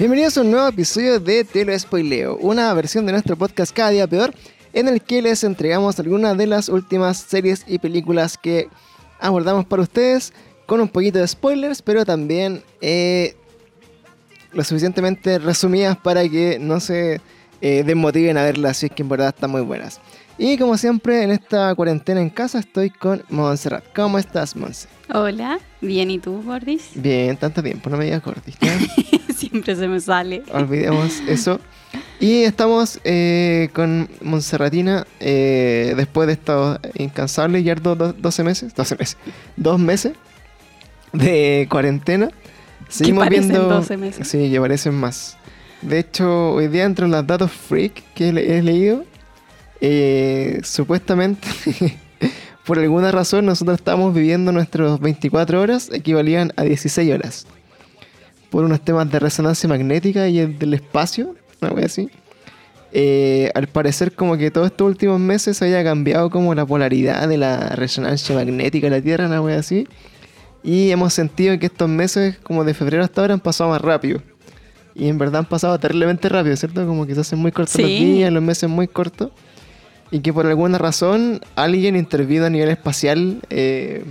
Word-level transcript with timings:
Bienvenidos 0.00 0.38
a 0.38 0.40
un 0.40 0.50
nuevo 0.50 0.66
episodio 0.66 1.20
de 1.20 1.44
Te 1.44 1.62
lo 1.62 1.78
spoileo, 1.78 2.38
una 2.38 2.72
versión 2.72 3.04
de 3.04 3.12
nuestro 3.12 3.36
podcast 3.36 3.70
Cada 3.70 3.90
día 3.90 4.06
peor, 4.06 4.32
en 4.72 4.88
el 4.88 5.02
que 5.02 5.20
les 5.20 5.44
entregamos 5.44 6.00
algunas 6.00 6.38
de 6.38 6.46
las 6.46 6.70
últimas 6.70 7.18
series 7.18 7.64
y 7.66 7.78
películas 7.78 8.38
que 8.38 8.68
abordamos 9.20 9.66
para 9.66 9.82
ustedes, 9.82 10.32
con 10.64 10.80
un 10.80 10.88
poquito 10.88 11.18
de 11.18 11.28
spoilers, 11.28 11.82
pero 11.82 12.06
también 12.06 12.62
eh, 12.80 13.36
lo 14.54 14.64
suficientemente 14.64 15.38
resumidas 15.38 15.98
para 15.98 16.26
que 16.26 16.58
no 16.58 16.80
se 16.80 17.20
eh, 17.60 17.82
desmotiven 17.84 18.38
a 18.38 18.44
verlas, 18.44 18.78
si 18.78 18.86
es 18.86 18.92
que 18.92 19.02
en 19.02 19.10
verdad 19.10 19.28
están 19.28 19.50
muy 19.50 19.60
buenas. 19.60 20.00
Y 20.42 20.56
como 20.56 20.78
siempre, 20.78 21.22
en 21.22 21.32
esta 21.32 21.74
cuarentena 21.74 22.18
en 22.22 22.30
casa 22.30 22.60
estoy 22.60 22.88
con 22.88 23.22
Montserrat. 23.28 23.84
¿Cómo 23.94 24.18
estás, 24.18 24.56
Monse? 24.56 24.88
Hola, 25.12 25.60
bien, 25.82 26.10
¿y 26.10 26.18
tú, 26.18 26.42
Gordis? 26.42 26.92
Bien, 26.94 27.36
tanto 27.36 27.62
tiempo, 27.62 27.90
no 27.90 27.98
me 27.98 28.06
digas 28.06 28.24
Gordis. 28.24 28.56
Siempre 29.36 29.76
se 29.76 29.86
me 29.86 30.00
sale. 30.00 30.42
Olvidemos 30.50 31.20
eso. 31.28 31.60
Y 32.20 32.44
estamos 32.44 33.00
eh, 33.04 33.68
con 33.74 34.08
Monserratina 34.22 35.06
eh, 35.20 35.92
después 35.94 36.26
de 36.26 36.32
estos 36.32 36.78
incansables 36.94 37.62
ya 37.62 37.74
12 37.74 38.42
meses, 38.42 38.74
12 38.74 38.96
meses, 38.96 39.18
dos 39.56 39.78
meses 39.78 40.14
de 41.12 41.68
cuarentena. 41.70 42.30
Seguimos 42.88 43.28
viendo. 43.28 43.68
12 43.68 43.96
meses. 43.98 44.26
Sí, 44.26 44.50
que 44.50 44.58
parecen 44.58 44.94
más. 44.94 45.36
De 45.82 45.98
hecho, 45.98 46.52
hoy 46.52 46.68
día 46.68 46.84
entre 46.84 47.08
los 47.08 47.26
datos 47.26 47.52
freak 47.52 48.02
que 48.14 48.30
he 48.30 48.62
leído, 48.62 49.04
eh, 49.80 50.60
supuestamente, 50.62 51.48
por 52.66 52.78
alguna 52.78 53.10
razón, 53.10 53.46
nosotros 53.46 53.78
estamos 53.78 54.14
viviendo 54.14 54.52
nuestros 54.52 55.00
24 55.00 55.60
horas, 55.60 55.90
equivalían 55.92 56.52
a 56.56 56.64
16 56.64 57.12
horas. 57.12 57.46
Por 58.50 58.64
unos 58.64 58.80
temas 58.80 59.10
de 59.10 59.18
resonancia 59.18 59.68
magnética 59.68 60.28
y 60.28 60.44
del 60.44 60.74
espacio, 60.74 61.34
una 61.62 61.72
wea 61.72 61.86
así. 61.86 62.10
Eh, 62.92 63.52
al 63.54 63.68
parecer 63.68 64.12
como 64.12 64.36
que 64.36 64.50
todos 64.50 64.66
estos 64.66 64.86
últimos 64.88 65.20
meses 65.20 65.62
haya 65.62 65.84
cambiado 65.84 66.28
como 66.28 66.52
la 66.56 66.66
polaridad 66.66 67.28
de 67.28 67.38
la 67.38 67.70
resonancia 67.70 68.34
magnética 68.34 68.90
de 68.90 68.96
la 68.96 69.02
Tierra, 69.02 69.26
una 69.26 69.40
wea 69.40 69.60
así. 69.60 69.86
Y 70.62 70.90
hemos 70.90 71.14
sentido 71.14 71.58
que 71.58 71.66
estos 71.66 71.88
meses, 71.88 72.36
como 72.42 72.64
de 72.64 72.74
febrero 72.74 73.02
hasta 73.02 73.22
ahora, 73.22 73.34
han 73.34 73.40
pasado 73.40 73.70
más 73.70 73.80
rápido. 73.80 74.20
Y 74.94 75.08
en 75.08 75.16
verdad 75.16 75.38
han 75.38 75.48
pasado 75.48 75.78
terriblemente 75.78 76.28
rápido, 76.28 76.54
¿cierto? 76.56 76.86
Como 76.86 77.06
que 77.06 77.14
se 77.14 77.20
hacen 77.20 77.38
muy 77.38 77.52
cortos 77.52 77.80
los 77.80 77.88
días, 77.88 78.30
los 78.30 78.42
meses 78.42 78.68
muy 78.68 78.88
cortos 78.88 79.30
y 80.10 80.20
que 80.20 80.32
por 80.32 80.46
alguna 80.46 80.78
razón 80.78 81.40
alguien 81.56 81.96
intervino 81.96 82.46
a 82.46 82.50
nivel 82.50 82.68
espacial 82.68 83.40
eh, 83.50 84.04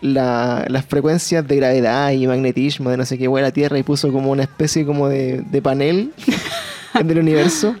las 0.00 0.84
frecuencias 0.86 1.46
de 1.46 1.56
gravedad 1.56 2.12
y 2.12 2.26
magnetismo 2.26 2.90
de 2.90 2.96
no 2.96 3.04
sé 3.04 3.18
qué 3.18 3.26
hueá 3.26 3.42
la 3.42 3.50
Tierra 3.50 3.78
y 3.78 3.82
puso 3.82 4.12
como 4.12 4.30
una 4.30 4.42
especie 4.42 4.84
como 4.84 5.08
de, 5.08 5.60
panel 5.62 6.12
del 7.04 7.18
universo 7.18 7.74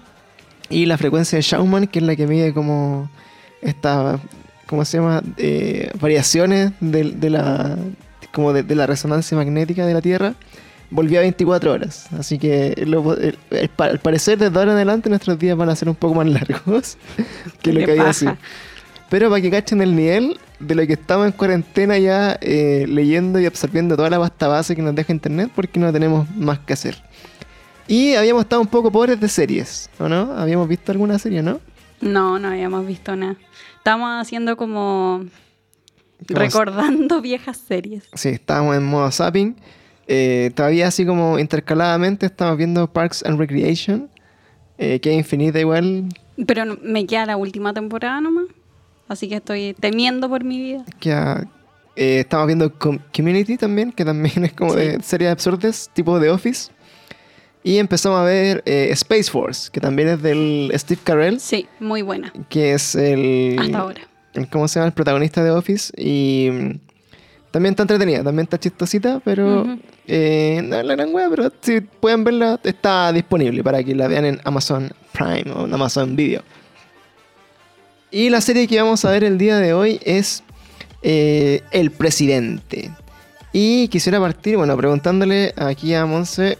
y 0.68 0.86
la 0.86 0.98
frecuencia 0.98 1.36
de 1.36 1.42
Schumann 1.42 1.86
que 1.86 2.00
es 2.00 2.04
la 2.04 2.16
que 2.16 2.26
mide 2.26 2.52
como 2.52 3.08
esta 3.62 4.18
¿cómo 4.66 4.84
se 4.84 4.98
llama? 4.98 5.22
Eh, 5.36 5.90
variaciones 6.00 6.72
de, 6.80 7.30
la 7.30 7.76
como 8.32 8.52
de 8.52 8.74
la 8.74 8.86
resonancia 8.86 9.36
magnética 9.36 9.86
de 9.86 9.94
la 9.94 10.02
Tierra 10.02 10.34
volvió 10.90 11.18
a 11.18 11.22
24 11.22 11.72
horas. 11.72 12.08
Así 12.12 12.38
que 12.38 12.74
al 13.78 13.98
parecer 14.00 14.38
desde 14.38 14.58
ahora 14.58 14.72
en 14.72 14.76
adelante 14.76 15.08
nuestros 15.08 15.38
días 15.38 15.56
van 15.56 15.68
a 15.68 15.76
ser 15.76 15.88
un 15.88 15.94
poco 15.94 16.14
más 16.14 16.26
largos 16.26 16.96
que 17.62 17.72
lo 17.72 17.84
que 17.84 17.92
había 17.92 18.12
sido. 18.12 18.36
Pero 19.10 19.30
para 19.30 19.40
que 19.40 19.50
cachen 19.50 19.80
el 19.80 19.96
nivel 19.96 20.38
de 20.60 20.74
lo 20.74 20.86
que 20.86 20.94
estamos 20.94 21.26
en 21.26 21.32
cuarentena 21.32 21.96
ya 21.98 22.38
eh, 22.40 22.84
leyendo 22.88 23.40
y 23.40 23.46
absorbiendo 23.46 23.96
toda 23.96 24.10
la 24.10 24.18
pasta 24.18 24.48
base 24.48 24.76
que 24.76 24.82
nos 24.82 24.94
deja 24.94 25.12
internet 25.12 25.50
porque 25.54 25.80
no 25.80 25.92
tenemos 25.92 26.28
más 26.36 26.58
que 26.58 26.74
hacer. 26.74 26.96
Y 27.86 28.14
habíamos 28.14 28.42
estado 28.42 28.60
un 28.60 28.68
poco 28.68 28.92
pobres 28.92 29.18
de 29.18 29.28
series, 29.28 29.88
¿o 29.98 30.08
no? 30.08 30.34
¿Habíamos 30.36 30.68
visto 30.68 30.92
alguna 30.92 31.18
serie, 31.18 31.42
no? 31.42 31.58
No, 32.02 32.38
no 32.38 32.48
habíamos 32.48 32.86
visto 32.86 33.16
nada. 33.16 33.36
Estamos 33.78 34.10
haciendo 34.20 34.56
como... 34.58 35.24
Recordando 36.26 37.20
viejas 37.22 37.56
series. 37.56 38.04
Sí, 38.12 38.28
estábamos 38.28 38.76
en 38.76 38.84
modo 38.84 39.10
zapping. 39.10 39.56
Eh, 40.10 40.52
todavía 40.54 40.88
así 40.88 41.04
como 41.04 41.38
intercaladamente 41.38 42.24
estamos 42.24 42.56
viendo 42.56 42.90
Parks 42.90 43.22
and 43.26 43.38
Recreation, 43.38 44.08
eh, 44.78 45.00
que 45.00 45.10
es 45.10 45.18
infinita 45.18 45.60
igual. 45.60 46.06
Pero 46.46 46.78
me 46.82 47.04
queda 47.06 47.26
la 47.26 47.36
última 47.36 47.74
temporada 47.74 48.18
nomás, 48.22 48.46
así 49.06 49.28
que 49.28 49.36
estoy 49.36 49.76
temiendo 49.78 50.30
por 50.30 50.44
mi 50.44 50.58
vida. 50.60 50.84
Eh, 51.94 52.20
estamos 52.20 52.46
viendo 52.46 52.72
Community 52.78 53.58
también, 53.58 53.92
que 53.92 54.04
también 54.04 54.46
es 54.46 54.54
como 54.54 54.72
de 54.72 55.02
series 55.02 55.30
absurdas, 55.30 55.90
tipo 55.92 56.18
de 56.18 56.30
Office. 56.30 56.72
Y 57.62 57.76
empezamos 57.76 58.18
a 58.18 58.22
ver 58.22 58.62
Space 58.64 59.30
Force, 59.30 59.68
que 59.70 59.80
también 59.80 60.08
es 60.08 60.22
del 60.22 60.72
Steve 60.74 61.00
Carell. 61.04 61.38
Sí, 61.38 61.66
muy 61.80 62.00
buena. 62.00 62.32
Que 62.48 62.72
es 62.72 62.94
el... 62.94 63.58
Hasta 63.58 63.78
ahora. 63.78 64.00
¿Cómo 64.50 64.68
se 64.68 64.78
llama? 64.78 64.86
El 64.86 64.94
protagonista 64.94 65.44
de 65.44 65.50
Office. 65.50 65.92
Y 65.96 66.48
también 67.50 67.72
está 67.72 67.82
entretenida, 67.82 68.22
también 68.22 68.44
está 68.44 68.58
chistosita, 68.58 69.20
pero 69.24 69.66
eh, 70.10 70.62
no 70.64 70.76
es 70.76 70.86
la 70.86 70.94
gran 70.96 71.14
wea, 71.14 71.28
pero 71.28 71.52
si 71.60 71.82
pueden 71.82 72.24
verla, 72.24 72.58
está 72.64 73.12
disponible 73.12 73.62
para 73.62 73.84
que 73.84 73.94
la 73.94 74.08
vean 74.08 74.24
en 74.24 74.40
Amazon 74.44 74.90
Prime 75.12 75.52
o 75.54 75.66
en 75.66 75.74
Amazon 75.74 76.16
Video. 76.16 76.42
Y 78.10 78.30
la 78.30 78.40
serie 78.40 78.66
que 78.66 78.80
vamos 78.80 79.04
a 79.04 79.10
ver 79.10 79.22
el 79.22 79.36
día 79.36 79.58
de 79.58 79.74
hoy 79.74 80.00
es 80.02 80.42
eh, 81.02 81.60
El 81.72 81.90
Presidente. 81.90 82.90
Y 83.52 83.88
quisiera 83.88 84.18
partir, 84.18 84.56
bueno, 84.56 84.74
preguntándole 84.78 85.52
aquí 85.56 85.92
a 85.92 86.06
Monse, 86.06 86.56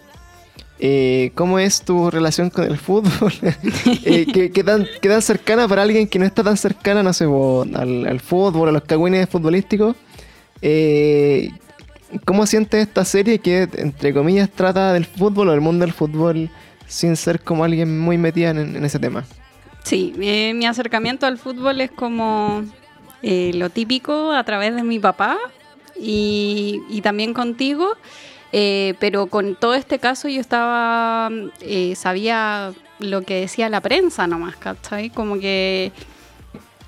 eh, 0.79 1.33
¿cómo 1.35 1.59
es 1.59 1.81
tu 1.81 2.11
relación 2.11 2.51
con 2.51 2.65
el 2.65 2.77
fútbol? 2.77 3.33
¿qué, 4.05 4.53
qué, 4.53 4.65
tan, 4.65 5.23
cercana 5.23 5.67
para 5.67 5.83
alguien 5.83 6.07
que 6.07 6.19
no 6.19 6.27
está 6.27 6.45
tan 6.45 6.59
cercana, 6.59 7.03
no 7.03 7.15
sé, 7.15 7.25
al, 7.25 8.07
al 8.07 8.21
fútbol, 8.21 8.69
a 8.69 8.73
los 8.73 8.83
cagüines 8.83 9.27
futbolísticos? 9.27 9.97
Eh, 10.61 11.51
¿Cómo 12.25 12.47
sientes 12.47 12.87
esta 12.87 13.05
serie 13.05 13.39
que, 13.39 13.69
entre 13.75 14.15
comillas, 14.15 14.49
trata 14.51 14.93
del 14.93 15.05
fútbol 15.05 15.49
o 15.49 15.53
del 15.53 15.61
mundo 15.61 15.85
del 15.85 15.93
fútbol 15.93 16.49
sin 16.87 17.17
ser 17.17 17.41
como 17.41 17.65
alguien 17.65 17.99
muy 17.99 18.17
metida 18.17 18.51
en, 18.51 18.83
ese 18.85 18.99
tema? 18.99 19.25
Sí, 19.85 20.15
mi 20.17 20.67
acercamiento 20.67 21.27
al 21.27 21.39
fútbol 21.39 21.81
es 21.81 21.91
como 21.91 22.65
eh, 23.23 23.51
lo 23.55 23.71
típico 23.71 24.33
a 24.33 24.45
través 24.45 24.75
de 24.75 24.83
mi 24.83 24.99
papá 24.99 25.37
y, 25.99 27.01
también 27.03 27.35
contigo. 27.35 27.97
Eh, 28.51 28.95
pero 28.99 29.27
con 29.27 29.57
todo 29.57 29.75
este 29.75 29.99
caso 29.99 30.27
yo 30.29 30.41
estaba, 30.41 31.31
eh, 31.61 31.95
sabía 31.97 32.73
lo 32.99 33.21
que 33.21 33.41
decía 33.41 33.69
la 33.69 33.83
prensa 33.83 34.27
nomás, 34.27 34.57
¿cachai? 34.57 35.11
Como 35.11 35.39
que 35.39 35.93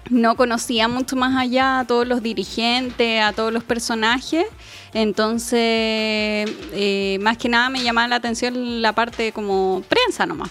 no 0.09 0.37
conocía 0.37 0.89
mucho 0.89 1.17
más 1.17 1.37
allá 1.37 1.81
a 1.81 1.87
todos 1.87 2.07
los 2.09 2.23
dirigentes, 2.23 3.23
a 3.23 3.33
todos 3.33 3.53
los 3.53 3.63
personajes. 3.63 4.47
Entonces, 4.95 6.51
eh, 6.73 7.19
más 7.21 7.37
que 7.39 7.49
nada 7.49 7.71
me 7.71 7.83
llamaba 7.83 8.09
la 8.09 8.17
atención 8.17 8.83
la 8.83 8.93
parte 8.93 9.33
como 9.33 9.83
prensa 9.89 10.27
nomás. 10.27 10.51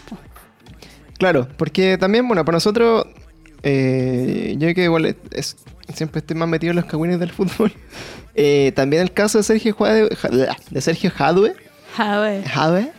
Claro, 1.18 1.47
porque 1.58 1.97
también, 1.97 2.28
bueno, 2.28 2.46
para 2.46 2.56
nosotros, 2.56 3.06
eh, 3.64 4.56
yo 4.58 4.74
que 4.74 4.86
igual 4.86 5.16
siempre 5.94 6.20
estoy 6.20 6.38
más 6.38 6.47
metido 6.47 6.72
en 6.72 6.78
los 6.78 6.86
cagüines 6.86 7.20
del 7.20 7.32
fútbol. 7.32 7.74
Eh, 8.41 8.72
también 8.74 9.02
el 9.02 9.12
caso 9.12 9.40
de 9.40 9.44
Sergio 9.44 9.76
Jadue, 9.76 10.08
de 10.70 10.82
Sergio 10.82 11.12
Jadue, 11.12 11.56
Jadue. 11.97 12.94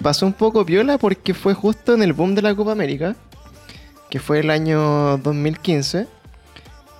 pasó 0.00 0.24
un 0.24 0.32
poco 0.32 0.64
viola 0.64 0.96
porque 0.96 1.34
fue 1.34 1.52
justo 1.52 1.92
en 1.92 2.02
el 2.02 2.14
boom 2.14 2.34
de 2.34 2.40
la 2.40 2.54
Copa 2.54 2.72
América 2.72 3.14
que 4.10 4.18
fue 4.18 4.40
el 4.40 4.50
año 4.50 5.18
2015. 5.18 6.06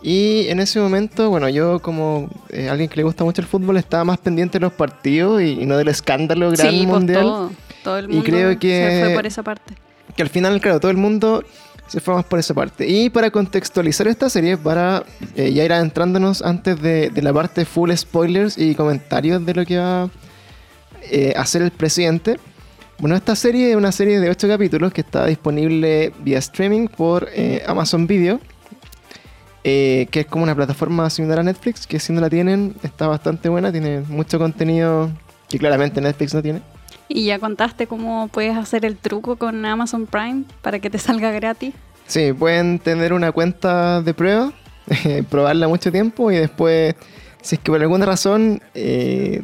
Y 0.02 0.48
en 0.48 0.60
ese 0.60 0.80
momento, 0.80 1.28
bueno, 1.28 1.48
yo 1.48 1.80
como 1.80 2.30
eh, 2.48 2.68
alguien 2.70 2.88
que 2.88 2.96
le 2.96 3.02
gusta 3.02 3.24
mucho 3.24 3.42
el 3.42 3.46
fútbol 3.46 3.76
estaba 3.76 4.04
más 4.04 4.18
pendiente 4.18 4.58
de 4.58 4.62
los 4.62 4.72
partidos 4.72 5.42
y, 5.42 5.66
no 5.66 5.76
del 5.76 5.88
escándalo 5.88 6.50
gran 6.50 6.70
sí, 6.70 6.86
pues, 6.86 6.88
mundial. 6.88 7.22
Todo, 7.22 7.50
todo 7.84 7.98
el 7.98 8.08
mundo 8.08 8.22
y 8.22 8.30
creo 8.30 8.58
que, 8.58 8.90
se 8.90 9.04
fue 9.04 9.14
por 9.14 9.26
esa 9.26 9.42
parte. 9.42 9.74
Que 10.16 10.22
al 10.22 10.28
final, 10.28 10.60
claro, 10.60 10.80
todo 10.80 10.90
el 10.90 10.96
mundo 10.96 11.44
se 11.90 12.00
fue 12.00 12.14
más 12.14 12.24
por 12.24 12.38
esa 12.38 12.54
parte. 12.54 12.88
Y 12.88 13.10
para 13.10 13.30
contextualizar 13.30 14.06
esta 14.06 14.30
serie, 14.30 14.56
para 14.56 15.02
eh, 15.34 15.52
ya 15.52 15.64
ir 15.64 15.72
adentrándonos 15.72 16.40
antes 16.40 16.80
de, 16.80 17.10
la 17.16 17.32
parte 17.32 17.64
full 17.64 17.92
spoilers 17.92 18.56
y 18.56 18.74
comentarios 18.76 19.44
de 19.44 19.54
lo 19.54 19.66
que 19.66 19.76
va 19.76 20.08
eh, 21.10 21.34
a 21.36 21.40
hacer 21.40 21.62
el 21.62 21.72
presidente, 21.72 22.38
bueno, 23.00 23.16
esta 23.16 23.34
serie 23.34 23.70
es 23.70 23.76
una 23.76 23.92
serie 23.92 24.20
de 24.20 24.30
8 24.30 24.46
capítulos 24.46 24.92
que 24.92 25.00
está 25.00 25.26
disponible 25.26 26.12
vía 26.22 26.38
streaming 26.38 26.86
por 26.86 27.28
eh, 27.34 27.64
Amazon 27.66 28.06
Video, 28.06 28.38
eh, 29.64 30.06
que 30.10 30.20
es 30.20 30.26
como 30.26 30.42
una 30.44 30.54
plataforma 30.54 31.08
similar 31.10 31.40
a 31.40 31.42
Netflix, 31.42 31.86
que 31.86 31.98
si 32.00 32.12
no 32.12 32.20
la 32.20 32.30
tienen 32.30 32.74
está 32.82 33.06
bastante 33.06 33.48
buena, 33.48 33.70
tiene 33.72 34.00
mucho 34.08 34.38
contenido 34.38 35.10
que 35.48 35.58
claramente 35.58 36.00
Netflix 36.00 36.34
no 36.34 36.42
tiene. 36.42 36.62
¿Y 37.08 37.24
ya 37.26 37.38
contaste 37.38 37.86
cómo 37.86 38.28
puedes 38.28 38.56
hacer 38.56 38.84
el 38.84 38.96
truco 38.96 39.36
con 39.36 39.64
Amazon 39.64 40.06
Prime 40.06 40.44
para 40.62 40.78
que 40.78 40.90
te 40.90 40.98
salga 40.98 41.30
gratis? 41.32 41.74
Sí, 42.06 42.32
pueden 42.32 42.78
tener 42.78 43.12
una 43.12 43.32
cuenta 43.32 44.00
de 44.02 44.14
prueba, 44.14 44.52
probarla 45.28 45.68
mucho 45.68 45.90
tiempo 45.92 46.30
y 46.30 46.36
después, 46.36 46.94
si 47.42 47.56
es 47.56 47.60
que 47.60 47.70
por 47.70 47.80
alguna 47.80 48.06
razón... 48.06 48.60
Eh, 48.74 49.42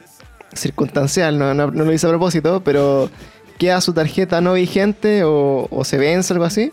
circunstancial, 0.55 1.39
no, 1.39 1.53
no- 1.55 1.71
no 1.71 1.85
lo 1.85 1.93
hice 1.93 2.07
a 2.07 2.11
propósito, 2.11 2.63
pero 2.65 3.11
queda 3.59 3.81
su 3.81 3.93
tarjeta 3.93 4.41
no 4.41 4.55
vigente 4.55 5.23
o, 5.25 5.67
o 5.71 5.85
se 5.85 5.99
vence, 5.99 6.33
algo 6.33 6.45
así. 6.47 6.71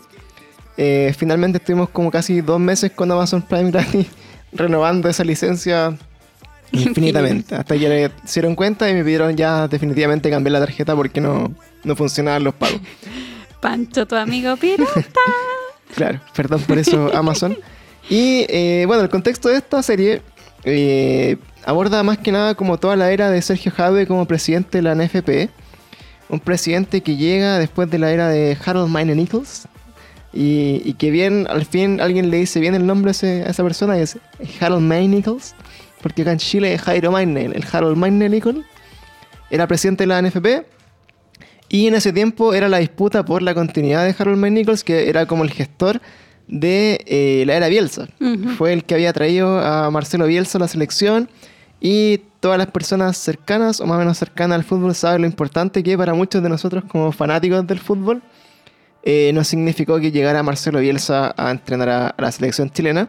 Eh, 0.76 1.14
finalmente 1.16 1.58
estuvimos 1.58 1.88
como 1.88 2.10
casi 2.10 2.40
dos 2.40 2.58
meses 2.58 2.90
con 2.92 3.10
Amazon 3.10 3.42
Prime 3.42 3.70
gratis 3.70 4.06
renovando 4.52 5.08
esa 5.08 5.24
licencia 5.24 5.96
infinitamente. 6.72 7.54
Hasta 7.54 7.78
que 7.78 7.88
le 7.88 8.10
hicieron 8.24 8.54
cuenta 8.54 8.88
y 8.90 8.94
me 8.94 9.04
pidieron 9.04 9.36
ya 9.36 9.68
definitivamente 9.68 10.30
cambiar 10.30 10.52
la 10.52 10.60
tarjeta 10.60 10.96
porque 10.96 11.20
no, 11.20 11.52
no 11.84 11.96
funcionaban 11.96 12.44
los 12.44 12.54
pagos. 12.54 12.80
Pancho, 13.60 14.06
tu 14.06 14.16
amigo 14.16 14.56
pirata. 14.56 15.04
Claro, 15.94 16.20
perdón 16.34 16.60
por 16.62 16.76
eso 16.76 17.14
Amazon. 17.14 17.56
Y 18.10 18.46
eh, 18.48 18.82
bueno, 18.88 19.04
el 19.04 19.08
contexto 19.08 19.48
de 19.48 19.58
esta 19.58 19.80
serie 19.80 20.22
eh, 20.64 21.36
aborda 21.64 22.02
más 22.02 22.18
que 22.18 22.32
nada 22.32 22.56
como 22.56 22.78
toda 22.78 22.96
la 22.96 23.12
era 23.12 23.30
de 23.30 23.40
Sergio 23.40 23.70
Jadwe 23.70 24.06
como 24.08 24.26
presidente 24.26 24.78
de 24.78 24.82
la 24.82 24.96
NFP. 24.96 25.50
Un 26.28 26.40
presidente 26.40 27.00
que 27.02 27.16
llega 27.16 27.58
después 27.58 27.88
de 27.90 27.98
la 27.98 28.10
era 28.10 28.28
de 28.28 28.56
Harold 28.64 28.92
Mine 28.92 29.14
Nichols. 29.14 29.68
Y, 30.34 30.82
y 30.84 30.94
que 30.94 31.10
bien, 31.10 31.46
al 31.48 31.64
fin 31.64 32.00
alguien 32.00 32.30
le 32.30 32.38
dice 32.38 32.58
bien 32.60 32.74
el 32.74 32.86
nombre 32.86 33.10
a, 33.10 33.12
ese- 33.12 33.44
a 33.46 33.50
esa 33.50 33.62
persona, 33.62 33.94
que 33.94 34.02
es 34.02 34.18
Harold 34.60 34.82
Mine 34.82 35.08
Nichols. 35.08 35.54
Porque 36.02 36.22
acá 36.22 36.32
en 36.32 36.38
Chile 36.38 36.74
es 36.74 36.82
Jairo 36.82 37.12
Mine, 37.12 37.44
el 37.46 37.64
Harold 37.70 37.96
Mine 37.96 38.28
Nichols. 38.28 38.64
Era 39.50 39.66
presidente 39.66 40.02
de 40.04 40.08
la 40.08 40.20
NFP. 40.20 40.66
Y 41.68 41.86
en 41.86 41.94
ese 41.94 42.12
tiempo 42.12 42.52
era 42.54 42.68
la 42.68 42.78
disputa 42.78 43.24
por 43.24 43.42
la 43.42 43.54
continuidad 43.54 44.04
de 44.04 44.14
Harold 44.18 44.38
May 44.38 44.50
Nichols, 44.50 44.84
que 44.84 45.08
era 45.08 45.26
como 45.26 45.44
el 45.44 45.50
gestor 45.50 46.00
de 46.46 47.02
eh, 47.06 47.44
la 47.46 47.54
era 47.56 47.68
Bielsa. 47.68 48.06
Fue 48.56 48.72
el 48.72 48.84
que 48.84 48.94
había 48.94 49.12
traído 49.12 49.58
a 49.60 49.90
Marcelo 49.90 50.26
Bielsa 50.26 50.58
a 50.58 50.60
la 50.60 50.68
selección 50.68 51.30
y 51.80 52.18
todas 52.40 52.58
las 52.58 52.66
personas 52.68 53.16
cercanas 53.16 53.80
o 53.80 53.86
más 53.86 53.96
o 53.96 53.98
menos 53.98 54.18
cercanas 54.18 54.56
al 54.56 54.64
fútbol 54.64 54.94
saben 54.94 55.22
lo 55.22 55.26
importante 55.26 55.82
que 55.82 55.96
para 55.96 56.12
muchos 56.12 56.42
de 56.42 56.48
nosotros 56.50 56.84
como 56.86 57.12
fanáticos 57.12 57.66
del 57.66 57.78
fútbol 57.78 58.22
eh, 59.04 59.30
no 59.34 59.44
significó 59.44 60.00
que 60.00 60.10
llegara 60.10 60.42
Marcelo 60.42 60.80
Bielsa 60.80 61.34
a 61.36 61.50
entrenar 61.50 61.88
a, 61.90 62.06
a 62.08 62.22
la 62.22 62.32
selección 62.32 62.70
chilena. 62.70 63.08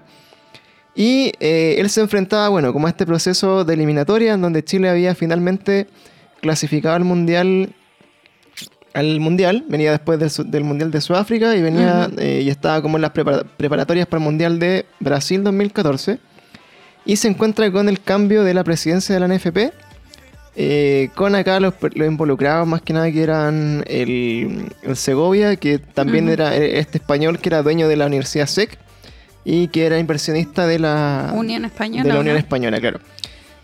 Y 0.93 1.31
eh, 1.39 1.75
él 1.79 1.89
se 1.89 2.01
enfrentaba, 2.01 2.49
bueno, 2.49 2.71
como 2.71 2.87
a 2.87 2.89
este 2.89 3.05
proceso 3.05 3.65
de 3.65 3.73
eliminatoria 3.73 4.33
en 4.33 4.41
donde 4.41 4.63
Chile 4.63 4.89
había 4.89 5.13
finalmente 5.15 5.87
clasificado 6.41 6.95
al 6.95 7.03
Mundial 7.03 7.73
al 8.93 9.19
Mundial, 9.19 9.65
venía 9.67 9.91
después 9.91 10.17
del, 10.45 10.63
Mundial 10.63 10.89
de 10.89 11.01
Sudáfrica 11.01 11.53
y 11.57 11.61
venía 11.61 12.09
eh, 12.17 12.41
y 12.45 12.49
estaba 12.49 12.81
como 12.81 12.97
en 12.97 13.01
las 13.01 13.11
prepara- 13.11 13.43
preparatorias 13.57 14.07
para 14.07 14.19
el 14.19 14.23
Mundial 14.23 14.57
de 14.57 14.85
Brasil 15.01 15.43
2014 15.43 16.17
y 17.05 17.17
se 17.17 17.27
encuentra 17.27 17.69
con 17.73 17.89
el 17.89 17.99
cambio 17.99 18.45
de 18.45 18.53
la 18.53 18.63
presidencia 18.63 19.13
de 19.13 19.19
la 19.19 19.27
NFP 19.27 19.73
eh, 20.55 21.09
con 21.15 21.35
acá 21.35 21.59
los, 21.59 21.73
los 21.93 22.07
involucrados 22.07 22.67
más 22.67 22.81
que 22.81 22.93
nada 22.93 23.11
que 23.11 23.21
eran 23.21 23.83
el, 23.87 24.71
el 24.83 24.95
Segovia 24.95 25.57
que 25.57 25.79
también 25.79 26.29
era 26.29 26.55
eh, 26.55 26.79
este 26.79 26.97
español 26.97 27.39
que 27.39 27.49
era 27.49 27.61
dueño 27.61 27.87
de 27.87 27.97
la 27.97 28.05
Universidad 28.05 28.47
SEC 28.47 28.77
y 29.43 29.67
que 29.67 29.85
era 29.85 29.99
inversionista 29.99 30.65
de 30.65 30.79
la 30.79 31.31
Unión 31.35 31.65
Española. 31.65 32.03
de 32.03 32.09
la 32.09 32.15
¿o 32.15 32.21
Unión 32.21 32.35
no? 32.35 32.39
Española, 32.39 32.79
claro. 32.79 32.99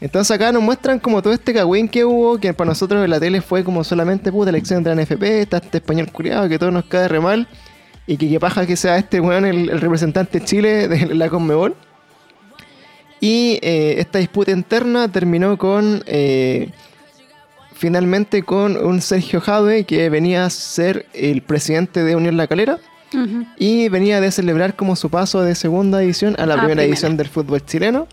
Entonces 0.01 0.35
acá 0.35 0.51
nos 0.51 0.63
muestran 0.63 0.99
como 0.99 1.21
todo 1.21 1.31
este 1.33 1.53
cagüín 1.53 1.87
que 1.87 2.03
hubo, 2.03 2.39
que 2.39 2.53
para 2.53 2.69
nosotros 2.69 3.03
en 3.03 3.09
la 3.09 3.19
tele 3.19 3.39
fue 3.39 3.63
como 3.63 3.83
solamente 3.83 4.31
puta 4.31 4.49
elección 4.49 4.83
de 4.83 4.93
la 4.93 5.01
NFP, 5.01 5.23
está 5.41 5.57
este 5.57 5.77
español 5.77 6.11
curiado 6.11 6.49
que 6.49 6.57
todo 6.57 6.71
nos 6.71 6.85
cae 6.85 7.07
re 7.07 7.19
mal, 7.19 7.47
y 8.07 8.17
que 8.17 8.27
qué 8.27 8.39
paja 8.39 8.65
que 8.65 8.75
sea 8.75 8.97
este 8.97 9.21
weón 9.21 9.45
el, 9.45 9.69
el 9.69 9.79
representante 9.79 10.39
de 10.39 10.45
Chile 10.45 10.87
de 10.87 11.13
la 11.13 11.29
Conmebol. 11.29 11.75
Y 13.21 13.59
eh, 13.61 13.95
esta 13.99 14.19
disputa 14.19 14.51
interna 14.51 15.07
terminó 15.09 15.57
con, 15.57 16.03
eh, 16.07 16.69
finalmente 17.73 18.43
con 18.43 18.75
un 18.77 18.99
Sergio 19.01 19.39
Jadwe 19.39 19.83
que 19.85 20.09
venía 20.09 20.45
a 20.45 20.49
ser 20.49 21.05
el 21.13 21.41
presidente 21.41 22.03
de 22.03 22.15
Unión 22.15 22.35
La 22.35 22.47
Calera 22.47 22.79
y 23.57 23.89
venía 23.89 24.21
de 24.21 24.31
celebrar 24.31 24.75
como 24.75 24.95
su 24.95 25.09
paso 25.09 25.41
de 25.43 25.53
segunda 25.53 25.99
división 25.99 26.35
a 26.39 26.45
la 26.45 26.53
Ah, 26.53 26.57
primera 26.57 26.65
primera. 26.67 26.83
división 26.83 27.17
del 27.17 27.27
fútbol 27.27 27.63
chileno. 27.65 28.07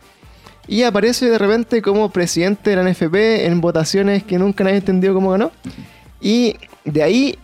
Y 0.66 0.82
aparece 0.82 1.30
de 1.30 1.38
repente 1.38 1.80
como 1.82 2.10
presidente 2.10 2.70
de 2.70 2.76
la 2.76 2.82
NFP 2.82 3.46
en 3.46 3.60
votaciones 3.62 4.24
que 4.24 4.38
nunca 4.38 4.64
nadie 4.64 4.76
entendió 4.78 5.14
cómo 5.14 5.30
ganó. 5.30 5.52
Y 6.20 6.56
de 6.84 7.02
ahí 7.02 7.38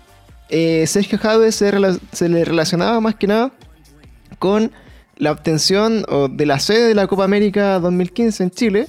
eh, 0.51 0.85
Sergio 0.87 1.17
Jadwe 1.19 1.51
se 1.53 2.29
le 2.29 2.45
relacionaba 2.45 3.01
más 3.01 3.15
que 3.15 3.27
nada 3.29 3.51
con 4.39 4.71
la 5.17 5.33
obtención 5.33 6.05
de 6.31 6.47
la 6.47 6.59
sede 6.59 6.89
de 6.89 6.95
la 6.95 7.07
Copa 7.07 7.25
América 7.25 7.79
2015 7.79 8.43
en 8.43 8.51
Chile. 8.51 8.89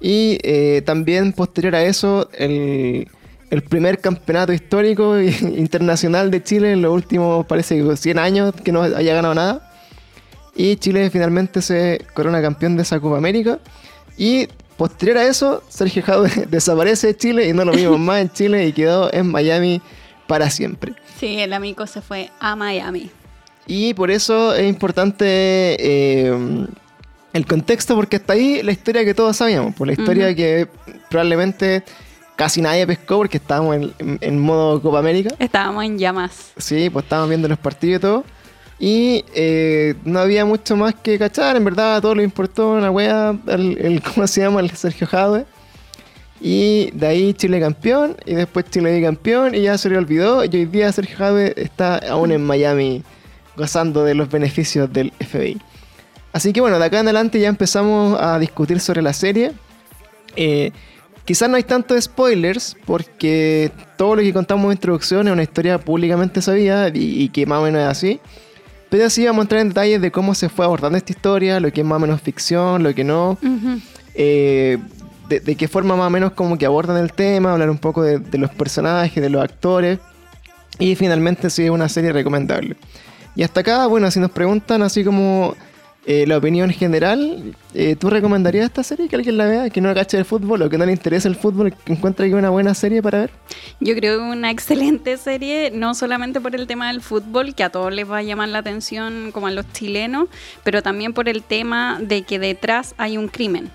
Y 0.00 0.38
eh, 0.42 0.82
también 0.86 1.32
posterior 1.32 1.74
a 1.74 1.84
eso, 1.84 2.30
el, 2.32 3.08
el 3.50 3.62
primer 3.62 3.98
campeonato 3.98 4.52
histórico 4.52 5.20
internacional 5.20 6.30
de 6.30 6.42
Chile 6.42 6.72
en 6.72 6.82
los 6.82 6.92
últimos, 6.94 7.44
parece 7.46 7.76
que 7.76 7.96
100 7.96 8.18
años 8.18 8.54
que 8.64 8.72
no 8.72 8.82
haya 8.82 9.14
ganado 9.14 9.34
nada. 9.34 9.72
Y 10.54 10.76
Chile 10.76 11.10
finalmente 11.10 11.62
se 11.62 12.04
corona 12.14 12.40
campeón 12.42 12.76
de 12.76 12.82
esa 12.82 12.98
Copa 13.00 13.18
América. 13.18 13.58
Y 14.16 14.48
posterior 14.76 15.18
a 15.18 15.26
eso, 15.26 15.62
Sergio 15.68 16.02
Jadwe 16.02 16.46
desaparece 16.50 17.08
de 17.08 17.16
Chile 17.16 17.48
y 17.48 17.52
no 17.52 17.64
lo 17.64 17.72
vimos 17.72 17.98
más 17.98 18.20
en 18.20 18.30
Chile 18.30 18.66
y 18.66 18.72
quedó 18.72 19.12
en 19.12 19.26
Miami 19.26 19.82
para 20.26 20.48
siempre. 20.48 20.94
Sí, 21.18 21.38
el 21.38 21.52
amigo 21.52 21.86
se 21.86 22.00
fue 22.00 22.30
a 22.40 22.56
Miami. 22.56 23.10
Y 23.72 23.94
por 23.94 24.10
eso 24.10 24.52
es 24.54 24.68
importante 24.68 25.24
eh, 25.78 26.66
el 27.32 27.46
contexto, 27.46 27.94
porque 27.94 28.16
hasta 28.16 28.32
ahí 28.32 28.62
la 28.64 28.72
historia 28.72 29.04
que 29.04 29.14
todos 29.14 29.36
sabíamos, 29.36 29.74
por 29.76 29.86
la 29.86 29.92
historia 29.92 30.34
que 30.34 30.66
probablemente 31.08 31.84
casi 32.34 32.60
nadie 32.60 32.84
pescó 32.86 33.18
porque 33.18 33.36
estábamos 33.36 33.76
en, 33.76 33.92
en- 33.98 34.18
en 34.20 34.38
modo 34.40 34.82
Copa 34.82 34.98
América. 34.98 35.34
Estábamos 35.38 35.84
en 35.84 35.98
llamas. 35.98 36.52
Sí, 36.56 36.90
pues 36.90 37.04
estábamos 37.04 37.28
viendo 37.28 37.46
los 37.46 37.58
partidos 37.58 37.98
y 37.98 38.00
todo. 38.00 38.24
Y 38.80 39.24
eh, 39.34 39.94
no 40.04 40.18
había 40.18 40.44
mucho 40.46 40.74
más 40.74 40.94
que 40.94 41.18
cachar, 41.18 41.54
en 41.56 41.64
verdad, 41.64 41.96
a 41.96 42.00
todo 42.00 42.14
le 42.14 42.24
importó 42.24 42.70
una 42.72 42.90
wea, 42.90 43.36
el, 43.46 43.78
el- 43.78 44.02
¿cómo 44.14 44.26
se 44.26 44.40
llama? 44.40 44.60
El 44.60 44.70
Sergio 44.70 45.06
Jadwe. 45.06 45.44
Y 46.40 46.90
de 46.92 47.06
ahí 47.06 47.34
Chile 47.34 47.60
campeón, 47.60 48.16
y 48.24 48.34
después 48.34 48.64
Chile 48.70 48.96
bicampeón, 48.96 49.54
y 49.54 49.60
ya 49.62 49.76
se 49.78 49.90
le 49.90 49.98
olvidó. 49.98 50.42
Y 50.44 50.48
hoy 50.48 50.64
día 50.64 50.90
Sergio 50.90 51.16
Jadwe 51.18 51.52
está 51.56 51.98
aún 52.10 52.32
en 52.32 52.42
Miami 52.44 53.02
gozando 53.60 54.02
de 54.04 54.14
los 54.14 54.28
beneficios 54.28 54.92
del 54.92 55.12
FBI. 55.20 55.60
Así 56.32 56.52
que 56.52 56.60
bueno, 56.60 56.78
de 56.78 56.84
acá 56.84 57.00
en 57.00 57.06
adelante 57.06 57.38
ya 57.40 57.48
empezamos 57.48 58.20
a 58.20 58.38
discutir 58.38 58.80
sobre 58.80 59.02
la 59.02 59.12
serie. 59.12 59.52
Eh, 60.36 60.72
quizás 61.24 61.48
no 61.48 61.56
hay 61.56 61.64
tantos 61.64 62.02
spoilers 62.04 62.76
porque 62.86 63.70
todo 63.96 64.16
lo 64.16 64.22
que 64.22 64.32
contamos 64.32 64.66
en 64.66 64.72
introducción 64.72 65.26
es 65.26 65.32
una 65.32 65.42
historia 65.42 65.78
públicamente 65.78 66.40
sabida 66.40 66.88
y, 66.88 67.22
y 67.22 67.28
que 67.28 67.46
más 67.46 67.58
o 67.58 67.62
menos 67.62 67.82
es 67.82 67.88
así. 67.88 68.20
Pero 68.90 69.08
sí 69.08 69.24
vamos 69.24 69.40
a 69.40 69.42
entrar 69.42 69.60
en 69.60 69.68
detalles 69.68 70.00
de 70.00 70.10
cómo 70.10 70.34
se 70.34 70.48
fue 70.48 70.64
abordando 70.64 70.98
esta 70.98 71.12
historia, 71.12 71.60
lo 71.60 71.72
que 71.72 71.80
es 71.80 71.86
más 71.86 71.96
o 71.96 72.00
menos 72.00 72.20
ficción, 72.20 72.82
lo 72.82 72.92
que 72.92 73.04
no, 73.04 73.38
eh, 74.14 74.78
de, 75.28 75.38
de 75.38 75.54
qué 75.54 75.68
forma 75.68 75.94
más 75.94 76.08
o 76.08 76.10
menos 76.10 76.32
como 76.32 76.58
que 76.58 76.66
abordan 76.66 76.96
el 76.96 77.12
tema, 77.12 77.52
hablar 77.52 77.70
un 77.70 77.78
poco 77.78 78.02
de, 78.02 78.18
de 78.18 78.38
los 78.38 78.50
personajes, 78.50 79.22
de 79.22 79.30
los 79.30 79.42
actores. 79.42 80.00
Y 80.80 80.96
finalmente 80.96 81.50
sí 81.50 81.64
es 81.64 81.70
una 81.70 81.88
serie 81.88 82.12
recomendable. 82.12 82.76
Y 83.34 83.42
hasta 83.42 83.60
acá, 83.60 83.86
bueno, 83.86 84.10
si 84.10 84.20
nos 84.20 84.30
preguntan 84.30 84.82
así 84.82 85.04
como 85.04 85.56
eh, 86.06 86.26
la 86.26 86.38
opinión 86.38 86.70
general, 86.70 87.54
eh, 87.74 87.94
¿tú 87.94 88.08
recomendarías 88.08 88.64
esta 88.64 88.82
serie 88.82 89.06
que 89.06 89.16
alguien 89.16 89.36
la 89.36 89.44
vea, 89.46 89.70
que 89.70 89.82
no 89.82 89.94
cache 89.94 90.16
el 90.16 90.24
fútbol 90.24 90.62
o 90.62 90.70
que 90.70 90.78
no 90.78 90.86
le 90.86 90.92
interese 90.92 91.28
el 91.28 91.36
fútbol, 91.36 91.74
que 91.74 91.92
encuentre 91.92 92.28
que 92.28 92.34
una 92.34 92.48
buena 92.48 92.74
serie 92.74 93.02
para 93.02 93.20
ver? 93.20 93.30
Yo 93.80 93.94
creo 93.94 94.18
que 94.18 94.24
una 94.24 94.50
excelente 94.50 95.18
serie, 95.18 95.70
no 95.70 95.94
solamente 95.94 96.40
por 96.40 96.56
el 96.56 96.66
tema 96.66 96.88
del 96.88 97.02
fútbol, 97.02 97.54
que 97.54 97.64
a 97.64 97.70
todos 97.70 97.92
les 97.92 98.10
va 98.10 98.18
a 98.18 98.22
llamar 98.22 98.48
la 98.48 98.58
atención, 98.58 99.30
como 99.30 99.46
a 99.46 99.50
los 99.50 99.70
chilenos, 99.72 100.28
pero 100.64 100.82
también 100.82 101.12
por 101.12 101.28
el 101.28 101.42
tema 101.42 101.98
de 102.00 102.22
que 102.22 102.38
detrás 102.38 102.94
hay 102.96 103.18
un 103.18 103.28
crimen. 103.28 103.70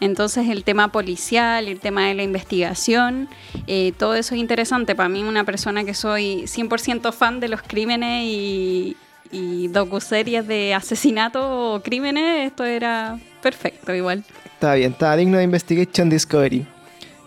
Entonces 0.00 0.48
el 0.48 0.62
tema 0.64 0.92
policial, 0.92 1.68
el 1.68 1.80
tema 1.80 2.06
de 2.08 2.14
la 2.14 2.22
investigación, 2.22 3.28
eh, 3.66 3.92
todo 3.98 4.14
eso 4.14 4.34
es 4.34 4.40
interesante. 4.40 4.94
Para 4.94 5.08
mí, 5.08 5.22
una 5.22 5.44
persona 5.44 5.84
que 5.84 5.94
soy 5.94 6.42
100% 6.46 7.12
fan 7.12 7.40
de 7.40 7.48
los 7.48 7.62
crímenes 7.62 8.24
y, 8.24 8.96
y 9.32 9.68
docuseries 9.68 10.46
de 10.46 10.74
asesinato 10.74 11.74
o 11.74 11.82
crímenes, 11.82 12.46
esto 12.48 12.64
era 12.64 13.18
perfecto 13.42 13.94
igual. 13.94 14.24
Está 14.54 14.74
bien, 14.74 14.92
está 14.92 15.16
digno 15.16 15.38
de 15.38 15.44
Investigation 15.44 16.08
Discovery. 16.10 16.66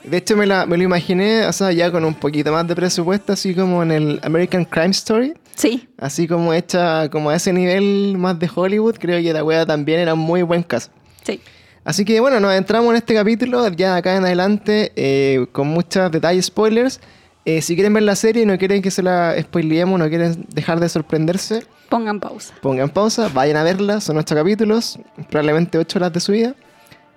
De 0.03 0.17
hecho, 0.17 0.35
me, 0.38 0.45
la- 0.45 0.65
me 0.65 0.77
lo 0.77 0.83
imaginé, 0.83 1.45
o 1.45 1.53
sea, 1.53 1.71
ya 1.71 1.91
con 1.91 2.05
un 2.05 2.13
poquito 2.13 2.51
más 2.51 2.67
de 2.67 2.75
presupuesto, 2.75 3.33
así 3.33 3.53
como 3.53 3.83
en 3.83 3.91
el 3.91 4.19
American 4.23 4.63
Crime 4.65 4.91
Story. 4.91 5.33
Sí, 5.55 5.88
Así 5.97 6.25
como 6.25 6.53
hecha 6.53 7.09
como 7.09 7.29
a 7.29 7.35
ese 7.35 7.51
nivel 7.51 8.15
más 8.17 8.39
de 8.39 8.49
Hollywood, 8.53 8.95
creo 8.97 9.21
que 9.21 9.33
la 9.33 9.43
wea 9.43 9.65
también 9.65 9.99
era 9.99 10.13
un 10.13 10.21
muy 10.21 10.41
buen 10.43 10.63
caso. 10.63 10.89
sí. 11.23 11.41
Así 11.89 12.05
que 12.05 12.19
bueno, 12.19 12.39
nos 12.39 12.53
entramos 12.53 12.91
en 12.91 12.98
este 12.98 13.15
capítulo 13.15 13.67
ya 13.69 13.96
acá 13.96 14.15
en 14.15 14.24
adelante 14.24 14.91
eh, 14.96 15.48
con 15.51 15.69
muchos 15.69 16.12
detalles, 16.12 16.46
spoilers. 16.46 17.01
Eh, 17.46 17.63
si 17.63 17.74
quieren 17.74 17.96
ver 17.96 18.03
la 18.03 18.15
serie 18.15 18.43
y 18.43 18.46
no 18.46 18.55
quieren 18.60 18.84
que 18.84 18.91
se 18.91 19.01
la 19.01 19.36
spoileemos, 19.41 19.98
no 19.98 20.08
quieren 20.08 20.46
dejar 20.53 20.79
de 20.79 20.88
sorprenderse, 20.88 21.65
Pongan 21.89 22.19
pausa. 22.19 22.53
pongan 22.62 22.91
pausa, 22.91 23.27
vayan 23.29 23.58
a 23.58 23.63
verla, 23.63 24.01
son 24.01 24.17
ocho 24.17 24.36
capítulos, 24.36 25.00
probablemente 25.31 25.79
ocho 25.79 25.98
horas 25.98 26.13
de 26.13 26.19
su 26.19 26.31
vida. 26.34 26.53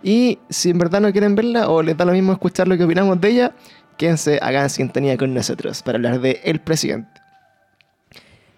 Y 0.02 0.38
si 0.48 0.70
en 0.70 0.78
verdad 0.78 1.02
no 1.02 1.12
quieren 1.12 1.34
verla 1.34 1.68
o 1.68 1.82
les 1.82 1.94
da 1.94 2.06
lo 2.06 2.12
mismo 2.12 2.32
escuchar 2.32 2.66
lo 2.66 2.74
que 2.78 2.84
opinamos 2.84 3.20
de 3.20 3.28
ella, 3.28 3.52
quédense 3.98 4.38
acá 4.40 4.62
en 4.62 4.70
sintonía 4.70 5.18
con 5.18 5.34
nosotros 5.34 5.82
para 5.82 5.96
hablar 5.96 6.18
de 6.18 6.40
El 6.44 6.62
Presidente. 6.62 7.21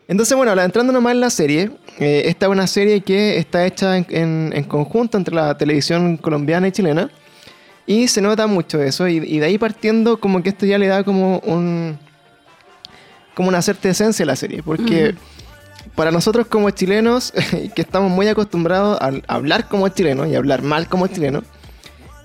Entonces, 0.06 0.36
bueno, 0.36 0.60
entrando 0.60 0.92
nomás 0.92 1.12
en 1.14 1.20
la 1.20 1.30
serie, 1.30 1.70
eh, 1.98 2.22
esta 2.26 2.46
es 2.46 2.52
una 2.52 2.66
serie 2.66 3.00
que 3.00 3.38
está 3.38 3.66
hecha 3.66 3.96
en, 3.96 4.52
en, 4.54 4.64
conjunto 4.64 5.16
entre 5.16 5.34
la 5.34 5.56
televisión 5.56 6.16
colombiana 6.18 6.68
y 6.68 6.72
chilena. 6.72 7.10
Y 7.86 8.08
se 8.08 8.20
nota 8.20 8.46
mucho 8.46 8.82
eso. 8.82 9.08
Y, 9.08 9.16
y, 9.16 9.38
de 9.38 9.46
ahí 9.46 9.58
partiendo, 9.58 10.18
como 10.20 10.42
que 10.42 10.50
esto 10.50 10.66
ya 10.66 10.78
le 10.78 10.88
da 10.88 11.04
como 11.04 11.38
un. 11.40 11.98
como 13.34 13.48
una 13.48 13.62
cierta 13.62 13.88
esencia 13.88 14.24
a 14.24 14.26
la 14.26 14.36
serie. 14.36 14.62
Porque 14.62 15.14
para 15.94 16.10
nosotros 16.10 16.46
como 16.46 16.70
chilenos, 16.70 17.32
que 17.74 17.82
estamos 17.82 18.10
muy 18.10 18.28
acostumbrados 18.28 18.98
a 19.00 19.12
hablar 19.26 19.68
como 19.68 19.88
chilenos 19.88 20.28
y 20.28 20.34
hablar 20.34 20.62
mal 20.62 20.86
como 20.88 21.06
chilenos, 21.06 21.44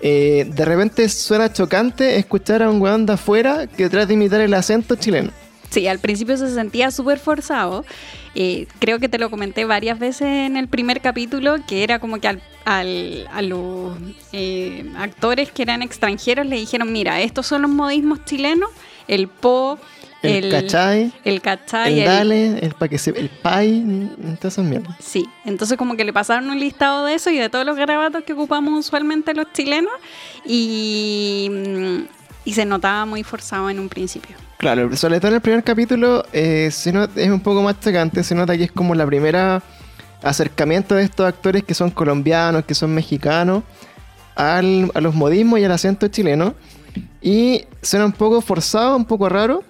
eh, 0.01 0.49
de 0.53 0.65
repente 0.65 1.07
suena 1.09 1.51
chocante 1.51 2.17
escuchar 2.17 2.63
a 2.63 2.69
un 2.69 2.81
weón 2.81 3.05
de 3.05 3.13
afuera 3.13 3.67
que 3.67 3.89
trata 3.89 4.07
de 4.07 4.13
imitar 4.13 4.41
el 4.41 4.53
acento 4.53 4.95
chileno. 4.95 5.31
Sí, 5.69 5.87
al 5.87 5.99
principio 5.99 6.35
se 6.35 6.51
sentía 6.53 6.89
súper 6.91 7.19
forzado. 7.19 7.85
Eh, 8.35 8.67
creo 8.79 8.99
que 8.99 9.09
te 9.09 9.19
lo 9.19 9.29
comenté 9.29 9.65
varias 9.65 9.99
veces 9.99 10.27
en 10.27 10.57
el 10.57 10.67
primer 10.67 11.01
capítulo, 11.01 11.57
que 11.67 11.83
era 11.83 11.99
como 11.99 12.19
que 12.19 12.27
al, 12.65 13.27
a 13.31 13.41
los 13.41 13.97
eh, 14.31 14.85
actores 14.97 15.51
que 15.51 15.61
eran 15.61 15.81
extranjeros 15.81 16.45
le 16.45 16.57
dijeron, 16.57 16.91
mira, 16.91 17.21
estos 17.21 17.47
son 17.47 17.61
los 17.63 17.71
modismos 17.71 18.25
chilenos, 18.25 18.69
el 19.07 19.27
po, 19.27 19.77
el, 20.21 20.45
el 20.45 20.51
cachai, 20.51 21.13
el 21.23 21.41
cachai, 21.41 21.99
el 21.99 22.05
dale, 22.05 22.59
el, 22.59 22.73
pa 22.73 22.87
que 22.87 22.97
se, 22.97 23.11
el 23.11 23.29
pai, 23.29 23.69
entonces 24.23 24.63
mierda. 24.63 24.97
Sí, 24.99 25.27
entonces 25.45 25.77
como 25.77 25.95
que 25.95 26.03
le 26.03 26.13
pasaron 26.13 26.49
un 26.49 26.59
listado 26.59 27.05
de 27.05 27.13
eso 27.13 27.29
y 27.29 27.37
de 27.37 27.49
todos 27.49 27.65
los 27.65 27.77
garabatos 27.77 28.23
que 28.23 28.33
ocupamos 28.33 28.87
usualmente 28.87 29.33
los 29.33 29.51
chilenos 29.53 29.93
y, 30.45 31.49
y 32.43 32.53
se 32.53 32.65
notaba 32.65 33.05
muy 33.05 33.23
forzado 33.23 33.69
en 33.69 33.79
un 33.79 33.89
principio. 33.89 34.35
Claro, 34.59 34.93
sobre 34.97 35.21
todo 35.21 35.29
en 35.29 35.35
el 35.35 35.41
primer 35.41 35.63
capítulo 35.63 36.25
eh, 36.33 36.67
se 36.69 36.91
nota, 36.91 37.21
es 37.21 37.29
un 37.29 37.39
poco 37.39 37.61
más 37.61 37.79
chocante, 37.79 38.25
se 38.25 38.35
nota 38.35 38.57
que 38.57 38.65
es 38.65 38.71
como 38.73 38.93
la 38.93 39.05
primera 39.05 39.63
acercamiento 40.21 40.95
de 40.95 41.03
estos 41.03 41.25
actores 41.25 41.63
que 41.63 41.73
son 41.73 41.91
colombianos, 41.91 42.65
que 42.65 42.75
son 42.75 42.93
mexicanos, 42.93 43.63
al, 44.35 44.91
a 44.93 44.99
los 44.99 45.15
modismos 45.15 45.61
y 45.61 45.63
al 45.63 45.71
acento 45.71 46.09
chileno. 46.09 46.55
Y 47.21 47.67
suena 47.81 48.05
un 48.05 48.11
poco 48.11 48.41
forzado, 48.41 48.97
un 48.97 49.05
poco 49.05 49.29
raro, 49.29 49.63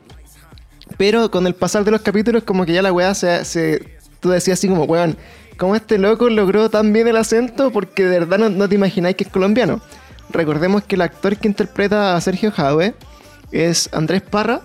pero 0.97 1.29
con 1.29 1.45
el 1.45 1.53
pasar 1.53 1.83
de 1.83 1.91
los 1.91 2.01
capítulos, 2.01 2.41
como 2.41 2.65
que 2.65 2.73
ya 2.73 2.81
la 2.81 2.91
weá 2.91 3.13
se, 3.13 3.45
se. 3.45 3.99
Tú 4.19 4.29
decías 4.29 4.57
así 4.57 4.67
como, 4.67 4.85
weón, 4.85 5.17
¿cómo 5.57 5.75
este 5.75 5.99
loco 5.99 6.31
logró 6.31 6.67
tan 6.71 6.91
bien 6.93 7.07
el 7.07 7.17
acento? 7.17 7.69
Porque 7.69 8.05
de 8.05 8.21
verdad 8.21 8.39
no, 8.39 8.49
no 8.49 8.67
te 8.67 8.73
imagináis 8.73 9.15
que 9.15 9.25
es 9.25 9.29
colombiano. 9.29 9.81
Recordemos 10.31 10.83
que 10.83 10.95
el 10.95 11.01
actor 11.01 11.37
que 11.37 11.47
interpreta 11.47 12.15
a 12.15 12.21
Sergio 12.21 12.51
Jadwe 12.51 12.95
es 13.51 13.87
Andrés 13.93 14.23
Parra, 14.23 14.61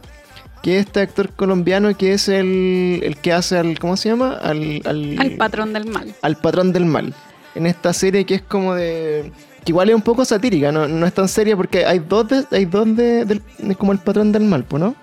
que 0.65 0.79
es 0.79 0.87
este 0.87 1.01
actor 1.01 1.29
colombiano 1.31 1.95
que 1.95 2.15
es 2.15 2.27
el, 2.29 3.01
el 3.05 3.19
que 3.19 3.33
hace 3.35 3.59
al. 3.59 3.79
¿Cómo 3.79 3.97
se 3.99 4.09
llama? 4.09 4.33
Al, 4.43 4.81
al, 4.87 5.17
Al 5.21 5.31
patrón 5.33 5.73
del 5.75 5.85
mal. 5.87 6.15
al 6.23 6.37
patrón 6.39 6.73
del 6.73 6.87
mal. 6.87 7.13
En 7.55 7.67
esta 7.67 7.93
serie 7.93 8.25
que 8.25 8.37
es 8.37 8.43
como 8.43 8.75
de. 8.75 9.31
que 9.65 9.73
igual 9.73 9.91
es 9.91 9.95
un 9.95 10.01
poco 10.03 10.25
satírica, 10.25 10.73
no, 10.73 10.89
no 10.89 11.07
es 11.07 11.13
tan 11.13 11.29
seria 11.29 11.55
porque 11.57 11.85
hay 11.85 11.99
dos 11.99 12.27
de, 12.29 12.45
hay 12.51 12.65
dos 12.65 12.97
de, 12.97 13.41
como 13.79 13.93
el 13.93 13.99
patrón 13.99 14.33
del 14.33 14.45
mal, 14.45 14.65
pues, 14.65 14.81
¿no? 14.83 14.97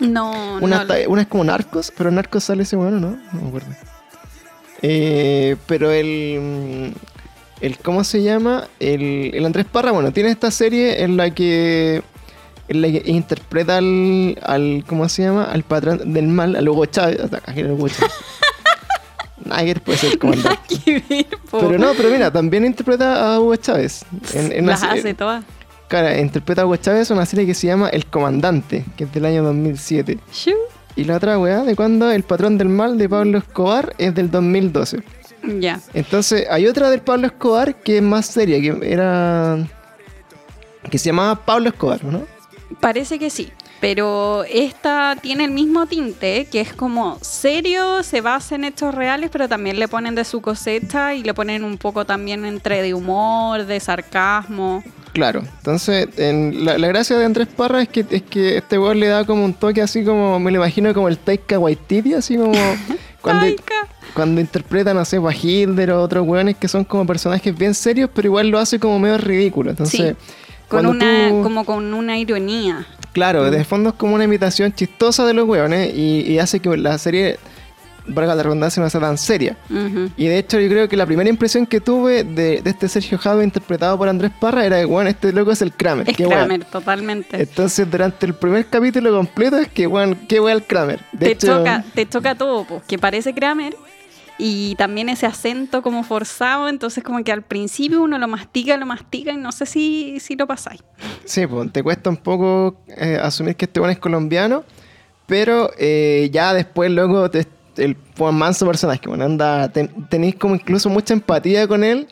No, 0.00 0.58
Una, 0.60 0.76
no. 0.76 0.82
está- 0.82 1.08
una 1.08 1.22
es 1.22 1.28
como 1.28 1.44
Narcos, 1.44 1.90
pero 1.96 2.10
Narcos 2.10 2.44
sale 2.44 2.64
ese 2.64 2.76
bueno, 2.76 3.00
¿no? 3.00 3.16
No 3.32 3.40
me 3.40 3.48
acuerdo. 3.48 3.68
Eh, 4.82 5.56
pero 5.66 5.90
el, 5.90 6.92
el. 7.60 7.78
¿Cómo 7.78 8.04
se 8.04 8.22
llama? 8.22 8.68
El, 8.80 9.30
el 9.34 9.44
Andrés 9.46 9.64
Parra, 9.64 9.92
bueno, 9.92 10.12
tiene 10.12 10.30
esta 10.30 10.50
serie 10.50 11.02
en 11.02 11.16
la 11.16 11.30
que. 11.30 12.02
En 12.68 12.80
la 12.80 12.88
que 12.88 13.02
interpreta 13.06 13.76
al, 13.78 14.38
al. 14.42 14.84
¿Cómo 14.86 15.08
se 15.08 15.22
llama? 15.22 15.44
Al 15.44 15.62
patrón 15.64 16.12
del 16.12 16.28
mal, 16.28 16.56
al 16.56 16.68
Hugo 16.68 16.86
Chávez. 16.86 17.20
Acá 17.24 17.52
era 17.54 17.72
Hugo 17.72 17.88
Chávez. 17.88 18.12
Puede 19.84 19.98
ser 19.98 20.18
comandante. 20.18 21.04
Pero 21.50 21.78
no, 21.78 21.92
pero 21.96 22.08
mira, 22.10 22.30
también 22.30 22.64
interpreta 22.64 23.34
a 23.34 23.40
Hugo 23.40 23.56
Chávez. 23.56 24.04
En, 24.32 24.52
en 24.52 24.66
Las 24.66 24.80
serie- 24.80 25.00
hace 25.00 25.14
todas. 25.14 25.44
Claro, 25.88 26.18
interpreta 26.18 26.62
a 26.62 26.66
Hugo 26.66 26.76
Chávez 26.76 27.10
en 27.10 27.16
una 27.18 27.26
serie 27.26 27.44
que 27.46 27.54
se 27.54 27.66
llama 27.66 27.88
El 27.90 28.06
Comandante, 28.06 28.84
que 28.96 29.04
es 29.04 29.12
del 29.12 29.26
año 29.26 29.42
2007. 29.44 30.18
Shoo. 30.32 30.54
Y 30.96 31.04
la 31.04 31.16
otra 31.16 31.38
weá, 31.38 31.62
de 31.62 31.76
cuando 31.76 32.10
El 32.10 32.22
Patrón 32.22 32.56
del 32.56 32.68
Mal 32.70 32.96
de 32.96 33.08
Pablo 33.08 33.38
Escobar 33.38 33.94
es 33.98 34.14
del 34.14 34.30
2012. 34.30 35.02
Ya. 35.60 35.78
Entonces, 35.92 36.46
hay 36.50 36.66
otra 36.66 36.88
del 36.88 37.00
Pablo 37.00 37.26
Escobar 37.26 37.74
que 37.82 37.98
es 37.98 38.02
más 38.02 38.26
seria, 38.26 38.58
que 38.60 38.90
era. 38.90 39.58
que 40.90 40.96
se 40.98 41.06
llamaba 41.10 41.44
Pablo 41.44 41.68
Escobar, 41.68 42.02
¿no? 42.02 42.22
Parece 42.80 43.18
que 43.18 43.30
sí. 43.30 43.50
Pero 43.80 44.44
esta 44.44 45.16
tiene 45.20 45.44
el 45.44 45.50
mismo 45.50 45.86
tinte, 45.86 46.46
que 46.50 46.60
es 46.60 46.72
como 46.72 47.18
serio, 47.20 48.02
se 48.02 48.22
basa 48.22 48.54
en 48.54 48.64
hechos 48.64 48.94
reales, 48.94 49.28
pero 49.30 49.46
también 49.48 49.78
le 49.78 49.88
ponen 49.88 50.14
de 50.14 50.24
su 50.24 50.40
cosecha 50.40 51.12
y 51.14 51.22
le 51.22 51.34
ponen 51.34 51.64
un 51.64 51.76
poco 51.76 52.06
también 52.06 52.44
entre 52.46 52.80
de 52.80 52.94
humor, 52.94 53.66
de 53.66 53.78
sarcasmo. 53.80 54.82
Claro, 55.12 55.40
entonces 55.58 56.08
en- 56.16 56.64
la, 56.64 56.78
la 56.78 56.88
gracia 56.88 57.16
de 57.18 57.24
Andrés 57.26 57.46
Parra 57.48 57.82
es 57.82 57.88
que, 57.88 58.04
es 58.10 58.22
que 58.22 58.56
este 58.58 58.78
weón 58.78 58.98
le 59.00 59.08
da 59.08 59.24
como 59.24 59.44
un 59.44 59.52
toque 59.54 59.82
así 59.82 60.02
como, 60.04 60.40
me 60.40 60.50
lo 60.50 60.56
imagino 60.56 60.92
como 60.94 61.08
el 61.08 61.18
Taika 61.18 61.58
Waititi, 61.58 62.14
así 62.14 62.36
como 62.36 62.52
cuando, 63.20 63.46
cuando 64.14 64.40
interpreta, 64.40 64.94
no 64.94 65.04
sé, 65.04 65.18
a 65.18 65.32
Hilder 65.34 65.92
o 65.92 66.02
otros 66.02 66.26
weones 66.26 66.56
que 66.56 66.68
son 66.68 66.84
como 66.84 67.06
personajes 67.06 67.56
bien 67.56 67.74
serios, 67.74 68.08
pero 68.14 68.28
igual 68.28 68.48
lo 68.48 68.58
hace 68.58 68.78
como 68.80 68.98
medio 68.98 69.18
ridículo. 69.18 69.70
Entonces, 69.70 70.16
Sí, 70.18 70.34
Con 70.76 70.86
una, 70.86 71.28
tú- 71.30 71.42
como 71.42 71.64
con 71.64 71.94
una 71.94 72.18
ironía. 72.18 72.86
Claro, 73.12 73.50
de 73.50 73.64
fondo 73.64 73.90
es 73.90 73.94
como 73.94 74.14
una 74.16 74.24
imitación 74.24 74.72
chistosa 74.72 75.24
de 75.26 75.34
los 75.34 75.46
weones 75.48 75.94
y, 75.94 76.22
y 76.22 76.38
hace 76.40 76.58
que 76.60 76.76
la 76.76 76.98
serie, 76.98 77.38
valga 78.08 78.34
la 78.34 78.42
redundancia, 78.42 78.82
no 78.82 78.90
sea 78.90 79.00
tan 79.00 79.16
seria. 79.16 79.56
Y 80.16 80.26
de 80.26 80.38
hecho 80.38 80.58
yo 80.58 80.68
creo 80.68 80.88
que 80.88 80.96
la 80.96 81.06
primera 81.06 81.30
impresión 81.30 81.64
que 81.64 81.80
tuve 81.80 82.24
de, 82.24 82.60
de 82.60 82.70
este 82.70 82.88
Sergio 82.88 83.16
Jave 83.16 83.44
interpretado 83.44 83.96
por 83.96 84.08
Andrés 84.08 84.32
Parra 84.40 84.66
era 84.66 84.80
que, 84.80 84.84
bueno, 84.84 85.08
este 85.08 85.32
loco 85.32 85.52
es 85.52 85.62
el 85.62 85.72
Kramer. 85.72 86.08
Es 86.10 86.18
weón. 86.18 86.32
Kramer, 86.32 86.64
totalmente. 86.64 87.40
Entonces 87.40 87.88
durante 87.88 88.26
el 88.26 88.34
primer 88.34 88.66
capítulo 88.66 89.16
completo 89.16 89.58
es 89.58 89.68
que, 89.68 89.86
bueno, 89.86 90.16
qué 90.28 90.40
weón 90.40 90.58
el 90.58 90.64
Kramer. 90.64 90.98
De 91.12 91.26
te, 91.26 91.32
hecho, 91.32 91.46
choca, 91.58 91.84
te 91.94 92.08
choca 92.08 92.34
todo, 92.34 92.64
pues, 92.64 92.82
que 92.82 92.98
parece 92.98 93.32
Kramer 93.32 93.76
y 94.38 94.74
también 94.76 95.08
ese 95.08 95.26
acento 95.26 95.80
como 95.82 96.02
forzado, 96.02 96.68
entonces 96.68 97.04
como 97.04 97.22
que 97.22 97.30
al 97.32 97.42
principio 97.42 98.02
uno 98.02 98.18
lo 98.18 98.26
mastica, 98.28 98.76
lo 98.76 98.86
mastica 98.86 99.32
y 99.32 99.36
no 99.36 99.52
sé 99.52 99.64
si, 99.66 100.18
si 100.20 100.34
lo 100.36 100.46
pasáis. 100.46 100.82
Sí, 101.24 101.46
pues 101.46 101.72
te 101.72 101.82
cuesta 101.82 102.10
un 102.10 102.16
poco 102.16 102.80
eh, 102.88 103.18
asumir 103.22 103.54
que 103.56 103.66
este 103.66 103.78
weón 103.80 103.92
es 103.92 103.98
colombiano, 103.98 104.64
pero 105.26 105.70
eh, 105.78 106.28
ya 106.32 106.52
después 106.52 106.90
luego 106.90 107.30
te- 107.30 107.46
el 107.76 107.96
buen 108.16 108.34
manso 108.36 108.66
personaje, 108.66 109.08
bueno, 109.08 109.24
anda, 109.24 109.68
ten- 109.70 110.08
tenéis 110.08 110.36
como 110.36 110.54
incluso 110.54 110.88
mucha 110.90 111.12
empatía 111.14 111.66
con 111.68 111.82
él, 111.84 112.08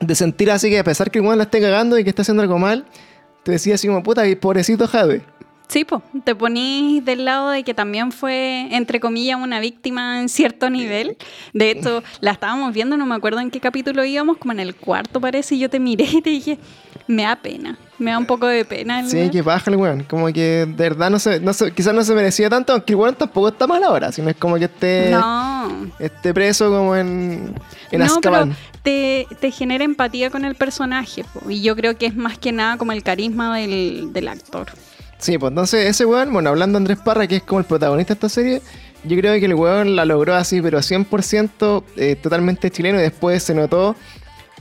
de 0.00 0.14
sentir 0.14 0.50
así 0.50 0.70
que 0.70 0.78
a 0.78 0.84
pesar 0.84 1.10
que 1.10 1.18
el 1.18 1.24
weón 1.24 1.38
la 1.38 1.44
esté 1.44 1.60
cagando 1.60 1.98
y 1.98 2.04
que 2.04 2.10
está 2.10 2.22
haciendo 2.22 2.42
algo 2.42 2.58
mal, 2.58 2.84
te 3.42 3.52
decía 3.52 3.74
así 3.74 3.86
como, 3.88 4.02
puta, 4.02 4.22
pobrecito 4.40 4.86
Jave. 4.86 5.22
Sí, 5.68 5.84
pues, 5.84 6.02
te 6.24 6.34
ponís 6.34 7.04
del 7.04 7.26
lado 7.26 7.50
de 7.50 7.62
que 7.62 7.74
también 7.74 8.10
fue, 8.10 8.68
entre 8.74 9.00
comillas, 9.00 9.38
una 9.38 9.60
víctima 9.60 10.18
en 10.20 10.30
cierto 10.30 10.70
nivel. 10.70 11.18
De 11.52 11.70
hecho, 11.70 12.02
la 12.20 12.30
estábamos 12.30 12.72
viendo, 12.72 12.96
no 12.96 13.04
me 13.04 13.14
acuerdo 13.14 13.40
en 13.40 13.50
qué 13.50 13.60
capítulo 13.60 14.02
íbamos, 14.02 14.38
como 14.38 14.52
en 14.52 14.60
el 14.60 14.74
cuarto 14.74 15.20
parece, 15.20 15.56
y 15.56 15.58
yo 15.58 15.68
te 15.68 15.78
miré 15.78 16.04
y 16.04 16.22
te 16.22 16.30
dije, 16.30 16.58
me 17.06 17.24
da 17.24 17.36
pena, 17.36 17.76
me 17.98 18.10
da 18.12 18.18
un 18.18 18.24
poco 18.24 18.46
de 18.46 18.64
pena. 18.64 19.00
el 19.00 19.10
Sí, 19.10 19.16
weón". 19.18 19.30
que 19.30 19.42
baja 19.42 19.70
el 19.70 19.76
weón. 19.76 20.04
Como 20.04 20.26
que 20.28 20.64
de 20.64 20.64
verdad 20.74 21.10
no 21.10 21.18
se, 21.18 21.38
no 21.38 21.52
se- 21.52 21.70
quizás 21.72 21.92
no 21.94 22.02
se 22.02 22.14
merecía 22.14 22.48
tanto, 22.48 22.72
aunque 22.72 22.94
el 22.94 22.96
weón 22.98 23.14
tampoco 23.14 23.48
está 23.48 23.66
mal 23.66 23.84
ahora, 23.84 24.10
sino 24.10 24.30
es 24.30 24.36
como 24.36 24.56
que 24.56 24.64
esté, 24.64 25.10
No, 25.10 25.68
esté 25.98 26.32
preso 26.32 26.70
como 26.70 26.96
en, 26.96 27.54
en 27.90 28.00
no, 28.00 28.20
pero 28.22 28.48
te, 28.82 29.26
te 29.38 29.50
genera 29.50 29.84
empatía 29.84 30.30
con 30.30 30.46
el 30.46 30.54
personaje, 30.54 31.24
po, 31.24 31.50
y 31.50 31.60
yo 31.60 31.76
creo 31.76 31.98
que 31.98 32.06
es 32.06 32.16
más 32.16 32.38
que 32.38 32.52
nada 32.52 32.78
como 32.78 32.92
el 32.92 33.02
carisma 33.02 33.54
del, 33.58 34.14
del 34.14 34.28
actor. 34.28 34.68
Sí, 35.18 35.36
pues 35.36 35.50
entonces 35.50 35.86
ese 35.86 36.04
weón, 36.04 36.32
bueno, 36.32 36.50
hablando 36.50 36.78
de 36.78 36.82
Andrés 36.82 36.98
Parra, 36.98 37.26
que 37.26 37.36
es 37.36 37.42
como 37.42 37.58
el 37.60 37.66
protagonista 37.66 38.14
de 38.14 38.18
esta 38.18 38.28
serie, 38.28 38.62
yo 39.04 39.16
creo 39.16 39.38
que 39.38 39.46
el 39.46 39.54
weón 39.54 39.96
la 39.96 40.04
logró 40.04 40.34
así, 40.34 40.62
pero 40.62 40.78
100% 40.78 41.82
eh, 41.96 42.16
totalmente 42.16 42.70
chileno 42.70 42.98
y 42.98 43.02
después 43.02 43.42
se 43.42 43.54
notó 43.54 43.96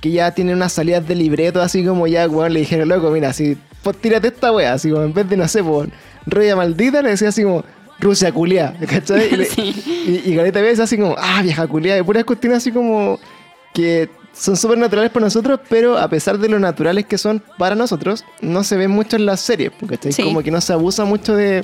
que 0.01 0.11
ya 0.11 0.31
tiene 0.31 0.53
unas 0.53 0.73
salidas 0.73 1.07
de 1.07 1.15
libreto, 1.15 1.61
así 1.61 1.83
como 1.83 2.07
ya, 2.07 2.27
weón, 2.27 2.53
le 2.53 2.59
dijeron, 2.61 2.87
loco, 2.89 3.09
mira, 3.11 3.29
así, 3.29 3.57
pues 3.83 3.97
tírate 3.97 4.27
esta 4.27 4.51
wea, 4.51 4.73
así 4.73 4.89
como 4.89 5.03
en 5.03 5.13
vez 5.13 5.29
de, 5.29 5.37
no 5.37 5.47
sé, 5.47 5.63
por 5.63 5.89
roya 6.25 6.55
maldita, 6.55 7.01
le 7.01 7.09
decía 7.11 7.29
así 7.29 7.43
como, 7.43 7.63
Rusia 7.99 8.31
culiá, 8.31 8.75
¿cachai? 8.89 9.33
Y, 9.33 9.45
Sí. 9.45 10.21
y, 10.25 10.31
y 10.31 10.35
Gareta 10.35 10.61
Vez 10.61 10.79
así 10.79 10.97
como, 10.97 11.15
ah, 11.17 11.41
vieja 11.41 11.65
culiá, 11.67 11.97
y 11.97 12.03
puras 12.03 12.23
cuestiones 12.25 12.57
así 12.57 12.71
como 12.71 13.19
que 13.73 14.09
son 14.37 14.55
súper 14.57 14.77
naturales 14.77 15.11
para 15.11 15.25
nosotros, 15.25 15.59
pero 15.69 15.97
a 15.97 16.07
pesar 16.09 16.37
de 16.37 16.47
lo 16.49 16.59
naturales 16.59 17.05
que 17.05 17.17
son 17.17 17.41
para 17.57 17.75
nosotros, 17.75 18.23
no 18.41 18.63
se 18.63 18.77
ven 18.77 18.91
mucho 18.91 19.15
en 19.15 19.25
las 19.25 19.39
series, 19.41 19.71
porque 19.79 20.11
Sí. 20.11 20.23
como 20.23 20.43
que 20.43 20.51
no 20.51 20.61
se 20.61 20.73
abusa 20.73 21.05
mucho 21.05 21.35
de, 21.35 21.63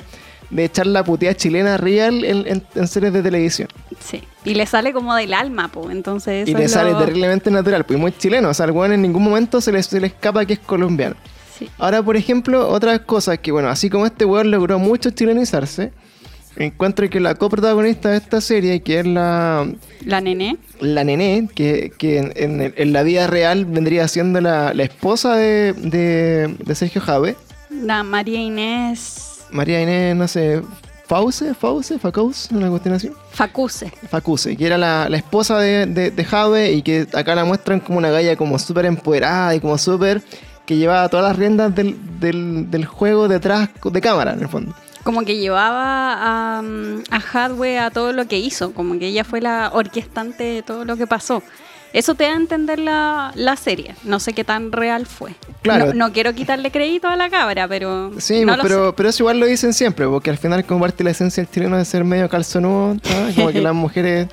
de 0.50 0.64
echar 0.64 0.86
la 0.86 1.04
puteada 1.04 1.34
chilena 1.36 1.76
real 1.76 2.24
en, 2.24 2.46
en- 2.46 2.66
en 2.74 2.88
series 2.88 3.12
de 3.12 3.22
televisión. 3.22 3.68
Sí. 4.00 4.22
Y 4.44 4.54
le 4.54 4.66
sale 4.66 4.92
como 4.92 5.14
del 5.14 5.32
alma, 5.34 5.68
pues. 5.68 5.90
Entonces. 5.90 6.46
Y 6.48 6.54
le 6.54 6.64
es 6.64 6.72
sale 6.72 6.92
lo- 6.92 6.98
terriblemente 6.98 7.50
natural, 7.50 7.84
pues 7.84 7.98
muy 7.98 8.12
chileno. 8.12 8.50
O 8.50 8.54
sea, 8.54 8.64
al 8.64 8.72
weón 8.72 8.92
en 8.92 9.02
ningún 9.02 9.22
momento 9.22 9.60
se 9.60 9.72
le, 9.72 9.82
se 9.82 10.00
le 10.00 10.08
escapa 10.08 10.44
que 10.44 10.54
es 10.54 10.58
colombiano. 10.58 11.16
Sí. 11.58 11.68
Ahora, 11.78 12.02
por 12.02 12.16
ejemplo, 12.16 12.68
otras 12.68 13.00
cosas 13.00 13.38
que, 13.38 13.52
bueno, 13.52 13.68
así 13.68 13.88
como 13.88 14.04
este 14.06 14.24
weón 14.24 14.50
logró 14.50 14.78
mucho 14.80 15.10
chilenizarse, 15.10 15.92
encuentro 16.56 17.08
que 17.10 17.20
la 17.20 17.34
coprotagonista 17.34 18.10
de 18.10 18.18
esta 18.18 18.40
serie, 18.40 18.80
que 18.80 19.00
es 19.00 19.06
la, 19.06 19.66
La 20.04 20.20
nené. 20.20 20.56
la 20.80 21.04
nené, 21.04 21.48
que, 21.54 21.92
que 21.98 22.18
en, 22.18 22.32
en 22.36 22.60
el- 22.60 22.74
en 22.76 22.92
la 22.92 23.02
vida 23.02 23.26
real 23.26 23.64
vendría 23.64 24.06
siendo 24.08 24.40
la, 24.40 24.72
la 24.74 24.82
esposa 24.84 25.34
de, 25.36 25.72
de, 25.74 26.54
de 26.64 26.74
Sergio 26.74 27.00
Jave, 27.00 27.36
La 27.70 28.02
María 28.02 28.40
Inés 28.40 29.40
María 29.50 29.80
Inés, 29.82 30.16
no 30.16 30.26
sé, 30.28 30.62
Fause, 31.06 31.54
Fause, 31.58 31.98
Facause, 32.00 32.48
una 32.50 32.70
cuestión 32.70 32.94
así. 32.94 33.10
Facuse. 33.30 33.92
Facuse, 34.08 34.56
que 34.56 34.64
era 34.66 34.78
la, 34.78 35.08
la 35.10 35.16
esposa 35.18 35.58
de, 35.58 35.86
de, 35.86 36.10
de 36.10 36.24
Jave 36.24 36.72
y 36.72 36.82
que 36.82 37.06
acá 37.12 37.34
la 37.34 37.44
muestran 37.44 37.78
como 37.80 37.98
una 37.98 38.10
galla 38.10 38.36
como 38.36 38.58
súper 38.58 38.86
empoderada 38.86 39.54
y 39.54 39.60
como 39.60 39.76
súper 39.76 40.22
que 40.66 40.76
llevaba 40.78 41.08
todas 41.10 41.26
las 41.26 41.36
riendas 41.36 41.74
del, 41.74 41.94
del, 42.18 42.70
del 42.70 42.86
juego 42.86 43.28
detrás 43.28 43.68
de 43.84 44.00
cámara, 44.00 44.32
en 44.32 44.40
el 44.40 44.48
fondo. 44.48 44.74
Como 45.04 45.24
que 45.24 45.36
llevaba 45.36 46.14
a, 46.14 46.62
a 47.10 47.20
Hadwe 47.32 47.78
a 47.78 47.90
todo 47.90 48.12
lo 48.12 48.26
que 48.26 48.38
hizo, 48.38 48.72
como 48.72 48.98
que 48.98 49.08
ella 49.08 49.22
fue 49.22 49.40
la 49.40 49.70
orquestante 49.72 50.44
de 50.44 50.62
todo 50.62 50.84
lo 50.84 50.96
que 50.96 51.06
pasó. 51.06 51.42
Eso 51.94 52.16
te 52.16 52.24
da 52.24 52.30
a 52.30 52.36
entender 52.36 52.80
la, 52.80 53.30
la 53.36 53.56
serie. 53.56 53.94
No 54.02 54.18
sé 54.18 54.32
qué 54.32 54.42
tan 54.42 54.72
real 54.72 55.06
fue. 55.06 55.36
Claro. 55.62 55.86
No, 55.86 56.08
no 56.08 56.12
quiero 56.12 56.34
quitarle 56.34 56.72
crédito 56.72 57.06
a 57.06 57.14
la 57.14 57.30
cabra, 57.30 57.68
pero. 57.68 58.10
Sí, 58.18 58.44
no 58.44 58.54
pues, 58.54 58.66
pero, 58.66 58.96
pero 58.96 59.08
eso 59.10 59.22
igual 59.22 59.38
lo 59.38 59.46
dicen 59.46 59.72
siempre, 59.72 60.04
porque 60.08 60.30
al 60.30 60.38
final 60.38 60.64
comparte 60.64 61.04
la 61.04 61.10
esencia 61.10 61.44
del 61.44 61.52
chileno 61.52 61.78
de 61.78 61.84
ser 61.84 62.02
medio 62.02 62.28
calzonudo, 62.28 62.96
como 63.36 63.52
que 63.52 63.60
las 63.60 63.74
mujeres 63.76 64.26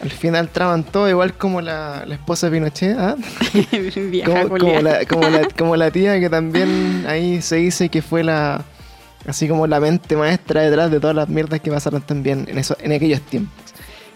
al 0.00 0.10
final 0.10 0.48
traban 0.48 0.82
todo, 0.82 1.08
igual 1.08 1.34
como 1.34 1.60
la, 1.60 2.04
la 2.04 2.14
esposa 2.14 2.48
de 2.48 2.56
Pinochet, 2.56 2.96
¿ah? 2.98 3.16
Como, 4.24 4.48
como 4.58 4.80
la, 4.80 5.04
como, 5.06 5.28
la, 5.28 5.48
como 5.56 5.76
la 5.76 5.90
tía 5.92 6.18
que 6.20 6.28
también 6.28 7.04
ahí 7.08 7.40
se 7.42 7.56
dice 7.56 7.88
que 7.88 8.02
fue 8.02 8.22
la 8.22 8.64
así 9.26 9.48
como 9.48 9.66
la 9.66 9.80
mente 9.80 10.16
maestra 10.16 10.62
detrás 10.62 10.90
de 10.90 11.00
todas 11.00 11.14
las 11.16 11.28
mierdas 11.28 11.60
que 11.60 11.70
pasaron 11.70 12.02
también 12.02 12.46
en 12.48 12.58
eso, 12.58 12.76
en 12.80 12.92
aquellos 12.92 13.20
tiempos. 13.22 13.54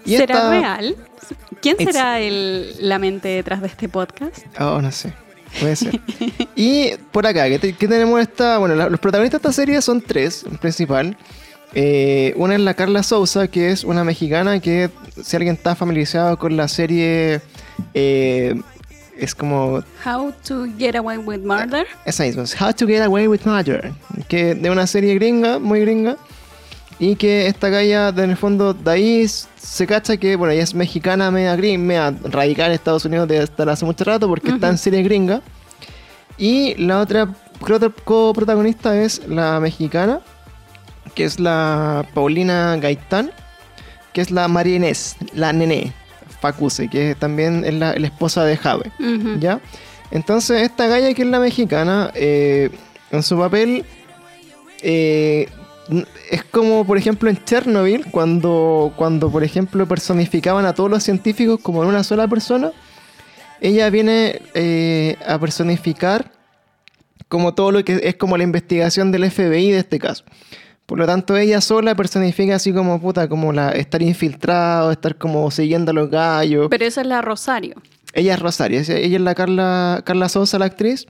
Y 0.04 0.16
¿Será 0.16 0.34
esta- 0.36 0.50
real? 0.50 0.96
¿Quién 1.60 1.76
It's- 1.78 1.92
será 1.94 2.20
el, 2.20 2.74
la 2.80 2.98
mente 2.98 3.28
detrás 3.28 3.60
de 3.60 3.68
este 3.68 3.88
podcast? 3.88 4.38
Oh, 4.60 4.80
no 4.82 4.90
sé. 4.90 5.12
Puede 5.60 5.76
ser. 5.76 6.00
y 6.56 6.90
por 7.12 7.26
acá, 7.26 7.46
¿qué, 7.48 7.58
te- 7.58 7.72
qué 7.74 7.86
tenemos 7.88 8.20
esta? 8.20 8.58
Bueno, 8.58 8.74
la- 8.74 8.88
los 8.88 8.98
protagonistas 9.00 9.40
de 9.42 9.48
esta 9.48 9.52
serie 9.62 9.80
son 9.82 10.00
tres, 10.00 10.44
en 10.50 10.58
principal. 10.58 11.16
Eh, 11.74 12.34
una 12.36 12.54
es 12.54 12.60
la 12.60 12.74
Carla 12.74 13.02
Souza, 13.02 13.48
que 13.48 13.70
es 13.70 13.84
una 13.84 14.04
mexicana 14.04 14.60
que, 14.60 14.90
si 15.22 15.36
alguien 15.36 15.54
está 15.54 15.74
familiarizado 15.74 16.38
con 16.38 16.56
la 16.56 16.68
serie, 16.68 17.40
eh, 17.94 18.54
es 19.24 19.34
como 19.34 19.82
How 20.04 20.32
to 20.46 20.66
Get 20.78 20.96
Away 20.96 21.18
with 21.18 21.40
Murder. 21.40 21.86
Esa 22.04 22.24
misma, 22.24 22.42
es 22.42 22.60
How 22.60 22.72
to 22.72 22.86
Get 22.86 23.02
Away 23.02 23.28
with 23.28 23.40
Murder, 23.44 23.92
que 24.28 24.54
de 24.54 24.70
una 24.70 24.86
serie 24.86 25.14
gringa, 25.14 25.58
muy 25.58 25.80
gringa, 25.80 26.16
y 26.98 27.16
que 27.16 27.46
esta 27.46 27.68
galla, 27.68 28.08
en 28.08 28.30
el 28.30 28.36
fondo, 28.36 28.74
de 28.74 28.90
ahí 28.90 29.26
se 29.28 29.86
cacha 29.86 30.16
que, 30.16 30.36
bueno, 30.36 30.52
ella 30.52 30.62
es 30.62 30.74
mexicana, 30.74 31.30
media 31.30 31.56
gringa, 31.56 31.84
media 31.84 32.14
radical 32.24 32.66
en 32.66 32.72
Estados 32.72 33.04
Unidos 33.04 33.28
debe 33.28 33.44
estar 33.44 33.68
hace 33.68 33.84
mucho 33.84 34.04
rato 34.04 34.28
porque 34.28 34.50
está 34.50 34.68
en 34.68 34.78
serie 34.78 35.02
gringa. 35.02 35.42
Y 36.38 36.74
la 36.76 37.00
otra, 37.00 37.28
creo 37.62 37.76
otra 37.76 37.90
coprotagonista 37.90 39.00
es 39.00 39.26
la 39.28 39.60
mexicana, 39.60 40.20
que 41.14 41.24
es 41.24 41.40
la 41.40 42.06
Paulina 42.14 42.76
Gaitán, 42.76 43.30
que 44.12 44.20
es 44.20 44.30
la 44.30 44.48
María 44.48 44.76
Inés, 44.76 45.16
la 45.34 45.52
nené, 45.52 45.92
Facuse, 46.42 46.88
que 46.88 47.14
también 47.14 47.64
es 47.64 47.74
la, 47.74 47.94
la 47.94 48.06
esposa 48.06 48.44
de 48.44 48.56
Jave. 48.56 48.90
¿Ya? 49.38 49.60
Entonces, 50.10 50.62
esta 50.62 50.88
galla 50.88 51.14
que 51.14 51.22
es 51.22 51.28
la 51.28 51.38
mexicana, 51.38 52.10
eh, 52.14 52.70
en 53.12 53.22
su 53.22 53.38
papel, 53.38 53.84
eh, 54.82 55.48
es 56.30 56.44
como, 56.44 56.84
por 56.84 56.98
ejemplo, 56.98 57.30
en 57.30 57.42
Chernobyl, 57.44 58.06
cuando, 58.10 58.92
cuando, 58.96 59.30
por 59.30 59.44
ejemplo, 59.44 59.86
personificaban 59.86 60.66
a 60.66 60.74
todos 60.74 60.90
los 60.90 61.04
científicos 61.04 61.60
como 61.60 61.82
en 61.84 61.88
una 61.88 62.02
sola 62.02 62.26
persona, 62.26 62.72
ella 63.60 63.88
viene 63.90 64.42
eh, 64.54 65.16
a 65.24 65.38
personificar 65.38 66.32
como 67.28 67.54
todo 67.54 67.70
lo 67.70 67.84
que 67.84 68.00
es 68.02 68.16
como 68.16 68.36
la 68.36 68.42
investigación 68.42 69.12
del 69.12 69.30
FBI 69.30 69.70
de 69.70 69.78
este 69.78 70.00
caso. 70.00 70.24
Por 70.86 70.98
lo 70.98 71.06
tanto, 71.06 71.36
ella 71.36 71.60
sola 71.60 71.94
personifica 71.94 72.56
así 72.56 72.72
como 72.72 73.00
puta, 73.00 73.28
como 73.28 73.52
la 73.52 73.70
estar 73.70 74.02
infiltrado, 74.02 74.90
estar 74.92 75.16
como 75.16 75.50
siguiendo 75.50 75.90
a 75.92 75.94
los 75.94 76.10
gallos. 76.10 76.66
Pero 76.70 76.84
esa 76.84 77.00
es 77.02 77.06
la 77.06 77.22
Rosario. 77.22 77.76
Ella 78.14 78.34
es 78.34 78.40
Rosario, 78.40 78.80
ella 78.80 79.16
es 79.16 79.20
la 79.22 79.34
Carla, 79.34 80.02
Carla 80.04 80.28
Sosa, 80.28 80.58
la 80.58 80.66
actriz, 80.66 81.06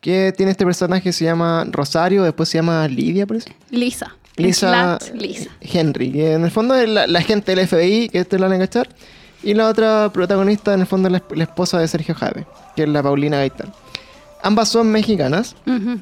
que 0.00 0.32
tiene 0.34 0.52
este 0.52 0.64
personaje 0.64 1.02
que 1.02 1.12
se 1.12 1.24
llama 1.26 1.66
Rosario, 1.70 2.22
después 2.22 2.48
se 2.48 2.56
llama 2.58 2.86
Lidia, 2.88 3.26
parece. 3.26 3.54
Lisa. 3.70 4.14
Lisa 4.36 4.98
Lisa. 5.14 5.50
Henry, 5.60 6.12
que 6.12 6.32
en 6.34 6.44
el 6.44 6.50
fondo 6.52 6.74
es 6.76 6.88
la, 6.88 7.06
la 7.08 7.20
gente 7.20 7.54
del 7.54 7.66
FBI, 7.66 8.08
que 8.08 8.20
esto 8.20 8.38
la 8.38 8.46
van 8.46 8.56
a 8.62 8.66
cachar, 8.66 8.88
y 9.42 9.52
la 9.52 9.68
otra 9.68 10.10
protagonista 10.12 10.72
en 10.72 10.80
el 10.80 10.86
fondo 10.86 11.08
es 11.08 11.12
la, 11.12 11.20
esp- 11.20 11.34
la 11.36 11.42
esposa 11.44 11.78
de 11.80 11.88
Sergio 11.88 12.14
Jave, 12.14 12.46
que 12.76 12.84
es 12.84 12.88
la 12.88 13.02
Paulina 13.02 13.38
Gaitán. 13.38 13.72
Ambas 14.42 14.68
son 14.68 14.88
mexicanas. 14.92 15.56
Ujú. 15.66 15.98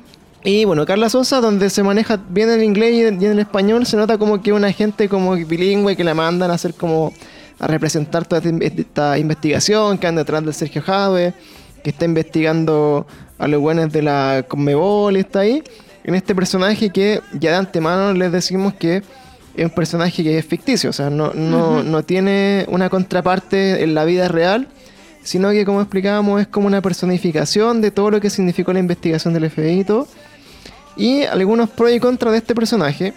Y 0.48 0.64
bueno, 0.64 0.86
Carla 0.86 1.08
Sosa, 1.10 1.40
donde 1.40 1.68
se 1.70 1.82
maneja 1.82 2.20
bien 2.28 2.48
el 2.50 2.62
inglés 2.62 2.94
y 2.94 3.02
en 3.02 3.20
el 3.32 3.38
español, 3.40 3.84
se 3.84 3.96
nota 3.96 4.16
como 4.16 4.40
que 4.40 4.52
una 4.52 4.70
gente 4.70 5.08
como 5.08 5.32
bilingüe 5.34 5.96
que 5.96 6.04
la 6.04 6.14
mandan 6.14 6.52
a 6.52 6.54
hacer 6.54 6.72
como 6.74 7.12
a 7.58 7.66
representar 7.66 8.24
toda 8.26 8.38
esta, 8.38 8.48
in- 8.50 8.62
esta 8.62 9.18
investigación 9.18 9.98
que 9.98 10.06
anda 10.06 10.20
detrás 10.22 10.44
del 10.44 10.54
Sergio 10.54 10.82
Jave, 10.82 11.34
que 11.82 11.90
está 11.90 12.04
investigando 12.04 13.06
a 13.38 13.48
los 13.48 13.60
buenos 13.60 13.92
de 13.92 14.02
la 14.02 14.44
Conmebol 14.46 15.16
y 15.16 15.20
está 15.20 15.40
ahí. 15.40 15.64
En 16.04 16.14
este 16.14 16.32
personaje 16.32 16.90
que 16.90 17.20
ya 17.40 17.50
de 17.50 17.56
antemano 17.56 18.12
les 18.14 18.30
decimos 18.30 18.72
que 18.74 19.02
es 19.56 19.64
un 19.64 19.70
personaje 19.70 20.22
que 20.22 20.38
es 20.38 20.44
ficticio, 20.46 20.90
o 20.90 20.92
sea, 20.92 21.10
no, 21.10 21.32
no, 21.34 21.82
no 21.82 22.04
tiene 22.04 22.66
una 22.68 22.88
contraparte 22.88 23.82
en 23.82 23.94
la 23.94 24.04
vida 24.04 24.28
real, 24.28 24.68
sino 25.24 25.50
que 25.50 25.64
como 25.64 25.80
explicábamos 25.80 26.40
es 26.42 26.46
como 26.46 26.68
una 26.68 26.82
personificación 26.82 27.80
de 27.80 27.90
todo 27.90 28.12
lo 28.12 28.20
que 28.20 28.30
significó 28.30 28.72
la 28.72 28.78
investigación 28.78 29.34
del 29.34 29.50
FBI 29.50 29.80
y 29.80 29.84
todo. 29.84 30.06
Y 30.96 31.22
algunos 31.24 31.68
pros 31.70 31.92
y 31.92 32.00
contras 32.00 32.32
de 32.32 32.38
este 32.38 32.54
personaje 32.54 33.12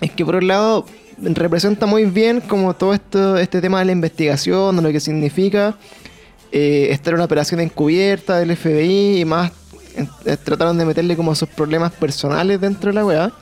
es 0.00 0.10
que 0.12 0.24
por 0.24 0.36
un 0.36 0.46
lado 0.46 0.86
representa 1.18 1.86
muy 1.86 2.04
bien 2.06 2.40
como 2.40 2.74
todo 2.74 2.94
esto, 2.94 3.36
este 3.36 3.60
tema 3.60 3.80
de 3.80 3.86
la 3.86 3.92
investigación, 3.92 4.76
de 4.76 4.82
lo 4.82 4.90
que 4.90 5.00
significa 5.00 5.76
eh, 6.52 6.88
estar 6.90 7.12
en 7.12 7.16
una 7.16 7.24
operación 7.24 7.60
encubierta 7.60 8.38
del 8.38 8.56
FBI 8.56 9.20
y 9.20 9.24
más 9.24 9.52
eh, 10.24 10.36
trataron 10.42 10.78
de 10.78 10.84
meterle 10.84 11.16
como 11.16 11.34
sus 11.34 11.48
problemas 11.48 11.92
personales 11.92 12.60
dentro 12.60 12.90
de 12.90 12.94
la 12.94 13.04
weá. 13.04 13.32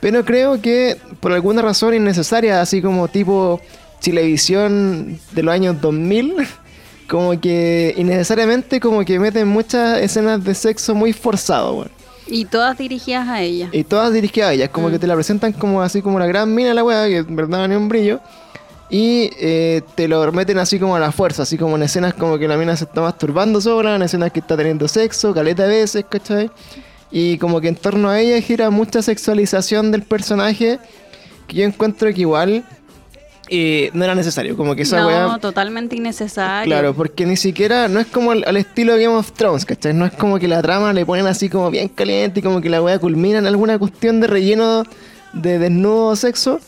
Pero 0.00 0.24
creo 0.24 0.60
que 0.60 0.96
por 1.20 1.32
alguna 1.32 1.62
razón 1.62 1.94
innecesaria, 1.94 2.60
así 2.60 2.82
como 2.82 3.08
tipo 3.08 3.60
Chilevisión 4.00 5.18
de 5.32 5.42
los 5.42 5.54
años 5.54 5.80
2000, 5.80 6.46
como 7.08 7.40
que 7.40 7.94
innecesariamente 7.96 8.80
como 8.80 9.04
que 9.04 9.18
meten 9.18 9.48
muchas 9.48 9.98
escenas 10.00 10.44
de 10.44 10.54
sexo 10.54 10.94
muy 10.94 11.12
forzado, 11.12 11.74
weón. 11.74 11.95
Y 12.26 12.44
todas 12.46 12.76
dirigidas 12.78 13.28
a 13.28 13.40
ella. 13.40 13.68
Y 13.72 13.84
todas 13.84 14.12
dirigidas 14.12 14.50
a 14.50 14.52
ellas, 14.52 14.70
como 14.70 14.90
que 14.90 14.98
te 14.98 15.06
la 15.06 15.14
presentan 15.14 15.52
como 15.52 15.82
así 15.82 16.02
como 16.02 16.18
la 16.18 16.26
gran 16.26 16.54
mina 16.54 16.74
la 16.74 16.82
weá, 16.82 17.06
que 17.06 17.18
en 17.18 17.36
verdad 17.36 17.70
es 17.70 17.76
un 17.76 17.88
brillo. 17.88 18.20
Y 18.88 19.30
eh, 19.40 19.82
te 19.94 20.06
lo 20.06 20.30
meten 20.32 20.58
así 20.58 20.78
como 20.78 20.94
a 20.94 21.00
la 21.00 21.10
fuerza, 21.10 21.42
así 21.42 21.58
como 21.58 21.76
en 21.76 21.82
escenas 21.82 22.14
como 22.14 22.38
que 22.38 22.46
la 22.46 22.56
mina 22.56 22.76
se 22.76 22.84
está 22.84 23.00
masturbando 23.00 23.60
sola, 23.60 23.96
en 23.96 24.02
escenas 24.02 24.30
que 24.32 24.40
está 24.40 24.56
teniendo 24.56 24.86
sexo, 24.86 25.34
caleta 25.34 25.64
de 25.64 25.80
veces, 25.80 26.04
¿cachai? 26.08 26.50
Y 27.10 27.38
como 27.38 27.60
que 27.60 27.68
en 27.68 27.76
torno 27.76 28.08
a 28.08 28.20
ella 28.20 28.40
gira 28.40 28.70
mucha 28.70 29.02
sexualización 29.02 29.90
del 29.90 30.02
personaje, 30.02 30.78
que 31.48 31.56
yo 31.56 31.64
encuentro 31.64 32.12
que 32.12 32.20
igual 32.20 32.64
eh, 33.48 33.90
no 33.92 34.04
era 34.04 34.14
necesario, 34.14 34.56
como 34.56 34.74
que 34.74 34.82
esa 34.82 35.00
no, 35.00 35.06
weá... 35.06 35.38
totalmente 35.38 35.96
innecesario. 35.96 36.70
Claro, 36.70 36.94
porque 36.94 37.26
ni 37.26 37.36
siquiera, 37.36 37.88
no 37.88 38.00
es 38.00 38.06
como 38.06 38.32
al, 38.32 38.44
al 38.46 38.56
estilo 38.56 38.94
de 38.94 39.04
Game 39.04 39.16
of 39.16 39.32
Thrones, 39.32 39.64
¿cachai? 39.64 39.94
No 39.94 40.04
es 40.06 40.12
como 40.12 40.38
que 40.38 40.48
la 40.48 40.62
trama 40.62 40.92
le 40.92 41.06
ponen 41.06 41.26
así 41.26 41.48
como 41.48 41.70
bien 41.70 41.88
caliente 41.88 42.40
y 42.40 42.42
como 42.42 42.60
que 42.60 42.68
la 42.68 42.82
weá 42.82 42.98
culmina 42.98 43.38
en 43.38 43.46
alguna 43.46 43.78
cuestión 43.78 44.20
de 44.20 44.26
relleno 44.26 44.84
de 45.32 45.58
desnudo 45.58 46.16
sexo. 46.16 46.60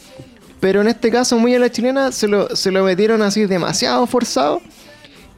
Pero 0.60 0.80
en 0.80 0.88
este 0.88 1.10
caso, 1.10 1.38
muy 1.38 1.54
a 1.54 1.58
la 1.58 1.70
chilena, 1.70 2.10
se 2.10 2.26
lo, 2.26 2.54
se 2.54 2.70
lo 2.70 2.84
metieron 2.84 3.22
así 3.22 3.46
demasiado 3.46 4.06
forzado. 4.06 4.60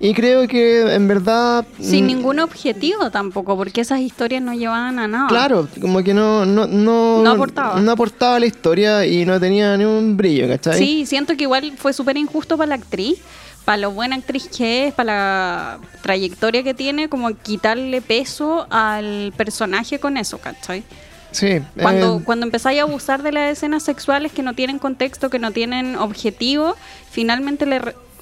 Y 0.02 0.14
creo 0.14 0.48
que 0.48 0.94
en 0.94 1.06
verdad... 1.06 1.66
Sin 1.78 2.04
mm, 2.04 2.06
ningún 2.06 2.38
objetivo 2.38 3.10
tampoco, 3.10 3.54
porque 3.54 3.82
esas 3.82 4.00
historias 4.00 4.42
no 4.42 4.54
llevaban 4.54 4.98
a 4.98 5.06
nada. 5.06 5.28
Claro, 5.28 5.68
como 5.78 6.02
que 6.02 6.14
no, 6.14 6.46
no, 6.46 6.66
no, 6.66 7.22
No 7.22 7.30
aportaba. 7.30 7.78
no 7.78 7.92
aportaba 7.92 8.36
a 8.36 8.40
la 8.40 8.46
historia 8.46 9.04
y 9.04 9.26
no 9.26 9.38
tenía 9.38 9.76
ni 9.76 9.84
un 9.84 10.16
brillo, 10.16 10.48
¿cachai? 10.48 10.78
Sí, 10.78 11.04
siento 11.04 11.36
que 11.36 11.42
igual 11.42 11.74
fue 11.76 11.92
súper 11.92 12.16
injusto 12.16 12.56
para 12.56 12.68
la 12.68 12.74
actriz, 12.76 13.18
para 13.66 13.76
lo 13.76 13.90
buena 13.90 14.16
actriz 14.16 14.48
que 14.48 14.86
es, 14.86 14.94
para 14.94 15.12
la 15.12 15.78
trayectoria 16.00 16.62
que 16.62 16.72
tiene, 16.72 17.10
como 17.10 17.36
quitarle 17.36 18.00
peso 18.00 18.66
al 18.70 19.34
personaje 19.36 19.98
con 19.98 20.16
eso, 20.16 20.38
¿cachai? 20.38 20.82
Sí. 21.30 21.60
Cuando, 21.80 22.16
eh, 22.16 22.22
cuando 22.24 22.46
empezáis 22.46 22.80
a 22.80 22.84
abusar 22.84 23.22
de 23.22 23.32
las 23.32 23.52
escenas 23.52 23.82
sexuales 23.82 24.32
que 24.32 24.42
no 24.42 24.54
tienen 24.54 24.78
contexto, 24.78 25.28
que 25.28 25.38
no 25.38 25.50
tienen 25.50 25.96
objetivo, 25.96 26.74
finalmente 27.10 27.66
le, 27.66 27.80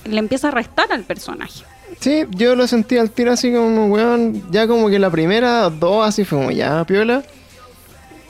le 0.09 0.18
empieza 0.18 0.49
a 0.49 0.51
restar 0.51 0.92
al 0.92 1.05
personaje. 1.05 1.64
Sí, 2.01 2.25
yo 2.31 2.55
lo 2.55 2.66
sentí 2.66 2.97
al 2.99 3.11
tiro 3.11 3.33
así 3.33 3.53
como, 3.53 3.87
weón, 3.87 4.42
ya 4.51 4.66
como 4.68 4.88
que 4.88 4.99
la 4.99 5.11
primera, 5.11 5.68
dos 5.71 6.07
así 6.07 6.25
fue 6.25 6.38
como 6.38 6.51
ya, 6.51 6.85
piola. 6.85 7.23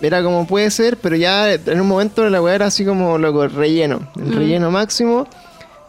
Era 0.01 0.23
como 0.23 0.47
puede 0.47 0.71
ser, 0.71 0.97
pero 0.97 1.17
ya 1.17 1.53
en 1.53 1.81
un 1.81 1.88
momento 1.88 2.29
la 2.31 2.41
weá 2.41 2.55
era 2.55 2.67
así 2.67 2.85
como 2.85 3.19
loco, 3.19 3.49
relleno, 3.49 4.09
el 4.17 4.27
Mm. 4.27 4.33
relleno 4.37 4.71
máximo. 4.71 5.27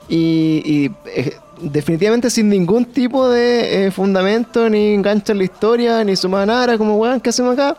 Y, 0.08 0.62
y, 0.66 0.92
eh, 1.16 1.36
definitivamente 1.62 2.32
sin 2.32 2.50
ningún 2.50 2.86
tipo 2.86 3.30
de 3.30 3.86
eh, 3.86 3.92
fundamento, 3.92 4.68
ni 4.70 4.96
engancha 4.96 5.34
en 5.34 5.38
la 5.38 5.44
historia, 5.44 6.04
ni 6.04 6.16
suma 6.16 6.46
nada, 6.46 6.64
era 6.64 6.78
como 6.80 6.98
weón, 6.98 7.20
¿qué 7.22 7.30
hacemos 7.30 7.54
acá? 7.54 7.78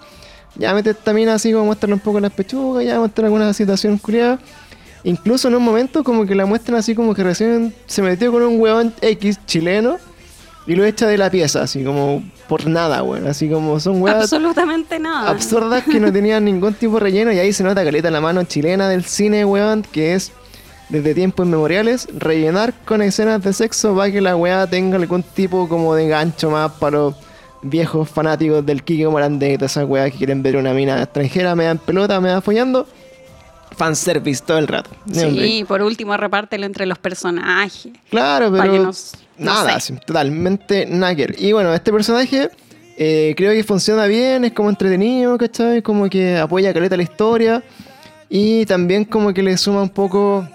Ya 0.54 0.72
mete 0.74 0.90
esta 0.90 1.12
mina 1.12 1.34
así 1.34 1.52
como 1.52 1.64
muéstrale 1.66 1.94
un 1.94 2.00
poco 2.00 2.20
las 2.20 2.32
pechugas, 2.32 2.84
ya 2.84 2.98
muestra 3.00 3.24
alguna 3.26 3.52
situación 3.52 3.98
curiosa. 3.98 4.38
Incluso 5.04 5.48
en 5.48 5.54
un 5.54 5.62
momento 5.62 6.04
como 6.04 6.26
que 6.26 6.34
la 6.34 6.46
muestran 6.46 6.78
así 6.78 6.94
como 6.94 7.14
que 7.14 7.22
recién 7.22 7.74
se 7.86 8.02
metió 8.02 8.30
con 8.32 8.42
un 8.42 8.60
weón 8.60 8.92
X 9.00 9.40
chileno 9.46 9.96
y 10.66 10.74
lo 10.74 10.84
echa 10.84 11.06
de 11.06 11.16
la 11.16 11.30
pieza, 11.30 11.62
así 11.62 11.82
como 11.82 12.22
por 12.48 12.66
nada, 12.66 13.02
weón. 13.02 13.26
Así 13.26 13.48
como 13.48 13.80
son 13.80 14.02
weas 14.02 14.22
Absolutamente 14.24 14.98
nada. 14.98 15.30
absurdas 15.30 15.84
que 15.84 15.98
no 16.00 16.12
tenían 16.12 16.44
ningún 16.44 16.74
tipo 16.74 16.94
de 16.94 17.00
relleno 17.00 17.32
y 17.32 17.38
ahí 17.38 17.52
se 17.52 17.64
nota 17.64 17.82
caleta 17.82 18.10
la 18.10 18.20
mano 18.20 18.42
chilena 18.44 18.88
del 18.88 19.04
cine, 19.04 19.44
weón, 19.44 19.82
que 19.90 20.14
es 20.14 20.32
desde 20.90 21.14
tiempos 21.14 21.46
inmemoriales 21.46 22.08
rellenar 22.16 22.74
con 22.84 23.00
escenas 23.00 23.42
de 23.42 23.52
sexo 23.52 23.94
para 23.94 24.10
que 24.10 24.20
la 24.20 24.36
weá 24.36 24.66
tenga 24.66 24.96
algún 24.96 25.22
tipo 25.22 25.68
como 25.68 25.94
de 25.94 26.08
gancho 26.08 26.50
más 26.50 26.72
para 26.72 26.98
los 26.98 27.14
viejos 27.62 28.08
fanáticos 28.08 28.64
del 28.66 28.82
Kike 28.82 29.06
Morandé 29.08 29.52
y 29.52 29.56
todas 29.56 29.72
esas 29.72 29.88
weas 29.88 30.10
que 30.10 30.18
quieren 30.18 30.42
ver 30.42 30.56
una 30.56 30.72
mina 30.72 31.02
extranjera, 31.02 31.54
me 31.54 31.64
dan 31.64 31.78
pelota, 31.78 32.20
me 32.20 32.28
dan 32.28 32.42
follando. 32.42 32.86
Fanservice 33.76 34.42
todo 34.46 34.58
el 34.58 34.66
rato. 34.68 34.90
Sí, 35.12 35.64
por 35.66 35.82
último, 35.82 36.16
repártelo 36.16 36.66
entre 36.66 36.86
los 36.86 36.98
personajes. 36.98 37.88
Claro, 38.10 38.50
pero 38.52 38.82
nos- 38.82 39.12
no 39.38 39.46
nada, 39.52 39.80
sé. 39.80 39.94
sí, 39.94 40.00
totalmente 40.06 40.86
nagger. 40.86 41.34
Y 41.38 41.52
bueno, 41.52 41.72
este 41.72 41.92
personaje 41.92 42.50
eh, 42.98 43.34
creo 43.36 43.52
que 43.52 43.64
funciona 43.64 44.04
bien, 44.06 44.44
es 44.44 44.52
como 44.52 44.68
entretenido, 44.68 45.38
¿cachai? 45.38 45.80
Como 45.82 46.10
que 46.10 46.36
apoya 46.36 46.74
caleta 46.74 46.96
la 46.96 47.02
historia 47.04 47.62
y 48.28 48.66
también 48.66 49.04
como 49.06 49.32
que 49.32 49.42
le 49.42 49.56
suma 49.56 49.82
un 49.82 49.88
poco, 49.88 50.46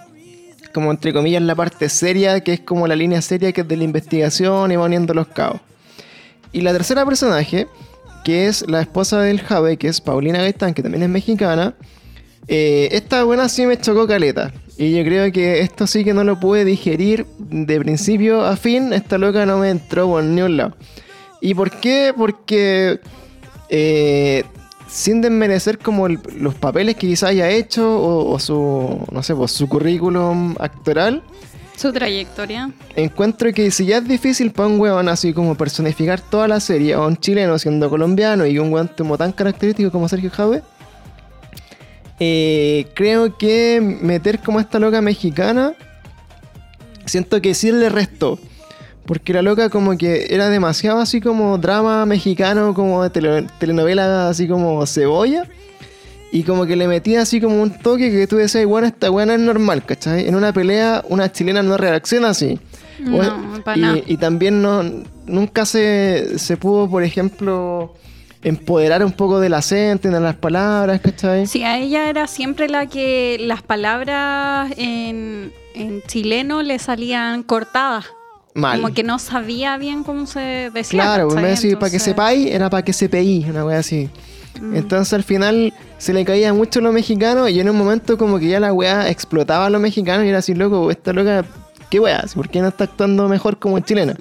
como 0.73 0.91
entre 0.91 1.11
comillas, 1.11 1.41
la 1.41 1.55
parte 1.55 1.89
seria, 1.89 2.39
que 2.41 2.53
es 2.53 2.59
como 2.59 2.85
la 2.87 2.95
línea 2.95 3.21
seria 3.21 3.51
que 3.51 3.61
es 3.61 3.67
de 3.67 3.77
la 3.77 3.83
investigación 3.83 4.71
y 4.71 4.75
va 4.75 4.85
uniendo 4.85 5.13
los 5.15 5.27
cabos. 5.27 5.61
Y 6.51 6.61
la 6.61 6.71
tercera 6.71 7.03
personaje, 7.05 7.67
que 8.23 8.47
es 8.47 8.63
la 8.69 8.81
esposa 8.81 9.19
del 9.21 9.41
Jave, 9.41 9.77
que 9.77 9.87
es 9.87 9.99
Paulina 9.99 10.39
Gaitán, 10.39 10.73
que 10.73 10.83
también 10.83 11.03
es 11.03 11.09
mexicana, 11.09 11.73
eh, 12.47 12.89
esta 12.91 13.23
buena 13.23 13.49
sí 13.49 13.65
me 13.65 13.77
chocó 13.79 14.07
caleta. 14.07 14.51
Y 14.77 14.91
yo 14.95 15.03
creo 15.05 15.31
que 15.31 15.61
esto 15.61 15.87
sí 15.87 16.03
que 16.03 16.13
no 16.13 16.23
lo 16.25 16.39
pude 16.39 16.65
digerir 16.65 17.25
de 17.39 17.79
principio 17.79 18.41
a 18.43 18.57
fin. 18.57 18.91
Esta 18.93 19.17
loca 19.17 19.45
no 19.45 19.57
me 19.59 19.69
entró 19.69 20.07
por 20.07 20.23
ni 20.23 20.41
un 20.41 20.57
lado. 20.57 20.75
¿Y 21.41 21.53
por 21.53 21.71
qué? 21.71 22.13
Porque 22.15 22.99
eh, 23.69 24.43
sin 24.89 25.21
desmerecer 25.21 25.77
como 25.79 26.07
el- 26.07 26.19
los 26.39 26.55
papeles 26.55 26.95
que 26.95 27.07
quizá 27.07 27.27
haya 27.29 27.49
hecho 27.49 27.89
o, 27.99 28.31
o 28.33 28.39
su, 28.39 28.99
no 29.11 29.23
sé, 29.23 29.33
pues, 29.35 29.51
su 29.51 29.67
currículum 29.69 30.55
actoral, 30.59 31.23
Su 31.75 31.91
trayectoria. 31.91 32.71
encuentro 32.95 33.51
que 33.53 33.71
si 33.71 33.85
ya 33.85 33.97
es 33.97 34.07
difícil 34.07 34.51
para 34.51 34.67
un 34.69 34.79
weón 34.79 35.09
así 35.09 35.33
como 35.33 35.55
personificar 35.55 36.19
toda 36.21 36.47
la 36.47 36.59
serie, 36.59 36.93
a 36.93 37.01
un 37.01 37.17
chileno 37.17 37.57
siendo 37.59 37.89
colombiano 37.89 38.45
y 38.45 38.59
un 38.59 38.71
weón 38.71 38.89
como 38.97 39.17
tan 39.17 39.31
característico 39.31 39.91
como 39.91 40.07
Sergio 40.07 40.29
Jave, 40.31 40.61
eh, 42.19 42.87
creo 42.95 43.37
que 43.37 43.79
meter 44.01 44.39
como 44.39 44.59
esta 44.59 44.79
loca 44.79 45.01
mexicana, 45.01 45.73
siento 47.05 47.41
que 47.41 47.53
sí 47.53 47.71
le 47.71 47.89
restó. 47.89 48.39
Porque 49.05 49.33
la 49.33 49.43
loca 49.43 49.69
como 49.69 49.95
que 49.97 50.27
era 50.31 50.49
demasiado 50.49 50.99
así 50.99 51.21
como 51.21 51.57
drama 51.59 52.05
mexicano, 52.07 52.73
como 52.73 53.03
de 53.03 53.11
tele- 53.11 53.47
telenovela 53.59 54.29
así 54.29 54.47
como 54.47 54.83
cebolla. 54.87 55.47
Y 56.31 56.43
como 56.43 56.65
que 56.65 56.75
le 56.75 56.87
metía 56.87 57.21
así 57.21 57.39
como 57.39 57.61
un 57.61 57.77
toque 57.79 58.09
que 58.11 58.25
tú 58.27 58.35
decías, 58.37 58.65
bueno, 58.65 58.87
esta 58.87 59.09
buena 59.09 59.35
es 59.35 59.39
normal, 59.39 59.85
¿cachai? 59.85 60.27
En 60.27 60.35
una 60.35 60.51
pelea 60.51 61.03
una 61.07 61.31
chilena 61.31 61.61
no 61.63 61.77
reacciona 61.77 62.29
así. 62.29 62.59
O- 63.05 63.21
No, 63.23 63.63
y, 63.75 63.79
nada. 63.79 63.97
y 64.05 64.17
también 64.17 64.61
no, 64.61 64.83
nunca 65.27 65.65
se, 65.65 66.39
se 66.39 66.57
pudo, 66.57 66.89
por 66.89 67.03
ejemplo, 67.03 67.93
empoderar 68.45 69.03
un 69.03 69.11
poco 69.11 69.39
del 69.39 69.55
acento 69.55 70.07
de 70.09 70.19
las 70.19 70.35
palabras, 70.35 71.01
¿cachai? 71.01 71.47
Sí, 71.47 71.63
a 71.63 71.79
ella 71.79 72.09
era 72.09 72.27
siempre 72.27 72.69
la 72.69 72.85
que 72.85 73.37
las 73.39 73.63
palabras 73.63 74.71
en, 74.77 75.51
en 75.73 76.03
chileno 76.03 76.61
le 76.61 76.77
salían 76.77 77.41
cortadas. 77.41 78.05
Mal. 78.53 78.79
Como 78.79 78.93
que 78.93 79.03
no 79.03 79.17
sabía 79.19 79.77
bien 79.77 80.03
cómo 80.03 80.27
se 80.27 80.69
decía. 80.73 81.01
Claro, 81.01 81.29
en 81.29 81.35
vez 81.35 81.43
de 81.43 81.49
decir 81.49 81.79
para 81.79 81.91
que 81.91 81.99
sepáis, 81.99 82.47
era 82.51 82.69
para 82.69 82.85
que 82.85 82.93
sepáis, 82.93 83.45
una 83.47 83.65
wea 83.65 83.79
así. 83.79 84.09
mm, 84.61 84.75
Entonces 84.75 85.11
al 85.13 85.23
final 85.23 85.73
se 85.97 86.13
le 86.13 86.23
caía 86.23 86.53
mucho 86.53 86.79
lo 86.81 86.91
mexicano 86.93 87.49
y 87.49 87.59
en 87.59 87.67
un 87.69 87.75
momento 87.77 88.17
como 88.17 88.37
que 88.39 88.47
ya 88.47 88.59
la 88.59 88.71
weá 88.71 89.09
explotaba 89.09 89.65
a 89.65 89.69
los 89.71 89.81
mexicanos 89.81 90.25
y 90.25 90.29
era 90.29 90.37
así, 90.37 90.53
loco, 90.53 90.89
esta 90.91 91.11
loca, 91.13 91.43
¿qué 91.89 91.99
weá? 91.99 92.23
¿Por 92.33 92.47
qué 92.47 92.61
no 92.61 92.67
está 92.67 92.83
actuando 92.85 93.27
mejor 93.27 93.57
como 93.57 93.79
chilena? 93.79 94.15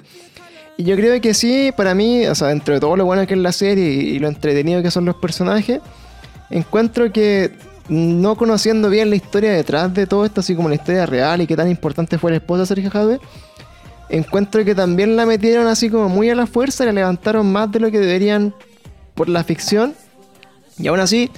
Y 0.77 0.83
yo 0.83 0.95
creo 0.95 1.19
que 1.21 1.33
sí, 1.33 1.71
para 1.75 1.95
mí, 1.95 2.25
o 2.25 2.35
sea, 2.35 2.49
dentro 2.49 2.73
de 2.73 2.79
todo 2.79 2.97
lo 2.97 3.05
bueno 3.05 3.25
que 3.25 3.33
es 3.33 3.39
la 3.39 3.51
serie 3.51 3.85
y, 3.85 4.19
lo 4.19 4.27
entretenido 4.27 4.83
que 4.83 4.91
son 4.91 5.05
los 5.05 5.15
personajes, 5.15 5.79
encuentro 6.49 7.11
que 7.11 7.53
no 7.87 8.35
conociendo 8.35 8.89
bien 8.89 9.09
la 9.09 9.15
historia 9.15 9.51
detrás 9.51 9.93
de 9.93 10.05
todo 10.07 10.25
esto, 10.25 10.41
así 10.41 10.55
como 10.55 10.69
la 10.69 10.75
historia 10.75 11.05
real 11.05 11.41
y 11.41 11.47
qué 11.47 11.55
tan 11.55 11.69
importante 11.69 12.17
fue 12.17 12.31
la 12.31 12.37
esposa 12.37 12.61
de 12.61 12.67
Sergio 12.67 12.91
Jadwe, 12.91 13.19
encuentro 14.09 14.65
que 14.65 14.75
también 14.75 15.15
la 15.15 15.25
metieron 15.25 15.67
así 15.67 15.89
como 15.89 16.09
muy 16.09 16.29
a 16.29 16.35
la 16.35 16.45
fuerza 16.45 16.85
la 16.85 16.91
levantaron 16.91 17.51
más 17.51 17.71
de 17.71 17.79
lo 17.79 17.89
que 17.89 17.99
deberían 17.99 18.53
por 19.13 19.29
la 19.29 19.43
ficción. 19.43 19.95
Y 20.77 20.87
aún 20.87 20.99
así, 20.99 21.31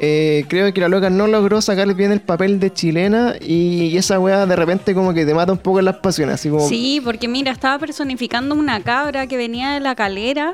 eh, 0.00 0.44
creo 0.48 0.72
que 0.74 0.80
la 0.80 0.88
loca 0.88 1.08
no 1.10 1.26
logró 1.26 1.60
sacar 1.62 1.92
bien 1.94 2.12
el 2.12 2.20
papel 2.20 2.58
de 2.60 2.72
chilena 2.72 3.34
y, 3.40 3.84
y 3.92 3.96
esa 3.96 4.18
weá 4.18 4.44
de 4.46 4.56
repente 4.56 4.94
como 4.94 5.14
que 5.14 5.24
te 5.24 5.34
mata 5.34 5.52
un 5.52 5.58
poco 5.58 5.78
en 5.78 5.84
las 5.86 5.96
pasiones. 5.96 6.34
Así 6.36 6.48
como, 6.50 6.68
Sí, 6.68 7.00
porque 7.04 7.28
mira, 7.28 7.52
estaba 7.52 7.78
personificando 7.78 8.54
una 8.54 8.82
cabra 8.82 9.26
que 9.26 9.36
venía 9.36 9.72
de 9.72 9.80
la 9.80 9.94
calera, 9.94 10.52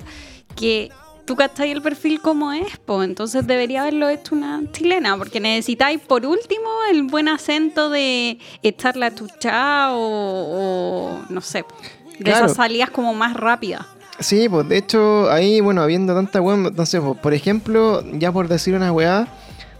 que 0.56 0.90
tú 1.24 1.36
cacháis 1.36 1.72
el 1.72 1.80
perfil 1.82 2.20
como 2.20 2.52
es, 2.52 2.66
pues 2.84 3.08
entonces 3.08 3.46
debería 3.46 3.82
haberlo 3.82 4.08
hecho 4.08 4.34
una 4.34 4.62
chilena, 4.72 5.16
porque 5.16 5.38
necesitáis 5.40 6.00
por 6.00 6.26
último 6.26 6.68
el 6.90 7.04
buen 7.04 7.28
acento 7.28 7.88
de 7.88 8.38
echarla 8.62 9.06
a 9.06 9.10
tuchá 9.14 9.92
o, 9.92 9.98
o 10.00 11.20
no 11.28 11.40
sé, 11.40 11.64
de 12.18 12.24
Claro. 12.24 12.46
esas 12.46 12.56
salidas 12.56 12.90
como 12.90 13.14
más 13.14 13.34
rápidas. 13.34 13.86
Sí, 14.20 14.48
pues 14.48 14.68
de 14.68 14.76
hecho, 14.76 15.30
ahí, 15.30 15.60
bueno, 15.60 15.82
habiendo 15.82 16.14
tanta 16.14 16.40
weá, 16.40 16.54
entonces, 16.56 17.00
pues, 17.00 17.18
por 17.18 17.32
ejemplo, 17.32 18.04
ya 18.12 18.30
por 18.30 18.48
decir 18.48 18.74
una 18.74 18.92
weá, 18.92 19.26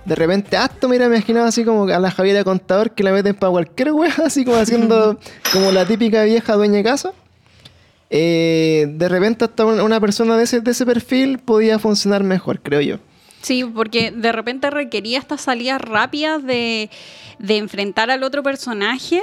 de 0.07 0.15
repente, 0.15 0.57
hasta 0.57 0.87
me 0.87 0.93
hubiera 0.93 1.07
imaginado 1.07 1.47
así 1.47 1.63
como 1.63 1.85
a 1.85 1.99
la 1.99 2.11
Javiera 2.11 2.43
Contador 2.43 2.93
que 2.93 3.03
la 3.03 3.13
meten 3.13 3.35
para 3.35 3.51
cualquier 3.51 3.93
weá, 3.93 4.15
así 4.25 4.45
como 4.45 4.57
haciendo 4.57 5.19
como 5.53 5.71
la 5.73 5.85
típica 5.85 6.25
vieja 6.25 6.55
dueña 6.55 6.77
de 6.77 6.85
casa. 6.85 7.13
Eh, 8.09 8.87
de 8.89 9.09
repente, 9.09 9.45
hasta 9.45 9.67
una 9.67 9.85
una 9.85 10.01
persona 10.01 10.37
de 10.37 10.45
ese, 10.45 10.61
de 10.61 10.71
ese 10.71 10.87
perfil 10.87 11.39
podía 11.39 11.79
funcionar 11.79 12.25
mejor, 12.25 12.61
creo 12.61 12.81
yo. 12.81 12.97
Sí, 13.43 13.65
porque 13.65 14.11
de 14.11 14.33
repente 14.33 14.71
requería 14.71 15.19
estas 15.19 15.43
salidas 15.43 15.81
rápidas 15.81 16.43
de, 16.45 16.91
de 17.39 17.57
enfrentar 17.59 18.11
al 18.11 18.23
otro 18.23 18.43
personaje 18.43 19.23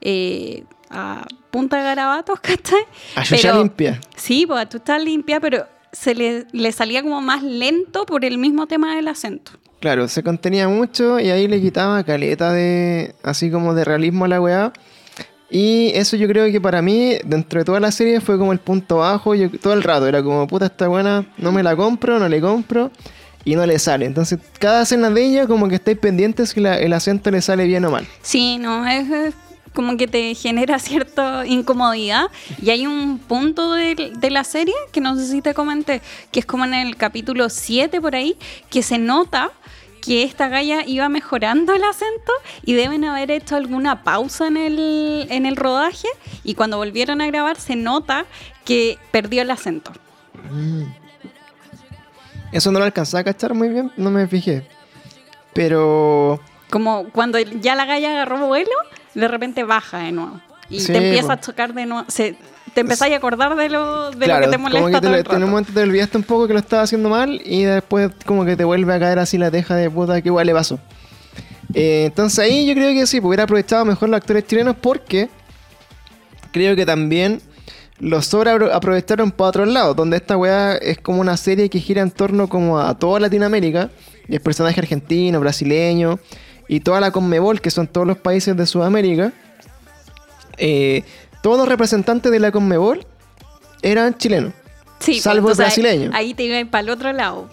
eh, 0.00 0.64
a 0.90 1.26
punta 1.50 1.76
de 1.78 1.82
garabatos, 1.84 2.40
¿cachai? 2.42 2.80
A 3.16 3.22
Pero- 3.28 3.58
limpia. 3.58 4.00
Sí, 4.16 4.46
pues 4.46 4.68
tú 4.68 4.78
estás 4.78 5.02
limpia, 5.02 5.40
pero 5.40 5.66
se 5.92 6.14
le, 6.14 6.46
le 6.52 6.72
salía 6.72 7.02
como 7.02 7.20
más 7.20 7.42
lento 7.42 8.04
por 8.06 8.24
el 8.24 8.38
mismo 8.38 8.66
tema 8.66 8.94
del 8.96 9.08
acento. 9.08 9.52
Claro, 9.80 10.08
se 10.08 10.22
contenía 10.22 10.68
mucho 10.68 11.20
y 11.20 11.30
ahí 11.30 11.46
le 11.48 11.60
quitaba 11.60 12.02
caleta 12.02 12.52
de. 12.52 13.14
así 13.22 13.50
como 13.50 13.74
de 13.74 13.84
realismo 13.84 14.24
a 14.24 14.28
la 14.28 14.40
weá. 14.40 14.72
Y 15.50 15.92
eso 15.94 16.16
yo 16.16 16.28
creo 16.28 16.50
que 16.52 16.60
para 16.60 16.82
mí, 16.82 17.14
dentro 17.24 17.60
de 17.60 17.64
toda 17.64 17.80
la 17.80 17.90
serie, 17.90 18.20
fue 18.20 18.36
como 18.36 18.52
el 18.52 18.58
punto 18.58 18.98
bajo. 18.98 19.34
Yo, 19.34 19.50
todo 19.50 19.72
el 19.72 19.82
rato 19.82 20.06
era 20.06 20.22
como, 20.22 20.46
puta, 20.46 20.66
esta 20.66 20.88
buena, 20.88 21.26
no 21.38 21.52
me 21.52 21.62
la 21.62 21.74
compro, 21.74 22.18
no 22.18 22.28
le 22.28 22.40
compro. 22.40 22.90
Y 23.44 23.54
no 23.54 23.64
le 23.64 23.78
sale. 23.78 24.04
Entonces, 24.04 24.40
cada 24.58 24.82
escena 24.82 25.08
de 25.08 25.24
ella, 25.24 25.46
como 25.46 25.68
que 25.68 25.76
estáis 25.76 25.96
pendientes 25.96 26.52
que 26.52 26.60
la- 26.60 26.78
el 26.78 26.92
acento 26.92 27.30
le 27.30 27.40
sale 27.40 27.64
bien 27.64 27.82
o 27.86 27.90
mal. 27.90 28.06
Sí, 28.20 28.58
no, 28.58 28.86
es, 28.86 29.08
es 29.10 29.34
como 29.78 29.96
que 29.96 30.08
te 30.08 30.34
genera 30.34 30.80
cierta 30.80 31.46
incomodidad. 31.46 32.32
Y 32.60 32.70
hay 32.70 32.84
un 32.84 33.20
punto 33.20 33.74
de, 33.74 34.10
de 34.12 34.30
la 34.30 34.42
serie 34.42 34.74
que 34.90 35.00
no 35.00 35.14
sé 35.14 35.28
si 35.28 35.40
te 35.40 35.54
comenté, 35.54 36.02
que 36.32 36.40
es 36.40 36.46
como 36.46 36.64
en 36.64 36.74
el 36.74 36.96
capítulo 36.96 37.48
7 37.48 38.00
por 38.00 38.16
ahí, 38.16 38.36
que 38.70 38.82
se 38.82 38.98
nota 38.98 39.52
que 40.00 40.24
esta 40.24 40.48
galla 40.48 40.82
iba 40.84 41.08
mejorando 41.08 41.74
el 41.74 41.84
acento 41.84 42.32
y 42.64 42.74
deben 42.74 43.04
haber 43.04 43.30
hecho 43.30 43.54
alguna 43.54 44.02
pausa 44.02 44.48
en 44.48 44.56
el, 44.56 45.28
en 45.30 45.46
el 45.46 45.54
rodaje 45.54 46.08
y 46.42 46.54
cuando 46.54 46.76
volvieron 46.78 47.20
a 47.20 47.28
grabar 47.28 47.56
se 47.60 47.76
nota 47.76 48.26
que 48.64 48.98
perdió 49.12 49.42
el 49.42 49.50
acento. 49.52 49.92
Eso 52.50 52.72
no 52.72 52.80
lo 52.80 52.84
alcanzaba 52.84 53.20
a 53.20 53.24
cachar 53.24 53.54
muy 53.54 53.68
bien, 53.68 53.92
no 53.96 54.10
me 54.10 54.26
fijé. 54.26 54.66
Pero. 55.52 56.40
Como 56.68 57.10
cuando 57.10 57.38
ya 57.38 57.76
la 57.76 57.84
galla 57.84 58.10
agarró 58.10 58.44
vuelo, 58.48 58.74
de 59.18 59.28
repente 59.28 59.64
baja 59.64 59.98
de 59.98 60.12
nuevo. 60.12 60.40
Y 60.70 60.80
Sí, 60.80 60.92
te 60.92 60.98
empieza 60.98 61.32
a 61.32 61.40
chocar 61.40 61.72
de 61.72 61.86
nuevo. 61.86 62.04
Se, 62.08 62.36
te 62.74 62.80
empezáis 62.82 63.14
a 63.14 63.16
acordar 63.16 63.56
de 63.56 63.68
lo, 63.68 64.10
de 64.10 64.26
claro, 64.26 64.40
lo 64.40 64.46
que 64.46 64.56
te 64.56 64.58
molesta 64.58 64.80
como 64.80 64.92
que 64.92 65.00
todo 65.00 65.14
el 65.14 65.36
en 65.36 65.44
un 65.44 65.50
momento 65.50 65.72
te 65.72 65.82
olvidaste 65.82 66.18
un 66.18 66.24
poco 66.24 66.46
que 66.46 66.52
lo 66.52 66.58
estaba 66.58 66.82
haciendo 66.82 67.08
mal 67.08 67.40
y 67.44 67.64
después 67.64 68.10
como 68.26 68.44
que 68.44 68.56
te 68.56 68.64
vuelve 68.64 68.94
a 68.94 69.00
caer 69.00 69.18
así 69.18 69.38
la 69.38 69.50
teja 69.50 69.74
de 69.74 69.90
puta 69.90 70.20
que 70.20 70.28
igual 70.28 70.46
le 70.46 70.52
pasó. 70.52 70.78
Eh, 71.74 72.04
entonces 72.06 72.38
ahí 72.38 72.66
yo 72.66 72.74
creo 72.74 72.92
que 72.92 73.06
sí, 73.06 73.20
pues 73.20 73.28
hubiera 73.28 73.44
aprovechado 73.44 73.84
mejor 73.84 74.08
los 74.08 74.18
actores 74.18 74.46
chilenos 74.46 74.76
porque 74.80 75.28
creo 76.52 76.76
que 76.76 76.86
también 76.86 77.40
los 77.98 78.26
sobra 78.26 78.54
aprovecharon 78.74 79.32
para 79.32 79.48
otros 79.48 79.68
lados, 79.68 79.96
donde 79.96 80.16
esta 80.16 80.36
weá 80.36 80.76
es 80.76 80.98
como 80.98 81.20
una 81.20 81.36
serie 81.36 81.68
que 81.68 81.80
gira 81.80 82.02
en 82.02 82.10
torno 82.10 82.48
como 82.48 82.78
a 82.78 82.96
toda 82.96 83.20
Latinoamérica, 83.20 83.90
y 84.28 84.34
el 84.34 84.40
personaje 84.40 84.80
argentino, 84.80 85.40
brasileño, 85.40 86.18
y 86.68 86.80
toda 86.80 87.00
la 87.00 87.10
Conmebol, 87.10 87.60
que 87.60 87.70
son 87.70 87.86
todos 87.86 88.06
los 88.06 88.18
países 88.18 88.56
de 88.56 88.66
Sudamérica. 88.66 89.32
Eh, 90.58 91.02
todos 91.42 91.58
los 91.58 91.68
representantes 91.68 92.30
de 92.30 92.38
la 92.38 92.52
Conmebol 92.52 93.06
eran 93.82 94.16
chilenos. 94.16 94.52
Sí, 95.00 95.20
salvo 95.20 95.48
pues, 95.48 95.58
el 95.58 95.64
entonces 95.64 95.84
brasileño. 95.84 96.10
Ahí, 96.14 96.26
ahí 96.26 96.34
te 96.34 96.44
iba 96.44 96.70
para 96.70 96.82
el 96.82 96.90
otro 96.90 97.12
lado. 97.12 97.48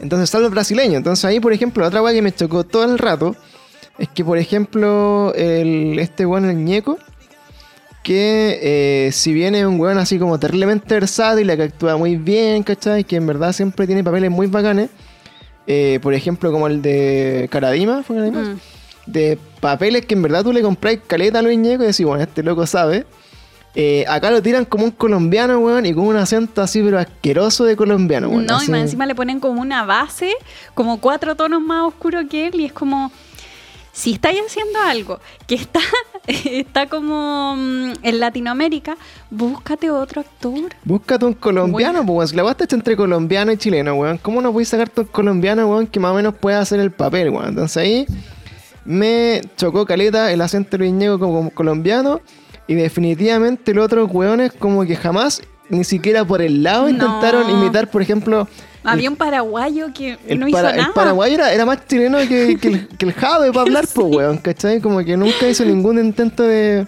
Entonces, 0.00 0.30
salvo 0.30 0.46
el 0.46 0.52
brasileño. 0.52 0.98
Entonces, 0.98 1.24
ahí, 1.24 1.40
por 1.40 1.52
ejemplo, 1.52 1.86
otra 1.86 2.02
weá 2.02 2.12
que 2.12 2.22
me 2.22 2.32
chocó 2.32 2.64
todo 2.64 2.84
el 2.84 2.98
rato 2.98 3.34
es 3.98 4.08
que, 4.08 4.24
por 4.24 4.38
ejemplo, 4.38 5.32
el, 5.34 5.98
este 5.98 6.26
weón, 6.26 6.48
el 6.48 6.64
ñeco, 6.64 6.98
que 8.02 8.58
eh, 8.62 9.12
si 9.12 9.32
bien 9.32 9.54
es 9.54 9.64
un 9.64 9.80
weón 9.80 9.98
así 9.98 10.18
como 10.18 10.38
terriblemente 10.38 10.94
versátil, 10.94 11.46
que 11.56 11.62
actúa 11.62 11.96
muy 11.96 12.16
bien, 12.16 12.62
¿cachai? 12.62 13.04
Que 13.04 13.16
en 13.16 13.26
verdad 13.26 13.52
siempre 13.52 13.86
tiene 13.86 14.04
papeles 14.04 14.30
muy 14.30 14.46
bacanes. 14.46 14.90
Eh, 15.70 16.00
por 16.00 16.14
ejemplo, 16.14 16.50
como 16.50 16.66
el 16.66 16.80
de 16.80 17.46
Caradima, 17.52 18.02
¿fue 18.02 18.16
Caradima? 18.16 18.40
Mm. 18.40 18.60
de 19.04 19.38
papeles 19.60 20.06
que 20.06 20.14
en 20.14 20.22
verdad 20.22 20.42
tú 20.42 20.50
le 20.50 20.62
compráis 20.62 21.00
caleta 21.06 21.40
a 21.40 21.42
Luis 21.42 21.58
Ñeco 21.58 21.82
y 21.82 21.88
decís, 21.88 22.06
bueno, 22.06 22.24
este 22.24 22.42
loco 22.42 22.66
sabe. 22.66 23.04
Eh, 23.74 24.06
acá 24.08 24.30
lo 24.30 24.42
tiran 24.42 24.64
como 24.64 24.84
un 24.84 24.90
colombiano, 24.90 25.58
weón, 25.58 25.84
y 25.84 25.92
con 25.92 26.06
un 26.06 26.16
acento 26.16 26.62
así, 26.62 26.82
pero 26.82 26.98
asqueroso 26.98 27.64
de 27.64 27.76
colombiano, 27.76 28.30
weón. 28.30 28.46
No, 28.46 28.56
así. 28.56 28.68
y 28.68 28.70
más 28.70 28.80
encima 28.80 29.04
le 29.04 29.14
ponen 29.14 29.40
como 29.40 29.60
una 29.60 29.84
base, 29.84 30.32
como 30.72 31.00
cuatro 31.00 31.36
tonos 31.36 31.60
más 31.60 31.86
oscuro 31.86 32.26
que 32.28 32.46
él, 32.46 32.60
y 32.60 32.64
es 32.64 32.72
como. 32.72 33.12
Si 33.92 34.12
estáis 34.12 34.40
haciendo 34.46 34.80
algo 34.80 35.20
que 35.46 35.56
está, 35.56 35.80
está 36.44 36.86
como 36.86 37.56
mm, 37.56 37.92
en 38.02 38.20
Latinoamérica, 38.20 38.96
búscate 39.30 39.90
otro 39.90 40.20
actor. 40.20 40.74
Búscate 40.84 41.24
un 41.24 41.32
colombiano, 41.32 42.00
pues, 42.04 42.16
weón. 42.16 42.28
Si 42.28 42.36
la 42.36 42.44
weá 42.44 42.52
está 42.52 42.74
entre 42.74 42.96
colombiano 42.96 43.50
y 43.50 43.56
chileno, 43.56 43.94
weón. 43.94 44.18
¿Cómo 44.18 44.42
no 44.42 44.52
puedes 44.52 44.68
sacarte 44.68 45.00
un 45.00 45.06
colombiano, 45.06 45.66
weón, 45.66 45.86
que 45.86 45.98
más 45.98 46.12
o 46.12 46.14
menos 46.14 46.34
pueda 46.34 46.60
hacer 46.60 46.80
el 46.80 46.90
papel, 46.90 47.30
weón? 47.30 47.48
Entonces 47.48 47.76
ahí 47.78 48.06
me 48.84 49.40
chocó 49.56 49.86
caleta 49.86 50.30
el 50.30 50.40
acento 50.40 50.76
Ñeco 50.76 51.18
como 51.18 51.50
colombiano. 51.50 52.20
Y 52.66 52.74
definitivamente 52.74 53.72
los 53.72 53.86
otros 53.86 54.10
weones 54.12 54.52
como 54.52 54.84
que 54.84 54.94
jamás, 54.94 55.40
ni 55.70 55.84
siquiera 55.84 56.26
por 56.26 56.42
el 56.42 56.62
lado, 56.62 56.82
No. 56.82 56.90
intentaron 56.90 57.48
imitar, 57.50 57.90
por 57.90 58.02
ejemplo... 58.02 58.46
Había 58.92 59.10
un 59.10 59.16
paraguayo 59.16 59.88
que 59.94 60.18
El, 60.26 60.38
no 60.40 60.48
hizo 60.48 60.56
para- 60.56 60.70
el 60.70 60.76
nada. 60.78 60.92
paraguayo 60.94 61.34
era, 61.34 61.52
era 61.52 61.64
más 61.66 61.86
chileno 61.86 62.18
que, 62.18 62.56
que 62.60 62.68
el, 62.68 62.88
que 62.88 63.06
el 63.06 63.12
Jave 63.12 63.48
para 63.52 63.62
hablar, 63.62 63.86
pues, 63.94 64.06
weón, 64.16 64.38
¿cachai? 64.38 64.80
Como 64.80 64.98
que 65.04 65.16
nunca 65.16 65.48
hizo 65.48 65.64
ningún 65.64 65.98
intento 65.98 66.42
de, 66.42 66.86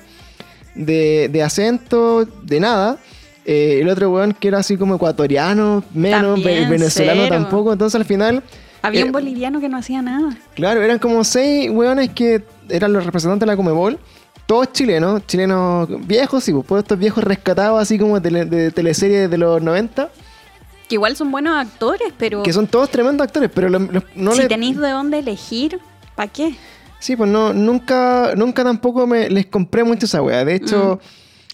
de, 0.75 1.29
de 1.33 1.43
acento, 1.43 2.25
de 2.25 2.61
nada. 2.61 2.99
Eh, 3.45 3.79
el 3.81 3.89
otro 3.89 4.11
weón 4.11 4.33
que 4.33 4.49
era 4.49 4.59
así 4.59 4.77
como 4.77 4.95
ecuatoriano, 4.97 5.83
menos, 5.95 6.35
También, 6.43 6.69
venezolano 6.71 7.23
cero. 7.25 7.35
tampoco. 7.35 7.73
Entonces 7.73 7.99
al 7.99 8.05
final, 8.05 8.43
Había 8.83 9.01
eh, 9.01 9.05
un 9.05 9.13
boliviano 9.13 9.61
que 9.61 9.69
no 9.69 9.79
hacía 9.79 10.03
nada. 10.03 10.37
claro, 10.55 10.83
eran 10.83 10.99
como 10.99 11.25
seis 11.25 11.71
weones 11.71 12.11
que 12.11 12.43
eran 12.69 12.93
los 12.93 13.05
representantes 13.05 13.41
de 13.41 13.47
la 13.47 13.57
Comebol. 13.57 13.99
Todos 14.47 14.73
chilenos, 14.73 15.25
chilenos 15.27 15.89
viejos, 16.09 16.43
sí, 16.43 16.53
pues 16.67 16.83
estos 16.83 16.99
viejos 16.99 17.23
rescatados 17.23 17.81
así 17.81 17.99
como 17.99 18.19
de, 18.19 18.29
tele- 18.31 18.45
de 18.49 18.71
teleseries 18.73 19.31
de 19.31 19.39
los 19.39 19.63
90, 19.63 20.09
Que 20.91 20.97
igual 20.97 21.17
son 21.17 21.31
buenos 21.31 21.57
actores, 21.57 22.13
pero 22.19 22.43
que 22.43 22.53
son 22.53 22.67
todos 22.67 22.91
tremendos 22.91 23.25
actores, 23.27 23.49
pero 23.55 23.71
lo- 23.71 23.79
lo- 23.79 24.03
no 24.17 24.33
si 24.33 24.43
le, 24.43 24.49
tenéis 24.49 24.77
de 24.77 24.91
dónde 24.91 25.21
elegir, 25.21 25.79
¿para 26.15 26.31
qué? 26.31 26.55
Sí, 26.99 27.17
pues 27.17 27.31
no, 27.31 27.55
nunca, 27.55 28.35
nunca 28.37 28.63
tampoco 28.65 29.07
me 29.07 29.31
les 29.31 29.47
compré 29.47 29.85
mucho 29.85 30.05
esa 30.05 30.21
wea. 30.21 30.45
De 30.45 30.57
hecho, 30.57 31.01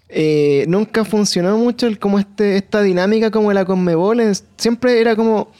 eh, 0.09 0.65
nunca 0.69 1.05
funcionó 1.05 1.57
mucho 1.59 1.87
el, 1.87 1.99
como 2.01 2.19
este, 2.19 2.57
esta 2.57 2.83
dinámica 2.83 3.31
como 3.31 3.53
la 3.53 3.65
Conmebol. 3.65 4.21
Siempre 4.57 5.01
era 5.01 5.15
como 5.15 5.53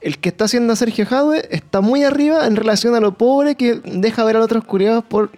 el 0.00 0.18
que 0.18 0.28
está 0.28 0.44
haciendo 0.44 0.74
a 0.74 0.76
Sergio 0.76 1.06
Jadwe 1.06 1.48
está 1.50 1.80
muy 1.80 2.04
arriba 2.04 2.46
en 2.46 2.54
relación 2.54 2.94
a 2.94 3.00
lo 3.00 3.16
pobre 3.16 3.54
que 3.56 3.80
deja 3.84 4.22
ver 4.24 4.36
a 4.36 4.40
los 4.40 4.44
otros 4.44 4.64
curiados 4.64 5.02
por 5.04 5.30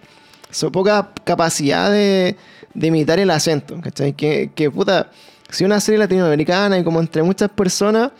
su 0.51 0.71
poca 0.71 1.11
capacidad 1.23 1.89
de, 1.89 2.35
de 2.73 2.87
imitar 2.87 3.17
el 3.19 3.31
acento. 3.31 3.79
¿Cachai? 3.81 4.13
Que, 4.13 4.51
que 4.53 4.69
puta, 4.69 5.09
si 5.49 5.63
una 5.65 5.79
serie 5.79 5.97
latinoamericana 5.99 6.77
y 6.77 6.83
como 6.83 6.99
entre 6.99 7.23
muchas 7.23 7.49
personas, 7.49 8.11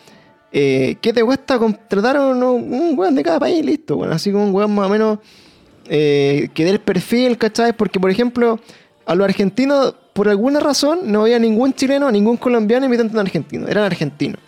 eh, 0.52 0.96
¿qué 1.02 1.13
te 1.13 1.24
cuesta 1.24 1.58
contratar 1.60 2.18
a 2.18 2.28
uno- 2.28 2.54
un 2.54 2.98
weón 2.98 3.15
de 3.15 3.24
cada 3.24 3.39
país? 3.39 3.63
Listo, 3.63 3.98
bueno, 3.98 4.13
así 4.13 4.32
como 4.32 4.46
un 4.46 4.54
weón 4.56 4.74
más 4.74 4.88
o 4.88 4.89
menos 4.89 5.20
eh, 5.92 6.50
que 6.54 6.63
dé 6.65 6.72
el 6.72 6.80
perfil, 6.80 7.38
¿cachai? 7.38 7.74
Porque, 7.74 8.00
por 8.00 8.12
ejemplo, 8.12 8.60
a 9.06 9.15
los 9.15 9.26
argentinos, 9.26 9.96
por 10.13 10.30
alguna 10.30 10.60
razón, 10.60 11.00
no 11.06 11.22
había 11.22 11.39
ningún 11.39 11.74
chileno, 11.74 12.12
ningún 12.12 12.38
colombiano 12.38 12.86
imitando 12.86 13.12
a 13.13 13.22
un 13.22 13.26
argentino, 13.28 13.68
eran 13.68 13.84
argentinos. 13.86 14.39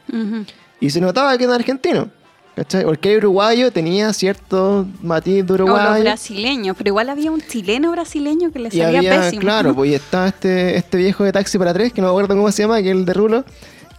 Y 0.80 0.90
se 0.90 1.02
notaba 1.02 1.36
que 1.38 1.44
eran 1.46 1.56
argentinos, 1.56 2.08
¿cachai? 2.56 2.84
Porque 2.84 3.12
el 3.14 3.18
uruguayo 3.20 3.72
tenía 3.72 4.12
cierto 4.14 4.86
matiz 5.02 5.46
de 5.46 5.54
O 5.54 5.58
los 5.58 5.70
uruguayo. 5.70 6.04
brasileños, 6.04 6.76
pero 6.78 6.90
igual 6.90 7.10
había 7.10 7.32
un 7.32 7.42
chileno 7.42 7.92
brasileño 7.92 8.52
que 8.52 8.60
le 8.60 8.70
salía 8.72 9.00
había, 9.00 9.22
pésimo. 9.22 9.42
claro, 9.42 9.76
pues 9.76 9.92
y 9.92 9.96
estaba 9.96 10.28
este, 10.28 10.78
este 10.78 10.98
viejo 10.98 11.24
de 11.24 11.32
taxi 11.32 11.58
para 11.58 11.74
tres, 11.74 11.94
que 11.94 12.02
no 12.02 12.08
me 12.08 12.12
acuerdo 12.12 12.36
cómo 12.36 12.52
se 12.52 12.64
llama, 12.64 12.82
que 12.82 12.90
es 12.92 12.96
el 12.96 13.06
de 13.06 13.14
Rulo, 13.14 13.46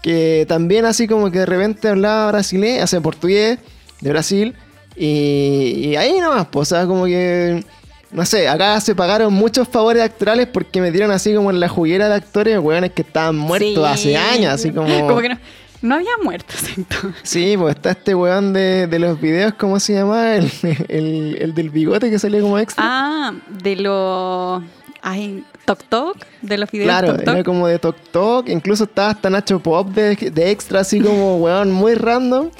que 0.03 0.45
también 0.49 0.85
así 0.85 1.07
como 1.09 1.31
que 1.31 1.41
de 1.41 1.47
repente 1.47 1.89
hablaba 1.89 2.29
brasileño, 2.33 2.83
hace 2.83 3.01
portugués 3.01 3.59
de 4.01 4.11
Brasil, 4.11 4.55
y, 4.97 5.89
y 5.91 5.97
ahí 5.97 6.19
nomás, 6.21 6.47
pues, 6.51 6.71
o 6.73 6.75
sea, 6.77 6.87
como 6.87 7.07
que, 7.07 7.65
no 8.11 8.27
sé, 8.27 8.47
acá 8.49 8.79
se 8.81 8.95
pagaron 8.95 9.33
muchos 9.33 9.67
favores 9.69 10.03
actorales 10.03 10.47
porque 10.53 10.81
metieron 10.83 11.11
así 11.11 11.35
como 11.35 11.51
en 11.51 11.61
la 11.61 11.69
juguera 11.69 12.09
de 12.09 12.15
actores, 12.17 12.59
weones 12.59 12.93
que 12.93 13.03
estaban 13.03 13.37
muertos 13.37 13.73
Sí. 13.75 14.15
hace 14.15 14.17
años, 14.17 14.53
así 14.53 14.71
como... 14.71 14.89
Como 15.09 15.21
que 15.21 15.31
no, 15.31 15.39
no 15.83 15.97
había 15.97 16.11
muertos 16.23 16.57
entonces. 16.77 17.21
Sí, 17.23 17.55
pues 17.59 17.77
está 17.77 17.91
este 17.91 18.15
weón 18.15 18.53
de, 18.53 18.87
de 18.87 18.99
los 18.99 19.21
videos, 19.21 19.55
¿cómo 19.55 19.79
se 19.81 19.95
llama? 19.95 20.37
El, 20.37 20.51
el, 20.89 21.37
el 21.41 21.55
del 21.55 21.71
bigote 21.71 22.11
que 22.11 22.19
salía 22.19 22.41
como 22.41 22.59
extra. 22.59 22.83
Ah, 22.87 23.33
de 23.63 23.77
los. 23.77 24.63
Ay, 25.05 25.45
Tok 25.65 25.83
Tok, 25.89 26.17
de 26.43 26.59
los 26.59 26.71
videos 26.71 26.87
Claro, 26.87 27.09
Tok 27.09 27.25
Tok. 27.25 27.35
era 27.35 27.45
como 27.45 27.67
de 27.67 27.79
Tok 27.81 27.97
Tok, 28.13 28.49
incluso 28.49 28.85
estaba 28.85 29.11
hasta 29.11 29.29
Nacho 29.31 29.59
Pop 29.61 29.89
de, 29.89 30.15
de 30.15 30.51
extra, 30.53 30.81
así 30.81 31.01
como, 31.01 31.39
weón, 31.39 31.73
muy 31.73 31.95
random. 31.95 32.51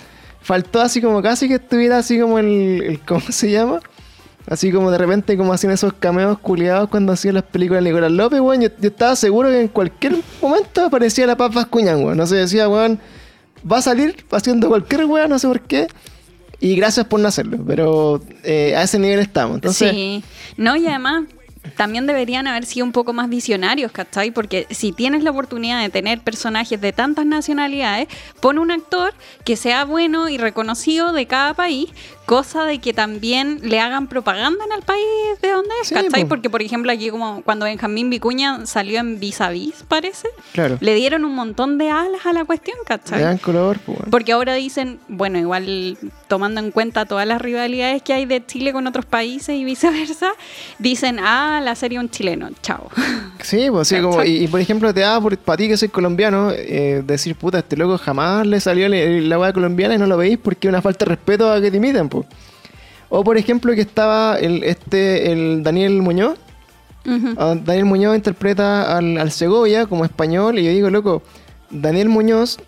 Faltó 0.41 0.81
así 0.81 1.01
como 1.01 1.23
casi 1.23 1.47
que 1.47 1.55
estuviera 1.55 1.99
así 1.99 2.19
como 2.19 2.37
el, 2.41 2.83
el- 2.83 3.01
¿cómo 3.01 3.21
se 3.31 3.49
llama? 3.53 3.79
Así 4.47 4.73
como 4.73 4.91
de 4.91 4.99
repente 4.99 5.37
como 5.37 5.53
hacían 5.53 5.73
esos 5.73 5.93
cameos 5.93 6.39
culiados 6.39 6.89
cuando 6.89 7.13
hacían 7.13 7.35
las 7.35 7.45
películas 7.45 7.83
de 7.83 7.91
Nicolás 7.91 8.11
López, 8.11 8.41
weón. 8.41 8.61
Yo, 8.63 8.69
estaba 8.81 9.15
seguro 9.17 9.49
que 9.49 9.61
en 9.61 9.69
cualquier 9.69 10.17
momento 10.41 10.85
aparecía 10.85 11.27
la 11.27 11.37
Paz 11.37 11.55
Vascuñán, 11.55 12.05
weón. 12.05 12.17
No 12.17 12.27
sé, 12.27 12.37
decía, 12.37 12.69
weón, 12.69 12.99
va 13.71 13.79
a 13.79 13.83
salir 13.83 14.25
haciendo 14.31 14.69
cualquier 14.69 15.05
weón, 15.05 15.31
no 15.31 15.39
sé 15.39 15.47
por 15.47 15.61
qué. 15.61 15.87
Y 16.61 16.77
gracias 16.77 17.07
por 17.07 17.19
no 17.19 17.29
hacerlo, 17.29 17.59
pero 17.67 18.21
eh, 18.45 18.75
a 18.77 18.83
ese 18.83 18.99
nivel 18.99 19.19
estamos. 19.19 19.57
Entonces, 19.57 19.91
Sí, 19.91 20.23
no, 20.57 20.77
y 20.77 20.87
además 20.87 21.25
también 21.77 22.07
deberían 22.07 22.47
haber 22.47 22.67
sido 22.67 22.85
un 22.85 22.93
poco 22.93 23.13
más 23.13 23.29
visionarios, 23.29 23.93
¿cachai? 23.93 24.31
Porque 24.31 24.67
si 24.71 24.93
tienes 24.93 25.23
la 25.23 25.31
oportunidad 25.31 25.81
de 25.81 25.89
tener 25.89 26.21
personajes 26.21 26.81
de 26.81 26.93
tantas 26.93 27.25
nacionalidades, 27.25 28.09
pon 28.41 28.59
un 28.59 28.71
actor 28.71 29.15
que 29.45 29.57
sea 29.57 29.85
bueno 29.85 30.29
y 30.29 30.39
reconocido 30.39 31.13
de 31.13 31.27
cada 31.27 31.55
país, 31.55 31.91
cosa 32.27 32.65
de 32.65 32.79
que 32.79 32.93
también 32.93 33.59
le 33.63 33.81
hagan 33.81 34.07
propaganda 34.07 34.65
en 34.65 34.73
el 34.73 34.83
país 34.83 35.03
de 35.43 35.51
donde 35.51 35.69
es, 35.83 35.89
Sí, 35.89 35.95
¿cachai? 35.95 36.23
po. 36.23 36.29
Porque, 36.29 36.49
por 36.51 36.63
ejemplo, 36.63 36.91
aquí 36.93 37.11
como 37.11 37.43
cuando 37.43 37.65
Benjamín 37.67 38.09
Vicuña 38.11 38.65
salió 38.67 39.01
en 39.01 39.19
Vis 39.21 39.41
a 39.41 39.51
Vis, 39.51 39.85
parece, 39.89 40.29
claro, 40.53 40.79
le 40.81 40.95
dieron 40.95 41.25
un 41.25 41.35
montón 41.35 41.79
de 41.79 41.91
alas 41.91 42.25
a 42.25 42.33
la 42.33 42.45
cuestión, 42.45 42.77
le 42.79 42.85
¿cachai? 42.87 43.21
dan 43.23 43.39
color. 43.39 43.79
Porque 44.11 44.33
ahora 44.33 44.55
dicen, 44.55 44.99
bueno, 45.09 45.39
igual 45.39 45.99
tomando 46.29 46.61
en 46.61 46.71
cuenta 46.71 47.05
todas 47.07 47.27
las 47.27 47.41
rivalidades 47.43 48.03
que 48.03 48.13
hay 48.13 48.25
de 48.27 48.45
Chile 48.47 48.73
con 48.73 48.87
otros 48.87 49.05
países 49.05 49.57
y 49.57 49.65
viceversa, 49.65 50.31
dicen, 50.79 51.19
ah, 51.21 51.61
la 51.63 51.75
serie 51.75 51.99
un 51.99 52.09
chileno, 52.11 52.49
chao. 52.63 52.89
Sí, 53.43 53.67
pues 53.73 53.89
sí, 53.89 54.01
como, 54.01 54.23
y, 54.23 54.45
y, 54.45 54.47
por 54.47 54.61
ejemplo, 54.61 54.95
te 54.95 55.01
da 55.01 55.21
para 55.45 55.57
ti 55.57 55.67
que 55.67 55.77
soy 55.77 55.89
colombiano, 55.89 56.53
eh, 56.53 57.03
decir, 57.05 57.35
puta, 57.35 57.59
este 57.59 57.77
loco 57.77 57.99
jamás 57.99 58.47
le 58.47 58.61
salió 58.61 58.89
le- 58.89 59.21
la 59.23 59.37
weá 59.37 59.53
colombiana 59.53 59.97
y 59.97 59.99
no 59.99 60.07
lo 60.07 60.17
veis 60.17 60.39
porque 60.39 60.69
es 60.69 60.71
una 60.71 60.81
falta 60.81 61.05
de 61.05 61.09
respeto 61.09 61.51
a 61.51 61.61
que 61.61 61.69
te 61.69 61.77
imiten, 61.79 62.09
O 63.09 63.25
por 63.25 63.37
ejemplo, 63.37 63.75
que 63.75 63.81
estaba 63.83 64.37
el, 64.39 64.63
este, 64.65 65.33
el 65.33 65.63
Daniel 65.63 66.01
Muñoz. 66.03 66.39
Ah, 67.37 67.55
Daniel 67.65 67.85
Muñoz 67.87 68.15
interpreta 68.17 68.97
al, 68.97 69.19
al 69.19 69.31
Segovia 69.33 69.87
como 69.87 70.05
español 70.05 70.59
y 70.59 70.65
yo 70.65 70.71
digo, 70.71 70.89
loco, 70.89 71.23
Daniel 71.71 72.09
Muñoz 72.09 72.59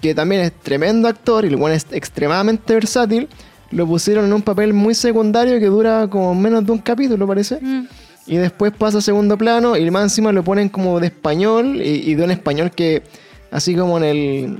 que 0.00 0.12
también 0.14 0.40
es 0.42 0.52
tremendo 0.52 1.06
actor 1.06 1.44
y 1.44 1.48
el 1.48 1.54
weón 1.56 1.70
es 1.70 1.86
extremadamente 1.92 2.74
versátil, 2.74 3.28
lo 3.70 3.86
pusieron 3.86 4.24
en 4.24 4.32
un 4.32 4.42
papel 4.42 4.72
muy 4.74 4.94
secundario 4.96 5.60
que 5.60 5.66
dura 5.66 6.08
como 6.10 6.34
menos 6.34 6.66
de 6.66 6.72
un 6.72 6.78
capítulo, 6.78 7.24
parece. 7.26 7.60
Mm. 7.62 7.86
Y 8.26 8.36
después 8.38 8.72
pasa 8.76 8.98
a 8.98 9.00
segundo 9.00 9.38
plano 9.38 9.76
y 9.76 9.88
más 9.92 10.02
encima 10.02 10.32
lo 10.32 10.42
ponen 10.42 10.68
como 10.68 10.98
de 10.98 11.06
español 11.06 11.80
y, 11.80 12.10
y 12.10 12.14
de 12.16 12.24
un 12.24 12.32
español 12.32 12.72
que, 12.72 13.04
así 13.52 13.76
como 13.76 13.98
en 13.98 14.04
el. 14.04 14.58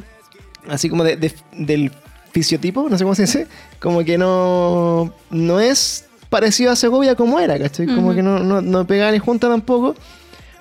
Así 0.69 0.89
como 0.89 1.03
de- 1.03 1.17
de- 1.17 1.35
del 1.59 1.91
fisiotipo, 2.37 2.87
no 2.91 2.99
sé 2.99 3.05
cómo 3.05 3.15
se 3.15 3.23
dice, 3.23 3.47
como 3.81 4.05
que 4.05 4.19
no. 4.19 5.11
No 5.31 5.59
es 5.59 6.05
parecido 6.29 6.71
a 6.71 6.77
Segovia 6.77 7.15
como 7.15 7.41
era, 7.41 7.59
¿cachai? 7.59 7.87
Como 7.87 8.15
que 8.15 8.23
no, 8.23 8.41
no, 8.41 8.61
no 8.61 8.87
pegaba 8.87 9.11
ni 9.11 9.19
junta 9.19 9.49
tampoco. 9.49 9.95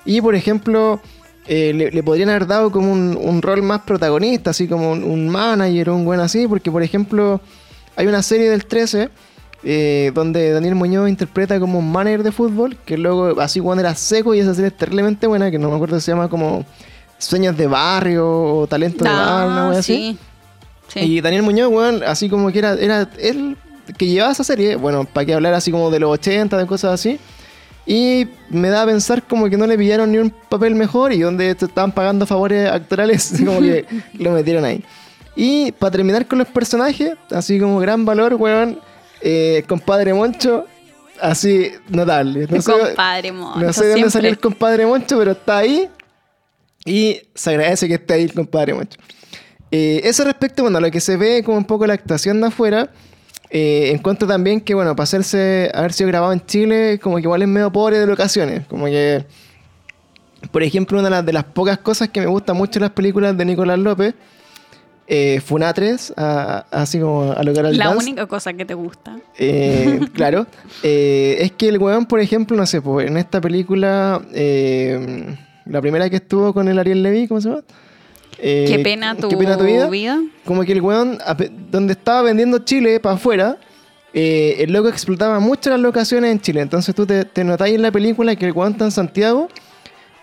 Y 0.06 0.22
por 0.22 0.34
ejemplo, 0.34 1.00
eh, 1.46 1.72
le, 1.74 1.90
le 1.90 2.02
podrían 2.02 2.30
haber 2.30 2.46
dado 2.46 2.70
como 2.70 2.90
un, 2.90 3.18
un 3.20 3.42
rol 3.42 3.60
más 3.62 3.82
protagonista, 3.82 4.50
así 4.52 4.66
como 4.66 4.92
un, 4.92 5.04
un 5.04 5.28
manager 5.28 5.90
o 5.90 5.96
un 5.96 6.06
buen 6.06 6.20
así, 6.20 6.48
porque 6.48 6.70
por 6.70 6.82
ejemplo, 6.82 7.42
hay 7.94 8.06
una 8.06 8.22
serie 8.22 8.48
del 8.48 8.64
13 8.64 9.10
eh, 9.62 10.12
donde 10.14 10.52
Daniel 10.52 10.76
Muñoz 10.76 11.10
interpreta 11.10 11.60
como 11.60 11.80
un 11.80 11.92
manager 11.92 12.22
de 12.22 12.32
fútbol, 12.32 12.78
que 12.86 12.96
luego 12.96 13.38
así 13.38 13.60
cuando 13.60 13.80
era 13.80 13.94
seco 13.94 14.32
y 14.34 14.38
esa 14.38 14.54
serie 14.54 14.68
es 14.68 14.76
terriblemente 14.78 15.26
buena, 15.26 15.50
que 15.50 15.58
no 15.58 15.68
me 15.68 15.74
acuerdo 15.74 16.00
si 16.00 16.06
se 16.06 16.12
llama 16.12 16.28
como 16.30 16.64
Sueños 17.18 17.54
de 17.54 17.66
Barrio 17.66 18.26
o 18.30 18.66
Talento 18.66 19.04
de 19.04 19.10
Bar, 19.10 19.46
una 19.46 19.66
Ah, 19.66 19.70
wea 19.70 19.78
así. 19.80 20.16
Sí. 20.88 21.00
Y 21.00 21.20
Daniel 21.20 21.42
Muñoz, 21.42 21.70
weón, 21.70 22.02
así 22.04 22.28
como 22.28 22.50
que 22.52 22.58
era, 22.58 22.74
era 22.74 23.08
él 23.18 23.56
que 23.96 24.06
llevaba 24.06 24.32
esa 24.32 24.44
serie, 24.44 24.76
bueno, 24.76 25.04
para 25.04 25.24
que 25.24 25.34
hablar 25.34 25.54
así 25.54 25.70
como 25.70 25.90
de 25.90 26.00
los 26.00 26.10
80, 26.10 26.56
de 26.56 26.66
cosas 26.66 26.92
así. 26.94 27.18
Y 27.86 28.26
me 28.50 28.68
da 28.68 28.82
a 28.82 28.86
pensar 28.86 29.22
como 29.22 29.48
que 29.48 29.56
no 29.56 29.66
le 29.66 29.78
pillaron 29.78 30.10
ni 30.10 30.18
un 30.18 30.30
papel 30.30 30.74
mejor 30.74 31.12
y 31.12 31.20
donde 31.20 31.54
te 31.54 31.66
estaban 31.66 31.92
pagando 31.92 32.26
favores 32.26 32.68
actorales, 32.68 33.34
como 33.44 33.60
que 33.60 33.86
lo 34.14 34.32
metieron 34.32 34.64
ahí. 34.64 34.82
Y 35.36 35.70
para 35.72 35.92
terminar 35.92 36.26
con 36.26 36.38
los 36.38 36.48
personajes, 36.48 37.12
así 37.30 37.60
como 37.60 37.78
gran 37.78 38.04
valor, 38.04 38.34
weón, 38.34 38.80
eh, 39.20 39.62
compadre 39.68 40.14
Moncho, 40.14 40.66
así 41.20 41.70
notable. 41.88 42.48
No 42.50 42.60
sé, 42.60 42.72
compadre 42.72 43.32
Moncho, 43.32 43.60
no 43.60 43.72
sé 43.72 43.84
de 43.84 43.90
dónde 43.90 44.10
salió 44.10 44.10
siempre. 44.10 44.28
el 44.30 44.38
compadre 44.38 44.86
Moncho, 44.86 45.18
pero 45.18 45.32
está 45.32 45.58
ahí. 45.58 45.88
Y 46.84 47.20
se 47.34 47.50
agradece 47.50 47.86
que 47.88 47.94
esté 47.94 48.14
ahí 48.14 48.22
el 48.22 48.32
compadre 48.32 48.74
Moncho. 48.74 48.98
Eh, 49.70 50.00
eso 50.04 50.24
respecto, 50.24 50.62
bueno, 50.62 50.78
a 50.78 50.80
lo 50.80 50.90
que 50.90 51.00
se 51.00 51.16
ve 51.16 51.42
como 51.44 51.58
un 51.58 51.64
poco 51.64 51.86
la 51.86 51.94
actuación 51.94 52.40
de 52.40 52.46
afuera. 52.48 52.90
eh, 53.50 53.90
encuentro 53.94 54.26
también 54.26 54.60
que, 54.60 54.74
bueno, 54.74 54.94
para 54.96 55.04
hacerse, 55.04 55.70
haber 55.74 55.92
sido 55.92 56.08
grabado 56.08 56.32
en 56.32 56.44
Chile, 56.44 56.98
como 57.00 57.16
que 57.16 57.22
igual 57.22 57.42
es 57.42 57.48
medio 57.48 57.70
pobre 57.72 57.98
de 57.98 58.06
locaciones. 58.06 58.66
Como 58.66 58.86
que, 58.86 59.24
por 60.50 60.62
ejemplo, 60.64 60.98
una 60.98 61.06
de 61.08 61.10
las, 61.10 61.26
de 61.26 61.32
las 61.32 61.44
pocas 61.44 61.78
cosas 61.78 62.08
que 62.08 62.20
me 62.20 62.26
gusta 62.26 62.54
mucho 62.54 62.78
en 62.78 62.82
las 62.82 62.90
películas 62.92 63.36
de 63.36 63.44
Nicolás 63.44 63.78
López, 63.78 64.14
eh, 65.08 65.40
Funatres, 65.44 66.12
a- 66.16 66.66
así 66.72 66.98
como 66.98 67.32
a 67.32 67.42
lograr 67.44 67.66
al 67.66 67.76
La 67.78 67.86
dance. 67.90 68.04
única 68.04 68.26
cosa 68.26 68.52
que 68.52 68.64
te 68.64 68.74
gusta. 68.74 69.16
Eh, 69.38 70.00
claro. 70.14 70.46
Eh, 70.82 71.36
es 71.40 71.52
que 71.52 71.68
el 71.68 71.78
weón, 71.78 72.06
por 72.06 72.18
ejemplo, 72.20 72.56
no 72.56 72.66
sé, 72.66 72.80
pues, 72.82 73.06
en 73.08 73.16
esta 73.16 73.40
película, 73.40 74.20
eh, 74.34 75.36
la 75.66 75.80
primera 75.80 76.10
que 76.10 76.16
estuvo 76.16 76.52
con 76.52 76.66
el 76.68 76.78
Ariel 76.80 77.02
Levy, 77.04 77.28
¿cómo 77.28 77.40
se 77.40 77.48
llama? 77.50 77.62
Eh, 78.38 78.66
Qué 78.68 78.78
pena 78.80 79.14
tu, 79.16 79.28
¿Qué 79.28 79.36
pena 79.36 79.56
tu 79.56 79.64
vida? 79.64 79.88
vida. 79.88 80.22
Como 80.44 80.62
que 80.64 80.72
el 80.72 80.80
weón, 80.82 81.18
donde 81.70 81.92
estaba 81.94 82.22
vendiendo 82.22 82.58
Chile 82.60 83.00
para 83.00 83.14
afuera, 83.14 83.56
eh, 84.12 84.56
el 84.60 84.72
loco 84.72 84.88
explotaba 84.88 85.40
mucho 85.40 85.70
las 85.70 85.80
locaciones 85.80 86.30
en 86.32 86.40
Chile. 86.40 86.60
Entonces 86.60 86.94
tú 86.94 87.06
te, 87.06 87.24
te 87.24 87.44
notáis 87.44 87.74
en 87.74 87.82
la 87.82 87.90
película 87.90 88.36
que 88.36 88.46
el 88.46 88.52
weón 88.52 88.72
está 88.72 88.84
en 88.84 88.90
Santiago 88.90 89.48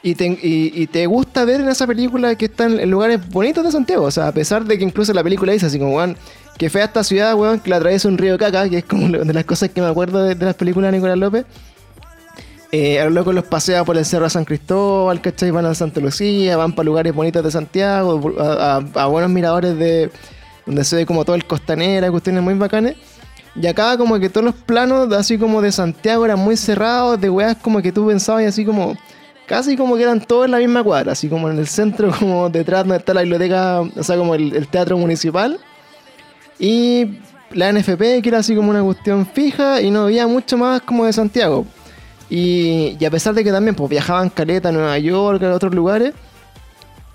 y 0.02 0.16
te, 0.16 0.26
y, 0.28 0.72
y 0.76 0.88
te 0.88 1.06
gusta 1.08 1.46
ver 1.46 1.62
en 1.62 1.70
esa 1.70 1.88
película 1.88 2.36
que 2.36 2.46
están 2.46 2.80
en 2.80 2.92
lugares 2.92 3.28
bonitos 3.30 3.64
de 3.64 3.72
Santiago. 3.72 4.06
O 4.06 4.12
sea, 4.12 4.28
a 4.28 4.32
pesar 4.32 4.64
de 4.66 4.78
que 4.78 4.84
incluso 4.84 5.14
la 5.14 5.24
película 5.24 5.54
dice 5.54 5.66
así 5.66 5.80
como, 5.80 5.96
weón, 5.96 6.18
que 6.58 6.70
fea 6.70 6.86
esta 6.86 7.04
ciudad, 7.04 7.36
weón, 7.36 7.60
que 7.60 7.70
la 7.70 7.78
atraviesa 7.78 8.08
un 8.08 8.18
río 8.18 8.38
caca, 8.38 8.70
que 8.70 8.80
es 8.80 8.86
como 8.86 9.08
de 9.26 9.34
las 9.34 9.46
cosas 9.46 9.70
que 9.70 9.82
me 9.82 9.88
acuerdo 9.88 10.24
de, 10.24 10.36
de 10.36 10.46
las 10.46 10.56
películas 10.56 10.92
de 10.92 10.98
Nicolás 10.98 11.18
López. 11.18 11.46
Eh, 12.76 13.00
a 13.00 13.06
los 13.06 13.14
locos 13.14 13.36
pasea 13.44 13.84
por 13.84 13.96
el 13.98 14.04
Cerro 14.04 14.24
de 14.24 14.32
San 14.32 14.46
Cristóbal, 14.46 15.22
¿cachai? 15.22 15.52
Van 15.52 15.64
a 15.64 15.76
Santa 15.76 16.00
Lucía, 16.00 16.58
van 16.58 16.74
para 16.74 16.88
lugares 16.88 17.14
bonitos 17.14 17.44
de 17.44 17.52
Santiago, 17.52 18.20
a 18.40 19.06
buenos 19.06 19.30
miradores 19.30 19.78
de 19.78 20.10
donde 20.66 20.84
se 20.84 20.96
ve 20.96 21.06
como 21.06 21.24
todo 21.24 21.36
el 21.36 21.46
costanera, 21.46 22.10
cuestiones 22.10 22.42
muy 22.42 22.56
bacanes. 22.56 22.96
Y 23.56 23.68
acá 23.68 23.96
como 23.96 24.20
que 24.20 24.28
todos 24.28 24.44
los 24.44 24.56
planos, 24.56 25.14
así 25.14 25.38
como 25.38 25.62
de 25.62 25.72
Santiago, 25.72 26.26
eran 26.26 26.40
muy 26.40 26.58
cerrados, 26.58 27.22
de 27.22 27.30
weas 27.30 27.58
como 27.58 27.80
que 27.80 27.92
tú 27.92 28.08
pensabas 28.08 28.42
y 28.42 28.46
así 28.48 28.66
como... 28.66 28.98
Casi 29.46 29.78
como 29.78 29.96
que 29.96 30.02
eran 30.02 30.20
todos 30.22 30.46
en 30.46 30.52
la 30.52 30.58
misma 30.58 30.84
cuadra, 30.84 31.12
así 31.12 31.30
como 31.30 31.52
en 31.52 31.60
el 31.60 31.68
centro, 31.68 32.12
como 32.20 32.50
detrás 32.50 32.82
donde 32.86 32.98
está 32.98 33.14
la 33.14 33.22
biblioteca, 33.22 33.82
o 33.82 34.02
sea, 34.04 34.18
como 34.18 34.34
el, 34.34 34.56
el 34.56 34.68
teatro 34.68 34.98
municipal. 34.98 35.60
Y 36.58 37.20
la 37.52 37.72
NFP, 37.72 38.24
que 38.24 38.30
era 38.30 38.40
así 38.40 38.56
como 38.56 38.72
una 38.72 38.82
cuestión 38.82 39.28
fija, 39.28 39.80
y 39.80 39.92
no 39.92 40.06
había 40.06 40.26
mucho 40.26 40.58
más 40.58 40.82
como 40.82 41.06
de 41.06 41.14
Santiago. 41.14 41.68
Y, 42.36 42.98
y 43.00 43.06
a 43.06 43.12
pesar 43.12 43.36
de 43.36 43.44
que 43.44 43.52
también 43.52 43.76
pues, 43.76 43.90
viajaban 43.92 44.30
caleta 44.32 44.70
a 44.70 44.72
Nueva 44.72 44.98
York, 44.98 45.44
a 45.44 45.54
otros 45.54 45.76
lugares, 45.76 46.14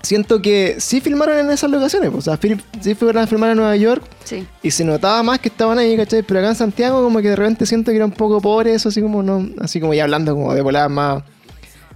siento 0.00 0.40
que 0.40 0.76
sí 0.78 1.00
filmaron 1.00 1.38
en 1.38 1.50
esas 1.50 1.68
locaciones. 1.70 2.10
pues, 2.10 2.28
o 2.28 2.36
sea, 2.36 2.56
sí 2.80 2.94
fueron 2.94 3.24
a 3.24 3.26
filmar 3.26 3.50
en 3.50 3.56
Nueva 3.56 3.74
York 3.74 4.02
Sí. 4.22 4.46
y 4.62 4.70
se 4.70 4.84
notaba 4.84 5.22
más 5.24 5.40
que 5.40 5.48
estaban 5.48 5.76
ahí, 5.78 5.96
¿cachai? 5.96 6.22
Pero 6.22 6.38
acá 6.38 6.50
en 6.50 6.54
Santiago 6.54 7.02
como 7.02 7.20
que 7.20 7.30
de 7.30 7.36
repente 7.36 7.66
siento 7.66 7.90
que 7.90 7.96
era 7.96 8.04
un 8.04 8.12
poco 8.12 8.40
pobre 8.40 8.74
eso, 8.74 8.90
así 8.90 9.02
como 9.02 9.22
no, 9.24 9.44
así 9.60 9.80
como 9.80 9.92
ya 9.92 10.04
hablando 10.04 10.34
como 10.36 10.54
de 10.54 10.62
voladas 10.62 10.90
más, 10.90 11.24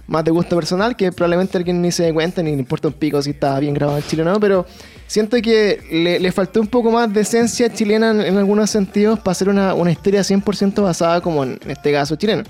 más 0.05 0.25
de 0.25 0.31
gusto 0.31 0.57
personal, 0.57 0.97
que 0.97 1.13
probablemente 1.13 1.57
alguien 1.57 1.81
ni 1.81 1.93
se 1.93 2.03
dé 2.03 2.13
cuenta 2.13 2.43
ni 2.43 2.51
le 2.51 2.57
importa 2.59 2.89
un 2.89 2.93
pico 2.95 3.21
si 3.21 3.29
estaba 3.29 3.57
bien 3.61 3.73
grabado 3.73 3.99
en 3.99 4.03
Chile 4.05 4.23
o 4.23 4.25
no, 4.25 4.37
pero 4.37 4.65
siento 5.07 5.37
que 5.41 5.79
le, 5.89 6.19
le 6.19 6.31
faltó 6.33 6.59
un 6.59 6.67
poco 6.67 6.91
más 6.91 7.13
de 7.13 7.21
esencia 7.21 7.71
chilena 7.71 8.11
en, 8.11 8.19
en 8.19 8.37
algunos 8.37 8.69
sentidos 8.69 9.19
para 9.19 9.31
hacer 9.31 9.47
una, 9.47 9.73
una 9.75 9.91
historia 9.93 10.21
100% 10.23 10.81
basada 10.83 11.21
como 11.21 11.43
en 11.45 11.57
este 11.67 11.93
caso 11.93 12.17
chileno. 12.17 12.43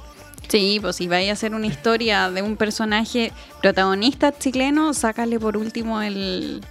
Sí, 0.48 0.78
pues 0.82 0.98
si 0.98 1.08
vais 1.08 1.30
a 1.30 1.34
hacer 1.34 1.56
una 1.56 1.66
historia 1.68 2.30
de 2.30 2.42
un 2.42 2.58
personaje 2.58 3.32
protagonista 3.62 4.38
chileno, 4.38 4.94
sácale 4.94 5.40
por 5.40 5.58
último 5.58 6.02
el, 6.02 6.62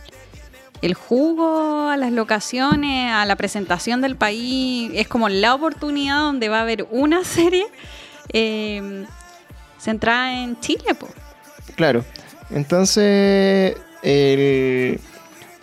el 0.82 0.94
jugo 0.94 1.88
a 1.88 1.96
las 1.96 2.12
locaciones, 2.12 3.12
a 3.12 3.26
la 3.26 3.34
presentación 3.36 4.00
del 4.00 4.14
país. 4.16 4.90
Es 4.94 5.08
como 5.08 5.28
la 5.28 5.54
oportunidad 5.54 6.18
donde 6.18 6.48
va 6.48 6.58
a 6.58 6.62
haber 6.62 6.86
una 6.90 7.24
serie 7.24 7.66
eh, 8.32 9.04
centrada 9.78 10.42
en 10.42 10.60
Chile, 10.60 10.94
pues. 10.98 11.12
Claro. 11.74 12.04
Entonces, 12.50 13.76
el- 14.02 15.00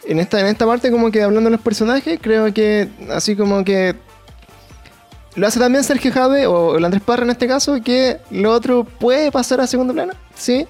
en, 0.06 0.20
esta, 0.20 0.40
en 0.42 0.48
esta 0.48 0.66
parte 0.66 0.92
como 0.92 1.12
que 1.12 1.22
hablando 1.22 1.50
de 1.50 1.56
los 1.56 1.62
personajes, 1.62 2.20
creo 2.22 2.52
que 2.54 2.90
así 3.12 3.36
como 3.36 3.64
que 3.64 3.96
lo 5.36 5.48
hace 5.48 5.60
también 5.60 5.84
Sergio 5.84 6.12
Jade 6.12 6.48
o 6.48 6.78
el 6.78 6.86
Andrés 6.86 7.04
Parra 7.04 7.24
en 7.24 7.30
este 7.30 7.48
caso, 7.48 7.82
que 7.84 8.18
lo 8.32 8.52
otro 8.52 8.84
puede 8.84 9.32
pasar 9.32 9.62
a 9.62 9.68
segundo 9.68 9.94
plano, 9.94 10.14
¿sí? 10.36 10.68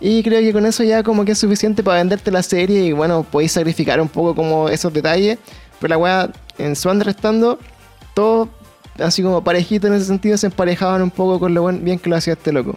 Y 0.00 0.22
creo 0.22 0.40
que 0.40 0.52
con 0.52 0.66
eso 0.66 0.82
ya 0.82 1.02
como 1.02 1.24
que 1.24 1.32
es 1.32 1.38
suficiente 1.38 1.82
para 1.82 1.98
venderte 1.98 2.30
la 2.30 2.42
serie 2.42 2.82
y 2.84 2.92
bueno, 2.92 3.22
podéis 3.22 3.52
sacrificar 3.52 4.00
un 4.00 4.08
poco 4.08 4.34
como 4.34 4.68
esos 4.68 4.92
detalles, 4.92 5.38
pero 5.80 5.90
la 5.90 5.98
weá 5.98 6.30
en 6.58 6.74
su 6.74 6.90
anda 6.90 7.04
restando, 7.04 7.58
todo 8.14 8.48
así 8.98 9.22
como 9.22 9.42
parejito 9.44 9.86
en 9.86 9.94
ese 9.94 10.06
sentido 10.06 10.36
se 10.36 10.46
emparejaban 10.46 11.02
un 11.02 11.10
poco 11.10 11.38
con 11.38 11.54
lo 11.54 11.62
buen- 11.62 11.84
bien 11.84 11.98
que 11.98 12.10
lo 12.10 12.16
hacía 12.16 12.32
este 12.34 12.52
loco. 12.52 12.76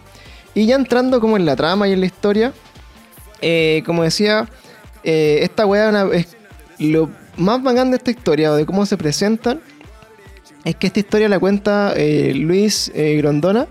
Y 0.54 0.66
ya 0.66 0.76
entrando 0.76 1.20
como 1.20 1.36
en 1.36 1.44
la 1.44 1.56
trama 1.56 1.88
y 1.88 1.92
en 1.92 2.00
la 2.00 2.06
historia, 2.06 2.52
eh, 3.40 3.82
como 3.84 4.04
decía, 4.04 4.48
eh, 5.04 5.40
esta 5.42 5.66
weá 5.66 5.90
es 6.12 6.28
lo 6.78 7.10
más 7.36 7.62
bacán 7.62 7.90
de 7.90 7.96
esta 7.98 8.10
historia 8.10 8.52
o 8.52 8.54
de 8.54 8.64
cómo 8.64 8.86
se 8.86 8.96
presentan 8.96 9.60
es 10.66 10.76
que 10.76 10.86
esta 10.88 11.00
historia 11.00 11.28
la 11.28 11.38
cuenta 11.38 11.92
eh, 11.96 12.32
Luis 12.34 12.90
eh, 12.94 13.16
Grondona, 13.16 13.66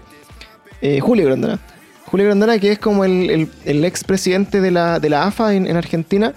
eh, 0.82 1.00
Julio 1.00 1.26
Grondona. 1.26 1.60
Julio 2.06 2.26
Grondona, 2.28 2.58
que 2.60 2.72
es 2.72 2.80
como 2.80 3.04
el, 3.06 3.30
el, 3.30 3.50
el 3.66 3.86
expresidente 3.86 4.62
de 4.62 4.72
la, 4.72 5.00
de 5.00 5.10
la 5.10 5.24
AFA 5.28 5.54
en, 5.54 5.68
en 5.68 5.76
Argentina, 5.76 6.34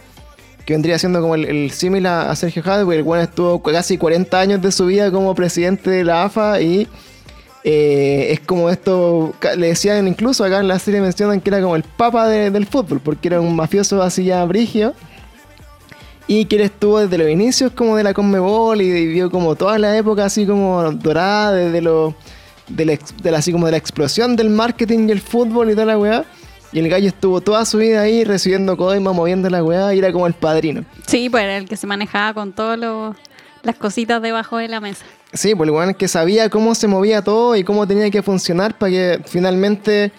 que 0.64 0.74
vendría 0.74 0.98
siendo 0.98 1.20
como 1.20 1.34
el, 1.34 1.44
el 1.44 1.70
símil 1.70 2.06
a, 2.06 2.34
Sergio 2.36 2.62
Jade, 2.62 2.84
porque 2.84 2.98
el 2.98 3.02
bueno 3.04 3.22
estuvo 3.22 3.62
casi 3.62 3.96
40 3.98 4.38
años 4.40 4.60
de 4.62 4.72
su 4.72 4.86
vida 4.86 5.10
como 5.10 5.34
presidente 5.34 5.90
de 5.90 6.04
la 6.04 6.24
AFA 6.24 6.60
y 6.60 6.88
eh, 7.64 8.28
es 8.32 8.40
como 8.40 8.70
esto, 8.70 9.34
le 9.56 9.68
decían 9.68 10.06
incluso 10.08 10.44
acá 10.44 10.58
en 10.60 10.68
la 10.68 10.78
serie 10.78 11.00
mencionan 11.00 11.40
que 11.40 11.50
era 11.50 11.60
como 11.60 11.76
el 11.76 11.82
papa 11.84 12.28
de- 12.28 12.50
del 12.50 12.66
fútbol, 12.66 13.00
porque 13.00 13.28
era 13.28 13.40
un 13.40 13.54
mafioso 13.56 14.02
así 14.02 14.24
ya 14.24 14.44
brigio. 14.44 14.94
Y 16.28 16.44
que 16.44 16.56
él 16.56 16.62
estuvo 16.62 17.00
desde 17.00 17.16
los 17.18 17.28
inicios 17.28 17.72
como 17.72 17.96
de 17.96 18.04
la 18.04 18.12
Conmebol 18.14 18.80
y 18.82 18.90
vivió 18.92 19.30
como 19.30 19.56
toda 19.56 19.78
la 19.78 19.96
época 19.96 20.26
así 20.26 20.44
como 20.46 20.92
dorada, 20.92 21.52
desde 21.52 21.80
lo, 21.80 22.14
de, 22.68 22.84
la, 22.84 22.92
ex- 22.92 23.14
de 23.22 23.30
la- 23.30 23.38
así 23.38 23.50
como 23.50 23.64
de 23.66 23.72
la 23.72 23.78
explosión 23.78 24.36
del 24.36 24.50
marketing 24.50 25.08
y 25.08 25.12
el 25.12 25.20
fútbol 25.22 25.70
y 25.70 25.72
toda 25.72 25.86
la 25.86 25.98
weá. 25.98 26.24
Y 26.70 26.80
el 26.80 26.88
gallo 26.90 27.08
estuvo 27.08 27.40
toda 27.40 27.64
su 27.64 27.78
vida 27.78 28.02
ahí 28.02 28.24
recibiendo 28.24 28.76
coima, 28.76 29.14
moviendo 29.14 29.48
la 29.48 29.64
weá 29.64 29.94
y 29.94 29.98
era 30.00 30.12
como 30.12 30.26
el 30.26 30.34
padrino. 30.34 30.84
Sí, 31.06 31.30
pues 31.30 31.44
era 31.44 31.56
el 31.56 31.66
que 31.66 31.78
se 31.78 31.86
manejaba 31.86 32.34
con 32.34 32.52
todas 32.52 32.78
las 33.62 33.76
cositas 33.76 34.20
debajo 34.20 34.58
de 34.58 34.68
la 34.68 34.78
mesa. 34.80 35.06
Sí, 35.32 35.54
pues 35.54 35.66
el 35.66 35.74
weón 35.74 35.94
que 35.94 36.08
sabía 36.08 36.50
cómo 36.50 36.74
se 36.74 36.86
movía 36.86 37.22
todo 37.22 37.56
y 37.56 37.64
cómo 37.64 37.86
tenía 37.86 38.10
que 38.10 38.22
funcionar 38.22 38.76
para 38.76 38.90
que 38.90 39.20
finalmente 39.26 40.12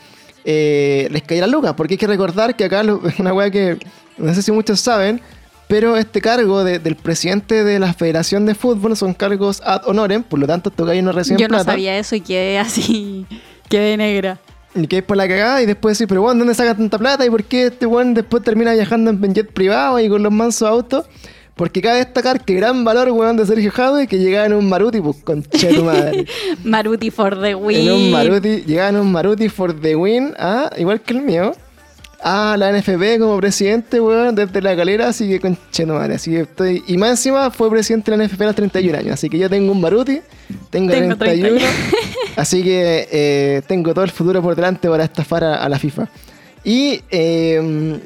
eh, 0.43 1.07
les 1.12 1.22
cayera 1.22 1.45
lucas. 1.45 1.74
Porque 1.78 1.93
hay 1.93 1.97
que 1.99 2.07
recordar 2.07 2.55
que 2.55 2.64
acá 2.64 2.82
lo- 2.82 2.99
una 3.20 3.32
weá 3.32 3.51
que 3.51 3.78
no 4.18 4.34
sé 4.34 4.41
si 4.41 4.51
muchos 4.51 4.80
saben, 4.80 5.22
pero 5.70 5.95
este 5.95 6.20
cargo 6.20 6.63
de- 6.65 6.80
del 6.80 6.95
presidente 6.97 7.63
de 7.63 7.80
la 7.80 7.93
Federación 7.93 8.45
de 8.45 8.55
Fútbol 8.55 8.97
son 8.97 9.13
cargos 9.13 9.61
ad 9.63 9.84
honorem, 9.86 10.24
por 10.24 10.39
lo 10.39 10.47
tanto 10.47 10.72
tocáis 10.72 11.01
no 11.01 11.11
recién 11.13 11.38
Yo 11.38 11.47
no 11.47 11.53
plata. 11.55 11.72
sabía 11.72 11.97
eso 11.97 12.15
y 12.15 12.22
quedé 12.22 12.57
así, 12.59 13.26
quedé 13.70 13.95
negra. 13.95 14.39
Y 14.76 14.88
que 14.88 14.97
es 14.97 15.03
por 15.03 15.15
la 15.17 15.28
cagada 15.28 15.61
y 15.61 15.65
después 15.65 15.97
decir, 15.97 16.07
pero 16.07 16.22
bueno, 16.24 16.39
¿dónde 16.39 16.53
saca 16.55 16.76
tanta 16.76 16.97
plata? 16.97 17.26
¿Y 17.26 17.30
por 17.30 17.43
qué 17.43 17.67
este 17.67 17.86
weón 17.86 18.13
después 18.13 18.43
termina 18.43 18.74
viajando 18.74 19.09
en 19.11 19.34
jet 19.34 19.51
privado 19.53 19.99
y 19.99 20.09
con 20.09 20.22
los 20.24 20.32
mansos 20.32 20.67
autos? 20.67 21.05
Porque 21.55 21.82
cabe 21.82 21.97
destacar 21.97 22.45
que 22.45 22.53
gran 22.55 22.84
valor, 22.86 23.09
weón, 23.11 23.36
de 23.38 23.45
Sergio 23.45 23.72
Jadwe 23.72 24.07
que 24.07 24.17
llegaba 24.17 24.45
en 24.45 24.53
un 24.53 24.70
Maruti, 24.70 25.01
pues 25.01 25.17
con 25.24 25.43
tu 25.43 25.84
madre. 25.84 26.26
Maruti 26.63 27.11
for 27.11 27.39
the 27.41 27.53
win. 27.53 27.78
en 27.88 27.93
un 27.93 28.11
Maruti, 28.11 28.63
llegaba 28.65 28.89
en 28.89 28.95
un 28.97 29.11
Maruti 29.11 29.49
for 29.49 29.74
the 29.80 29.95
win, 29.95 30.34
ah, 30.39 30.70
igual 30.78 31.01
que 31.01 31.13
el 31.13 31.22
mío. 31.22 31.51
A 32.22 32.57
la 32.57 32.72
NFP 32.78 33.17
como 33.17 33.38
presidente, 33.38 34.01
weón, 34.01 34.36
desde 34.36 34.61
la 34.61 34.76
calera, 34.76 35.07
así 35.07 35.30
que 35.30 35.39
con 35.39 35.57
madre. 35.88 36.15
Así 36.15 36.32
que 36.32 36.41
estoy. 36.41 36.84
Y 36.88 36.97
más 36.97 37.11
encima 37.11 37.49
fue 37.49 37.70
presidente 37.70 38.11
de 38.11 38.17
la 38.17 38.26
NFP 38.26 38.41
a 38.41 38.45
los 38.47 38.55
31 38.55 38.97
años. 38.97 39.13
Así 39.13 39.30
que 39.30 39.38
yo 39.38 39.49
tengo 39.49 39.72
un 39.72 39.80
Maruti, 39.80 40.20
tengo, 40.70 40.91
Tengo 40.91 41.15
31. 41.15 41.57
31. 41.59 41.65
así 42.36 42.61
que 42.61 43.07
eh, 43.09 43.61
tengo 43.67 43.93
todo 43.93 44.03
el 44.03 44.11
futuro 44.11 44.41
por 44.41 44.53
delante 44.55 44.89
para 44.89 45.05
estafar 45.05 45.45
a, 45.45 45.55
a 45.63 45.70
la 45.70 45.80
FIFA. 45.80 46.09
Y 46.65 47.01
eh, 47.09 47.99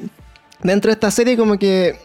dentro 0.62 0.90
de 0.90 0.92
esta 0.92 1.10
serie, 1.10 1.36
como 1.36 1.58
que. 1.58 1.96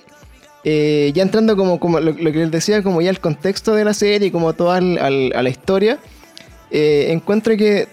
eh, 0.64 1.12
ya 1.14 1.22
entrando 1.22 1.56
como, 1.56 1.80
como 1.80 2.00
lo, 2.00 2.12
lo 2.12 2.32
que 2.32 2.40
les 2.40 2.50
decía, 2.52 2.82
como 2.82 3.02
ya 3.02 3.12
el 3.12 3.20
contexto 3.20 3.76
de 3.76 3.86
la 3.86 3.94
serie, 3.94 4.32
como 4.32 4.54
toda 4.54 4.78
al- 4.78 4.98
al- 4.98 5.32
a 5.36 5.44
la 5.44 5.50
historia. 5.50 6.00
Eh, 6.72 7.20
que 7.58 7.88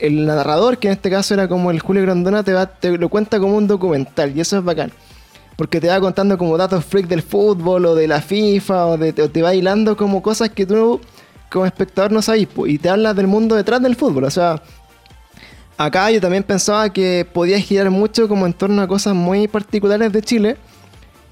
el, 0.00 0.26
narrador, 0.26 0.78
que 0.78 0.88
en 0.88 0.92
este 0.92 1.10
caso 1.10 1.34
era 1.34 1.48
como 1.48 1.70
el 1.70 1.80
Julio 1.80 2.02
Grandona, 2.02 2.42
te, 2.42 2.96
lo 2.96 3.08
cuenta 3.08 3.38
como 3.38 3.56
un 3.56 3.66
documental 3.66 4.36
y 4.36 4.40
eso 4.40 4.58
es 4.58 4.64
bacán. 4.64 4.92
Porque 5.56 5.80
te 5.80 5.88
va 5.88 6.00
contando 6.00 6.36
como 6.36 6.56
datos 6.56 6.84
freak 6.84 7.06
del 7.06 7.22
fútbol 7.22 7.86
o 7.86 7.94
de 7.94 8.08
la 8.08 8.20
FIFA 8.20 8.86
o, 8.86 8.98
te 8.98 9.42
va 9.42 9.54
hilando 9.54 9.96
como 9.96 10.22
cosas 10.22 10.50
que 10.50 10.66
tú 10.66 11.00
como 11.50 11.66
espectador 11.66 12.10
no 12.10 12.20
sabes 12.20 12.48
po, 12.48 12.66
y 12.66 12.78
te 12.78 12.88
habla 12.88 13.14
del 13.14 13.28
mundo 13.28 13.54
detrás 13.54 13.80
del 13.80 13.94
fútbol. 13.94 14.24
O 14.24 14.30
sea, 14.30 14.60
acá 15.76 16.10
yo 16.10 16.20
también 16.20 16.42
pensaba 16.42 16.92
que 16.92 17.26
podía 17.32 17.60
girar 17.60 17.90
mucho 17.90 18.26
como 18.28 18.46
en 18.46 18.52
torno 18.52 18.82
a 18.82 18.88
cosas 18.88 19.14
muy 19.14 19.46
particulares 19.46 20.12
de 20.12 20.22
Chile. 20.22 20.56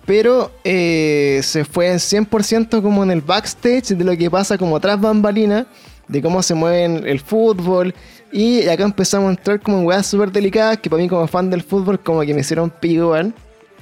Pero 0.05 0.51
eh, 0.65 1.41
se 1.45 1.65
fue 1.65 1.89
en 1.89 1.99
100% 1.99 2.83
como 2.83 3.05
en 3.05 3.13
el 3.13 3.21
backstage 3.21 3.97
de 3.97 4.05
lo 4.05 4.17
que 4.17 4.29
pasa 4.29 4.59
como 4.59 4.81
tras 4.81 5.01
bambalinas, 5.01 5.67
de 6.09 6.23
cómo 6.23 6.43
se 6.43 6.55
mueve 6.55 7.11
el 7.11 7.21
fútbol. 7.21 7.95
Y 8.33 8.67
acá 8.69 8.85
empezamos 8.85 9.29
a 9.29 9.31
entrar 9.31 9.61
como 9.61 9.79
en 9.79 9.87
weas 9.87 10.07
súper 10.07 10.33
delicadas 10.33 10.79
que 10.79 10.89
para 10.89 11.03
mí 11.03 11.09
como 11.09 11.27
fan 11.27 11.51
del 11.51 11.63
fútbol 11.63 12.01
como 12.01 12.23
que 12.23 12.33
me 12.35 12.41
hicieron 12.41 12.71
pico. 12.71 13.15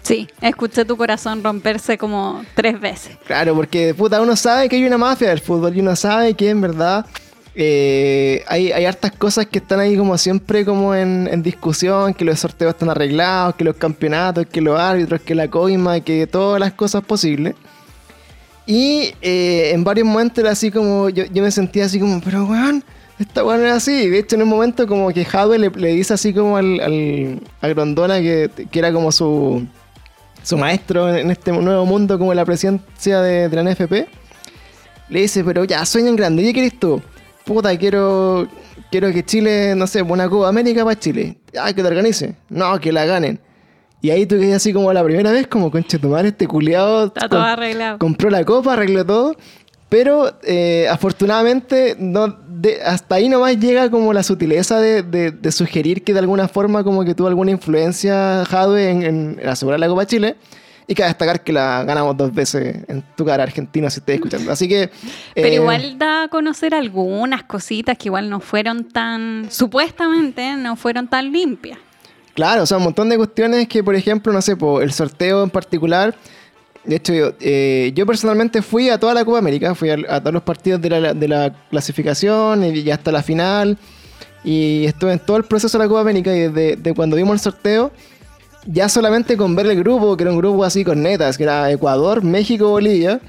Sí, 0.03 0.29
escuché 0.41 0.85
tu 0.85 0.97
corazón 0.97 1.45
romperse 1.45 1.99
como 1.99 2.43
tres 2.55 2.81
veces. 2.81 3.17
Claro, 3.27 3.55
porque 3.55 3.95
puta, 3.95 4.21
uno 4.21 4.35
sabe 4.35 4.69
que 4.69 4.77
hay 4.77 4.85
una 4.85 4.99
mafia 4.99 5.29
del 5.29 5.41
fútbol 5.41 5.77
y 5.77 5.81
uno 5.81 5.95
sabe 5.95 6.35
que 6.35 6.51
en 6.51 6.61
verdad 6.61 7.07
eh, 7.55 8.45
hay, 8.47 8.73
hay 8.73 8.85
hartas 8.87 9.13
cosas 9.13 9.47
que 9.47 9.59
están 9.59 9.81
ahí 9.81 9.97
como 9.97 10.17
siempre 10.17 10.65
como 10.65 10.95
en, 10.95 11.29
en 11.31 11.43
discusión, 11.43 12.15
que 12.15 12.25
los 12.25 12.41
sorteos 12.41 12.75
están 12.75 12.91
arreglados, 12.91 13.57
que 13.57 13.65
los 13.65 13.77
campeonatos, 13.77 14.47
que 14.47 14.61
los 14.61 14.79
árbitros, 14.79 15.21
que 15.21 15.35
la 15.35 15.49
coima, 15.49 16.01
que 16.01 16.27
todas 16.27 16.61
las 16.61 16.73
cosas 16.73 17.05
posibles. 17.05 17.55
Y 18.67 19.15
eh, 19.23 19.73
en 19.73 19.85
varios 19.85 20.07
momentos 20.07 20.39
era 20.39 20.51
así 20.51 20.71
como, 20.71 21.09
yo, 21.09 21.25
me 21.33 21.51
sentía 21.51 21.87
así 21.87 21.99
como, 21.99 22.21
pero 22.21 22.45
weón, 22.45 22.85
esta 23.19 23.45
weón 23.45 23.61
era 23.61 23.77
así. 23.77 24.09
De 24.09 24.19
hecho, 24.19 24.37
en 24.37 24.43
un 24.43 24.49
momento 24.49 24.87
como 24.87 25.11
que 25.11 25.25
Jadwe 25.25 25.59
le, 25.59 25.89
dice 25.89 26.15
así 26.15 26.33
como 26.33 26.57
al, 26.57 26.81
al, 26.81 27.41
a 27.61 27.69
Grondona 27.69 28.21
que, 28.21 28.51
que 28.71 28.79
era 28.79 28.93
como 28.93 29.11
su, 29.11 29.67
su 30.43 30.57
maestro 30.57 31.15
en 31.15 31.31
este 31.31 31.53
nuevo 31.53 31.85
mundo 31.87 32.19
como 32.19 32.35
la 32.35 32.45
presidencia 32.45 33.21
de, 33.21 33.49
la 33.49 33.63
NFP. 33.63 34.09
Le 35.09 35.21
dice, 35.21 35.43
pero 35.45 35.65
ya, 35.65 35.85
sueñan 35.85 36.17
grande, 36.17 36.43
¿qué 36.43 36.53
querés 36.53 36.79
tú? 36.79 37.03
Puta, 37.45 37.77
quiero, 37.77 38.49
quiero 38.91 39.13
que 39.13 39.25
Chile, 39.25 39.75
no 39.75 39.87
sé, 39.87 40.03
una 40.03 40.29
Copa 40.29 40.49
América 40.49 40.85
para 40.85 40.99
Chile. 40.99 41.37
Ah, 41.59 41.73
que 41.73 41.83
te 41.83 41.89
organice. 41.89 42.37
No, 42.49 42.79
que 42.79 42.93
la 42.93 43.05
ganen. 43.07 43.41
Y 44.03 44.11
ahí 44.11 44.25
tú 44.27 44.39
quedas 44.39 44.57
así 44.57 44.73
como 44.73 44.93
la 44.93 45.05
primera 45.05 45.31
vez, 45.31 45.47
como 45.47 45.71
conche 45.71 45.99
tu 45.99 46.09
madre, 46.09 46.29
este 46.29 46.47
culiado 46.47 47.07
Está 47.07 47.29
todo 47.29 47.41
arreglado. 47.41 47.99
compró 47.99 48.31
la 48.31 48.45
copa, 48.45 48.73
arregló 48.73 49.05
todo. 49.05 49.37
Pero 49.91 50.33
eh, 50.45 50.87
afortunadamente 50.89 51.97
no, 51.99 52.29
de- 52.49 52.81
hasta 52.83 53.17
ahí 53.17 53.29
nomás 53.29 53.59
llega 53.59 53.91
como 53.91 54.13
la 54.13 54.23
sutileza 54.23 54.79
de, 54.81 55.03
de- 55.03 55.33
de 55.33 55.53
sugerir 55.53 56.05
que 56.05 56.13
de 56.13 56.21
alguna 56.21 56.47
forma 56.49 56.85
como 56.85 57.05
que 57.05 57.15
tuvo 57.15 57.27
alguna 57.29 57.51
influencia 57.51 58.45
Jadwe 58.47 58.89
en, 58.91 59.03
en 59.03 59.49
asegurar 59.49 59.81
la 59.81 59.89
Copa 59.89 60.07
Chile. 60.07 60.37
Y 60.87 60.95
cabe 60.95 61.09
destacar 61.11 61.45
que 61.45 61.53
la 61.53 61.85
ganamos 61.85 62.17
dos 62.17 62.33
veces 62.35 62.79
en 62.89 63.05
tu 63.17 63.25
cara 63.25 63.45
argentina 63.45 63.89
si 63.91 64.01
estáis 64.01 64.17
escuchando. 64.17 64.51
Así 64.51 64.67
que... 64.69 64.91
Pero 65.37 65.47
eh, 65.47 65.55
igual 65.55 65.99
da 65.99 66.25
a 66.25 66.29
conocer 66.29 66.75
algunas 66.75 67.45
cositas 67.45 67.97
que 67.97 68.09
igual 68.09 68.29
no 68.29 68.41
fueron 68.41 68.89
tan, 68.89 69.47
supuestamente, 69.53 70.57
no 70.57 70.75
fueron 70.77 71.07
tan 71.09 71.31
limpias. 71.31 71.79
Claro, 72.35 72.63
o 72.63 72.67
sea, 72.67 72.79
un 72.79 72.85
montón 72.85 73.09
de 73.09 73.17
cuestiones 73.17 73.69
que, 73.69 73.83
por 73.83 73.95
ejemplo, 73.95 74.33
no 74.33 74.41
sé, 74.41 74.57
po, 74.57 74.81
el 74.81 74.93
sorteo 74.93 75.43
en 75.43 75.51
particular. 75.51 76.15
De 76.85 76.97
hecho, 76.97 77.13
yo, 77.13 77.33
eh, 77.41 77.93
yo 77.95 78.07
personalmente 78.07 78.63
fui 78.63 78.89
a 78.89 78.99
toda 78.99 79.13
la 79.13 79.25
Copa 79.25 79.39
América, 79.39 79.75
fui 79.75 79.91
a, 79.91 79.97
a 80.09 80.21
todos 80.21 80.33
los 80.33 80.43
partidos 80.43 80.81
de 80.81 80.89
la, 80.91 81.13
de 81.15 81.29
la 81.29 81.53
clasificación 81.71 82.65
y 82.65 82.83
ya 82.83 82.95
hasta 82.95 83.13
la 83.13 83.23
final. 83.23 83.77
Y 84.45 84.87
estuve 84.87 85.13
en 85.13 85.19
todo 85.19 85.37
el 85.37 85.45
proceso 85.45 85.77
de 85.77 85.85
la 85.85 85.89
Copa 85.89 86.01
América 86.01 86.35
y 86.35 86.41
desde 86.49 86.77
de 86.77 86.95
cuando 86.95 87.17
vimos 87.17 87.35
el 87.35 87.41
sorteo, 87.41 87.93
ya 88.67 88.89
solamente 88.89 89.37
con 89.37 89.55
ver 89.55 89.67
el 89.67 89.79
grupo, 89.79 90.17
que 90.17 90.23
era 90.25 90.33
un 90.33 90.39
grupo 90.39 90.65
así 90.65 90.85
con 90.85 91.03
netas, 91.03 91.37
que 91.37 91.43
era 91.45 91.71
Ecuador, 91.71 92.23
México, 92.23 92.71
Bolivia. 92.71 93.21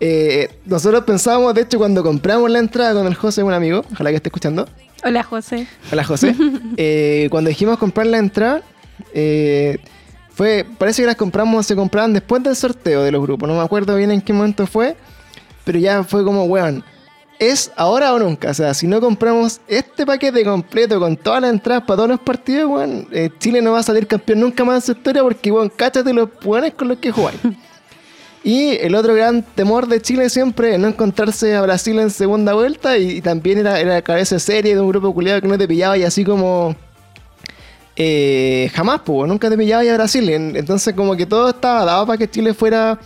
eh, 0.00 0.48
nosotros 0.66 1.04
pensábamos, 1.04 1.54
de 1.54 1.62
hecho, 1.62 1.78
cuando 1.78 2.02
compramos 2.02 2.50
la 2.50 2.58
entrada 2.58 2.94
con 2.94 3.06
el 3.06 3.14
José, 3.14 3.42
un 3.42 3.52
amigo, 3.54 3.84
ojalá 3.92 4.10
que 4.10 4.16
esté 4.16 4.28
escuchando, 4.28 4.68
Hola, 5.04 5.22
José. 5.22 5.66
Hola 5.92 6.04
José. 6.04 6.34
Eh, 6.76 7.28
cuando 7.30 7.50
dijimos 7.50 7.78
comprar 7.78 8.06
la 8.06 8.18
entrada, 8.18 8.62
eh, 9.12 9.78
fue, 10.30 10.66
parece 10.78 11.02
que 11.02 11.06
las 11.06 11.16
compramos, 11.16 11.66
se 11.66 11.76
compraban 11.76 12.12
después 12.12 12.42
del 12.42 12.56
sorteo 12.56 13.02
de 13.04 13.12
los 13.12 13.22
grupos. 13.22 13.48
No 13.48 13.54
me 13.54 13.62
acuerdo 13.62 13.94
bien 13.96 14.10
en 14.10 14.20
qué 14.20 14.32
momento 14.32 14.66
fue, 14.66 14.96
pero 15.64 15.78
ya 15.78 16.02
fue 16.02 16.24
como, 16.24 16.44
weón, 16.44 16.82
es 17.38 17.70
ahora 17.76 18.12
o 18.12 18.18
nunca. 18.18 18.50
O 18.50 18.54
sea, 18.54 18.74
si 18.74 18.86
no 18.88 19.00
compramos 19.00 19.60
este 19.68 20.04
paquete 20.04 20.42
completo 20.44 20.98
con 20.98 21.16
todas 21.16 21.42
las 21.42 21.52
entradas 21.52 21.84
para 21.84 21.96
todos 21.96 22.08
los 22.08 22.20
partidos, 22.20 22.70
weón, 22.70 23.06
eh, 23.12 23.30
Chile 23.38 23.62
no 23.62 23.72
va 23.72 23.80
a 23.80 23.84
salir 23.84 24.06
campeón 24.06 24.40
nunca 24.40 24.64
más 24.64 24.76
en 24.76 24.82
su 24.82 24.98
historia 24.98 25.22
porque, 25.22 25.52
weón, 25.52 25.68
cáchate 25.68 26.12
los 26.12 26.28
weones 26.44 26.74
con 26.74 26.88
los 26.88 26.98
que 26.98 27.12
jugáis. 27.12 27.38
Y 28.44 28.76
el 28.76 28.94
otro 28.94 29.14
gran 29.14 29.42
temor 29.42 29.88
de 29.88 30.02
Chile 30.02 30.28
siempre 30.28 30.74
es 30.74 30.78
no 30.78 30.86
encontrarse 30.88 31.54
a 31.56 31.62
Brasil 31.62 31.98
en 31.98 32.10
segunda 32.10 32.52
vuelta 32.52 32.98
y, 32.98 33.22
también 33.22 33.58
era, 33.58 33.80
era 33.80 34.02
cabeza 34.02 34.38
serie 34.38 34.74
de 34.74 34.80
un 34.82 34.88
grupo 34.90 35.14
culiado 35.14 35.40
que 35.40 35.48
no 35.48 35.56
te 35.56 35.66
pillaba 35.66 35.96
y 35.96 36.02
así 36.04 36.24
como... 36.24 36.76
eh, 37.96 38.70
jamás, 38.74 39.00
pues, 39.04 39.28
nunca 39.28 39.48
te 39.48 39.56
pillaba 39.56 39.82
a 39.82 39.94
Brasil. 39.94 40.28
En- 40.28 40.56
Entonces 40.56 40.94
como 40.94 41.16
que 41.16 41.26
todo 41.26 41.48
estaba 41.50 41.84
dado 41.84 42.06
para 42.06 42.18
que 42.18 42.28
Chile 42.28 42.52
fuera 42.54 42.98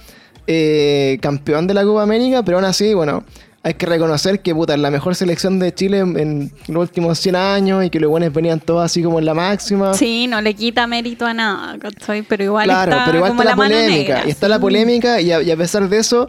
eh, 0.47 1.19
campeón 1.21 1.67
de 1.67 1.75
la 1.75 1.85
Copa 1.85 2.03
América, 2.03 2.43
pero 2.43 2.57
aún 2.59 2.65
así, 2.67 2.93
bueno, 2.95 3.23
hay 3.69 3.75
que 3.75 3.87
reconocer 3.87 4.41
que 4.41 4.55
puta, 4.55 4.75
es 4.75 4.81
la 4.81 4.91
mejor 4.91 5.15
selección 5.15 5.59
de 5.59 5.73
Chile 5.75 5.99
en, 5.99 6.19
en 6.19 6.53
los 6.69 6.83
últimos 6.83 7.19
100 7.19 7.37
años 7.37 7.85
y 7.85 7.91
que 7.91 8.01
los 8.01 8.11
buenos 8.11 8.33
venían 8.33 8.61
todos 8.61 8.83
así 8.85 9.03
como 9.03 9.19
en 9.19 9.27
la 9.27 9.35
máxima. 9.35 9.95
Sí, 9.95 10.27
no 10.27 10.41
le 10.41 10.55
quita 10.55 10.87
mérito 10.87 11.27
a 11.27 11.35
nada, 11.35 11.79
¿cachai? 11.79 12.23
Pero 12.23 12.45
igual 12.45 12.65
Claro, 12.65 12.93
está 12.93 13.05
pero 13.05 13.19
igual 13.19 13.31
como 13.31 13.43
está 13.43 13.51
la, 13.53 13.57
polémica. 13.57 13.95
negra, 14.15 14.23
y 14.27 14.31
está 14.31 14.47
sí. 14.47 14.51
la 14.51 14.59
polémica, 14.59 15.21
y 15.21 15.33
a, 15.33 15.43
y 15.43 15.51
a 15.51 15.57
pesar 15.57 15.89
de 15.89 15.99
eso, 15.99 16.29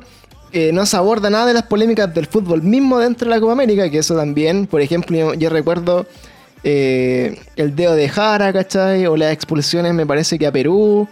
eh, 0.51 0.71
no 0.73 0.85
se 0.85 0.97
aborda 0.97 1.29
nada 1.29 1.45
de 1.45 1.53
las 1.53 1.63
polémicas 1.63 2.13
del 2.13 2.25
fútbol 2.27 2.61
mismo 2.61 2.99
dentro 2.99 3.29
de 3.29 3.35
la 3.35 3.39
Copa 3.39 3.53
América, 3.53 3.89
que 3.89 3.99
eso 3.99 4.15
también, 4.15 4.67
por 4.67 4.81
ejemplo, 4.81 5.15
yo, 5.17 5.33
yo 5.33 5.49
recuerdo 5.49 6.07
eh, 6.63 7.39
el 7.55 7.75
dedo 7.75 7.95
de 7.95 8.09
Jara, 8.09 8.51
¿cachai? 8.51 9.05
O 9.05 9.15
las 9.15 9.31
expulsiones, 9.31 9.93
me 9.93 10.05
parece 10.05 10.37
que 10.37 10.45
a 10.45 10.51
Perú. 10.51 11.07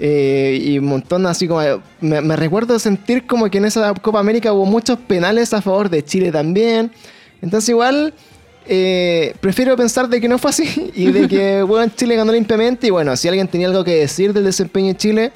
Eh, 0.00 0.58
y 0.62 0.78
un 0.78 0.86
montón 0.86 1.26
así 1.26 1.48
como... 1.48 1.60
Me, 2.00 2.20
me 2.20 2.36
recuerdo 2.36 2.78
sentir 2.78 3.26
como 3.26 3.50
que 3.50 3.58
en 3.58 3.64
esa 3.64 3.92
Copa 3.94 4.20
América 4.20 4.52
hubo 4.52 4.64
muchos 4.66 4.98
penales 4.98 5.52
a 5.52 5.60
favor 5.62 5.88
de 5.90 6.04
Chile 6.04 6.30
también. 6.32 6.90
Entonces 7.42 7.68
igual... 7.70 8.14
eh, 8.66 9.34
prefiero 9.40 9.76
pensar 9.76 10.08
de 10.08 10.20
que 10.20 10.28
no 10.28 10.36
fue 10.38 10.50
así 10.50 10.90
y 10.94 11.10
de 11.10 11.26
que 11.26 11.62
bueno, 11.66 11.90
Chile 11.96 12.16
ganó 12.16 12.32
limpiamente 12.32 12.86
y 12.86 12.90
bueno, 12.90 13.16
si 13.16 13.26
alguien 13.28 13.48
tenía 13.48 13.66
algo 13.68 13.82
que 13.82 13.94
decir 13.96 14.32
del 14.32 14.44
desempeño 14.44 14.88
de 14.88 14.96
Chile, 14.96 15.32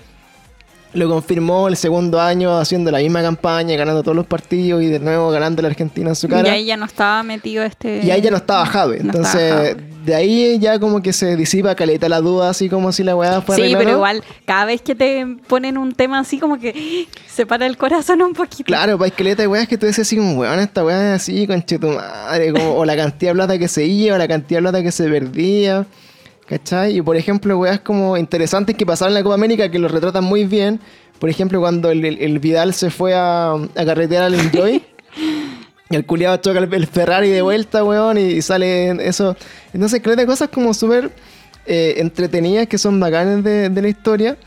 lo 0.92 1.08
confirmó 1.08 1.68
el 1.68 1.76
segundo 1.78 2.20
año 2.20 2.58
haciendo 2.58 2.90
la 2.90 2.98
misma 2.98 3.22
campaña, 3.22 3.74
ganando 3.76 4.02
todos 4.02 4.14
los 4.14 4.26
partidos 4.26 4.82
y 4.82 4.88
de 4.88 4.98
nuevo 4.98 5.30
ganando 5.30 5.62
la 5.62 5.68
Argentina 5.68 6.10
en 6.10 6.14
su 6.16 6.26
Y 6.26 6.30
cara. 6.30 6.52
ahí 6.52 6.66
ya 6.66 6.76
no 6.76 6.84
estaba 6.84 7.22
metido 7.22 7.64
este... 7.64 8.02
Y 8.04 8.10
ahí 8.10 8.20
ya 8.20 8.30
no 8.30 8.36
estaba 8.36 8.66
Jave. 8.66 8.98
No 8.98 9.04
Entonces, 9.04 9.42
estaba. 9.70 9.86
De 10.04 10.14
ahí 10.14 10.58
ya 10.58 10.78
como 10.78 11.00
que 11.02 11.12
se 11.12 11.36
disipa 11.36 11.74
caleta 11.74 12.08
la 12.08 12.20
duda, 12.20 12.50
así 12.50 12.68
como 12.68 12.92
si 12.92 13.02
la 13.04 13.14
weá 13.16 13.40
fuera 13.40 13.64
Sí, 13.64 13.74
pero 13.76 13.90
igual, 13.92 14.22
cada 14.44 14.64
vez 14.64 14.82
que 14.82 14.94
te 14.94 15.26
ponen 15.46 15.78
un 15.78 15.92
tema 15.92 16.18
así, 16.18 16.38
como 16.38 16.58
que 16.58 17.06
se 17.28 17.46
para 17.46 17.66
el 17.66 17.76
corazón 17.76 18.20
un 18.22 18.32
poquito. 18.32 18.64
Claro, 18.64 18.98
pues 18.98 19.10
hay 19.12 19.16
caleta 19.16 19.42
de 19.42 19.48
weas 19.48 19.68
que 19.68 19.78
tú 19.78 19.86
dices 19.86 20.06
así 20.06 20.16
como, 20.16 20.34
weón, 20.40 20.58
esta 20.60 20.84
weá 20.84 21.14
es 21.14 21.22
así, 21.22 21.46
conche 21.46 21.78
tu 21.78 21.88
madre, 21.88 22.52
como, 22.52 22.74
o 22.76 22.84
la 22.84 22.96
cantidad 22.96 23.30
de 23.32 23.34
plata 23.36 23.58
que 23.58 23.68
se 23.68 23.84
iba, 23.84 24.14
o 24.14 24.18
la 24.18 24.28
cantidad 24.28 24.58
de 24.58 24.62
plata 24.62 24.82
que 24.82 24.92
se 24.92 25.08
perdía, 25.08 25.86
¿cachai? 26.46 26.96
Y 26.98 27.02
por 27.02 27.16
ejemplo, 27.16 27.58
weas 27.58 27.80
como 27.80 28.16
interesantes 28.16 28.76
que 28.76 28.84
pasaron 28.86 29.12
en 29.12 29.20
la 29.20 29.22
Copa 29.22 29.34
América 29.34 29.70
que 29.70 29.78
lo 29.78 29.88
retratan 29.88 30.24
muy 30.24 30.44
bien, 30.44 30.80
Por 31.18 31.30
ejemplo, 31.30 31.60
cuando 31.60 31.88
el, 31.92 32.04
el- 32.04 32.18
el 32.20 32.38
Vidal 32.40 32.74
se 32.74 32.90
fue 32.90 33.14
a, 33.14 33.52
a 33.52 33.84
carretear 33.86 34.24
al 34.24 34.34
Enjoy. 34.40 34.82
Y 35.92 35.94
el 35.94 36.06
culiado 36.06 36.38
choca 36.38 36.58
el, 36.58 36.86
Ferrari 36.86 37.28
de 37.28 37.42
vuelta, 37.42 37.84
weón, 37.84 38.16
y, 38.16 38.40
sale 38.40 38.90
eso. 39.06 39.36
Entonces, 39.74 40.00
creo 40.02 40.16
de 40.16 40.24
cosas 40.24 40.48
como 40.48 40.72
súper 40.72 41.10
eh, 41.66 41.94
entretenidas 41.98 42.66
que 42.66 42.78
son 42.78 42.98
bacanas 42.98 43.44
de, 43.44 43.68
de 43.68 43.82
la 43.82 43.88
historia. 43.88 44.38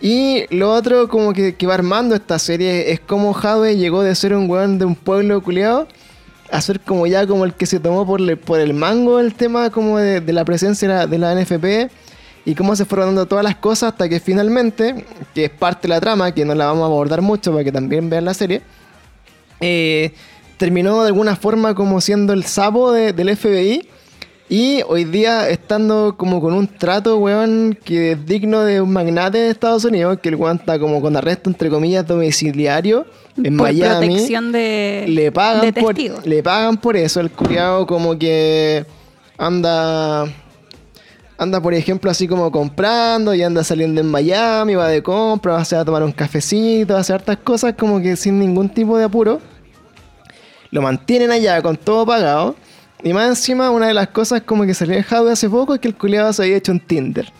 Y 0.00 0.44
lo 0.54 0.72
otro, 0.72 1.06
como 1.08 1.32
que, 1.32 1.54
que 1.54 1.66
va 1.68 1.74
armando 1.74 2.16
esta 2.16 2.36
serie, 2.40 2.90
es 2.90 2.98
como 2.98 3.32
Jave 3.32 3.76
llegó 3.76 4.02
de 4.02 4.12
ser 4.16 4.34
un 4.34 4.50
weón 4.50 4.76
de 4.78 4.84
un 4.84 4.96
pueblo 4.96 5.40
culiado 5.40 5.86
a 6.50 6.60
ser 6.60 6.80
como 6.80 7.06
ya 7.06 7.26
como 7.28 7.44
el 7.44 7.54
que 7.54 7.64
se 7.64 7.78
tomó 7.78 8.04
por, 8.04 8.20
le- 8.20 8.36
por 8.36 8.58
el 8.60 8.74
mango 8.74 9.20
el 9.20 9.34
tema 9.34 9.70
como 9.70 9.98
de, 9.98 10.20
la 10.32 10.44
presencia 10.44 10.86
de 10.88 10.94
la, 10.94 11.06
de 11.06 11.18
la 11.18 11.34
NFP 11.34 11.90
y 12.44 12.54
cómo 12.56 12.74
se 12.74 12.84
fueron 12.84 13.06
dando 13.10 13.26
todas 13.26 13.44
las 13.44 13.54
cosas 13.56 13.92
hasta 13.92 14.08
que 14.08 14.18
finalmente, 14.18 15.06
que 15.34 15.44
es 15.44 15.50
parte 15.50 15.82
de 15.82 15.94
la 15.94 16.00
trama, 16.00 16.32
que 16.34 16.44
no 16.44 16.54
la 16.54 16.66
vamos 16.66 16.82
a 16.82 16.86
abordar 16.86 17.22
mucho 17.22 17.52
para 17.52 17.62
que 17.62 17.70
también 17.72 18.10
vean 18.10 18.24
la 18.24 18.34
serie, 18.34 18.60
eh, 19.60 20.12
terminó 20.62 21.02
de 21.02 21.08
alguna 21.08 21.34
forma 21.34 21.74
como 21.74 22.00
siendo 22.00 22.32
el 22.32 22.44
sapo 22.44 22.92
de- 22.92 23.12
del 23.12 23.30
FBI 23.36 23.88
y 24.48 24.80
hoy 24.86 25.02
día 25.02 25.48
estando 25.48 26.14
como 26.16 26.40
con 26.40 26.54
un 26.54 26.68
trato, 26.68 27.16
weón, 27.16 27.76
que 27.84 28.12
es 28.12 28.24
digno 28.26 28.60
de 28.60 28.80
un 28.80 28.92
magnate 28.92 29.38
de 29.38 29.50
Estados 29.50 29.84
Unidos, 29.84 30.20
que 30.22 30.28
el 30.28 30.36
weón 30.36 30.58
está 30.58 30.78
como 30.78 31.00
con 31.00 31.16
arresto, 31.16 31.50
entre 31.50 31.68
comillas, 31.68 32.06
domiciliario 32.06 33.06
en 33.42 33.56
por 33.56 33.72
Miami. 33.72 34.06
protección 34.06 34.52
de, 34.52 35.06
Le 35.08 35.32
pagan, 35.32 35.62
de 35.62 35.72
por, 35.72 35.96
le 36.24 36.42
pagan 36.44 36.76
por 36.76 36.96
eso. 36.96 37.18
El 37.18 37.32
culiado 37.32 37.84
como 37.84 38.16
que 38.16 38.86
anda... 39.38 40.26
Anda, 41.38 41.60
por 41.60 41.74
ejemplo, 41.74 42.08
así 42.08 42.28
como 42.28 42.52
comprando 42.52 43.34
y 43.34 43.42
anda 43.42 43.64
saliendo 43.64 44.00
en 44.00 44.06
Miami, 44.06 44.76
va 44.76 44.86
de 44.86 45.02
compra, 45.02 45.54
va 45.54 45.58
a, 45.68 45.80
a 45.80 45.84
tomar 45.84 46.04
un 46.04 46.12
cafecito, 46.12 46.92
va 46.92 46.98
a 46.98 47.00
hacer 47.00 47.16
hartas 47.16 47.38
cosas 47.38 47.74
como 47.76 48.00
que 48.00 48.14
sin 48.14 48.38
ningún 48.38 48.68
tipo 48.68 48.96
de 48.96 49.02
apuro. 49.04 49.40
Lo 50.72 50.80
mantienen 50.80 51.30
allá 51.30 51.62
con 51.62 51.76
todo 51.76 52.04
pagado. 52.06 52.56
Y 53.04 53.12
más 53.12 53.28
encima, 53.28 53.70
una 53.70 53.88
de 53.88 53.94
las 53.94 54.08
cosas 54.08 54.42
como 54.42 54.64
que 54.64 54.72
salió 54.74 54.96
en 54.96 55.02
Jadwe 55.02 55.32
hace 55.32 55.48
poco 55.48 55.74
es 55.74 55.80
que 55.80 55.88
el 55.88 55.94
culiado 55.94 56.32
se 56.32 56.42
había 56.42 56.56
hecho 56.56 56.72
un 56.72 56.80
Tinder. 56.80 57.30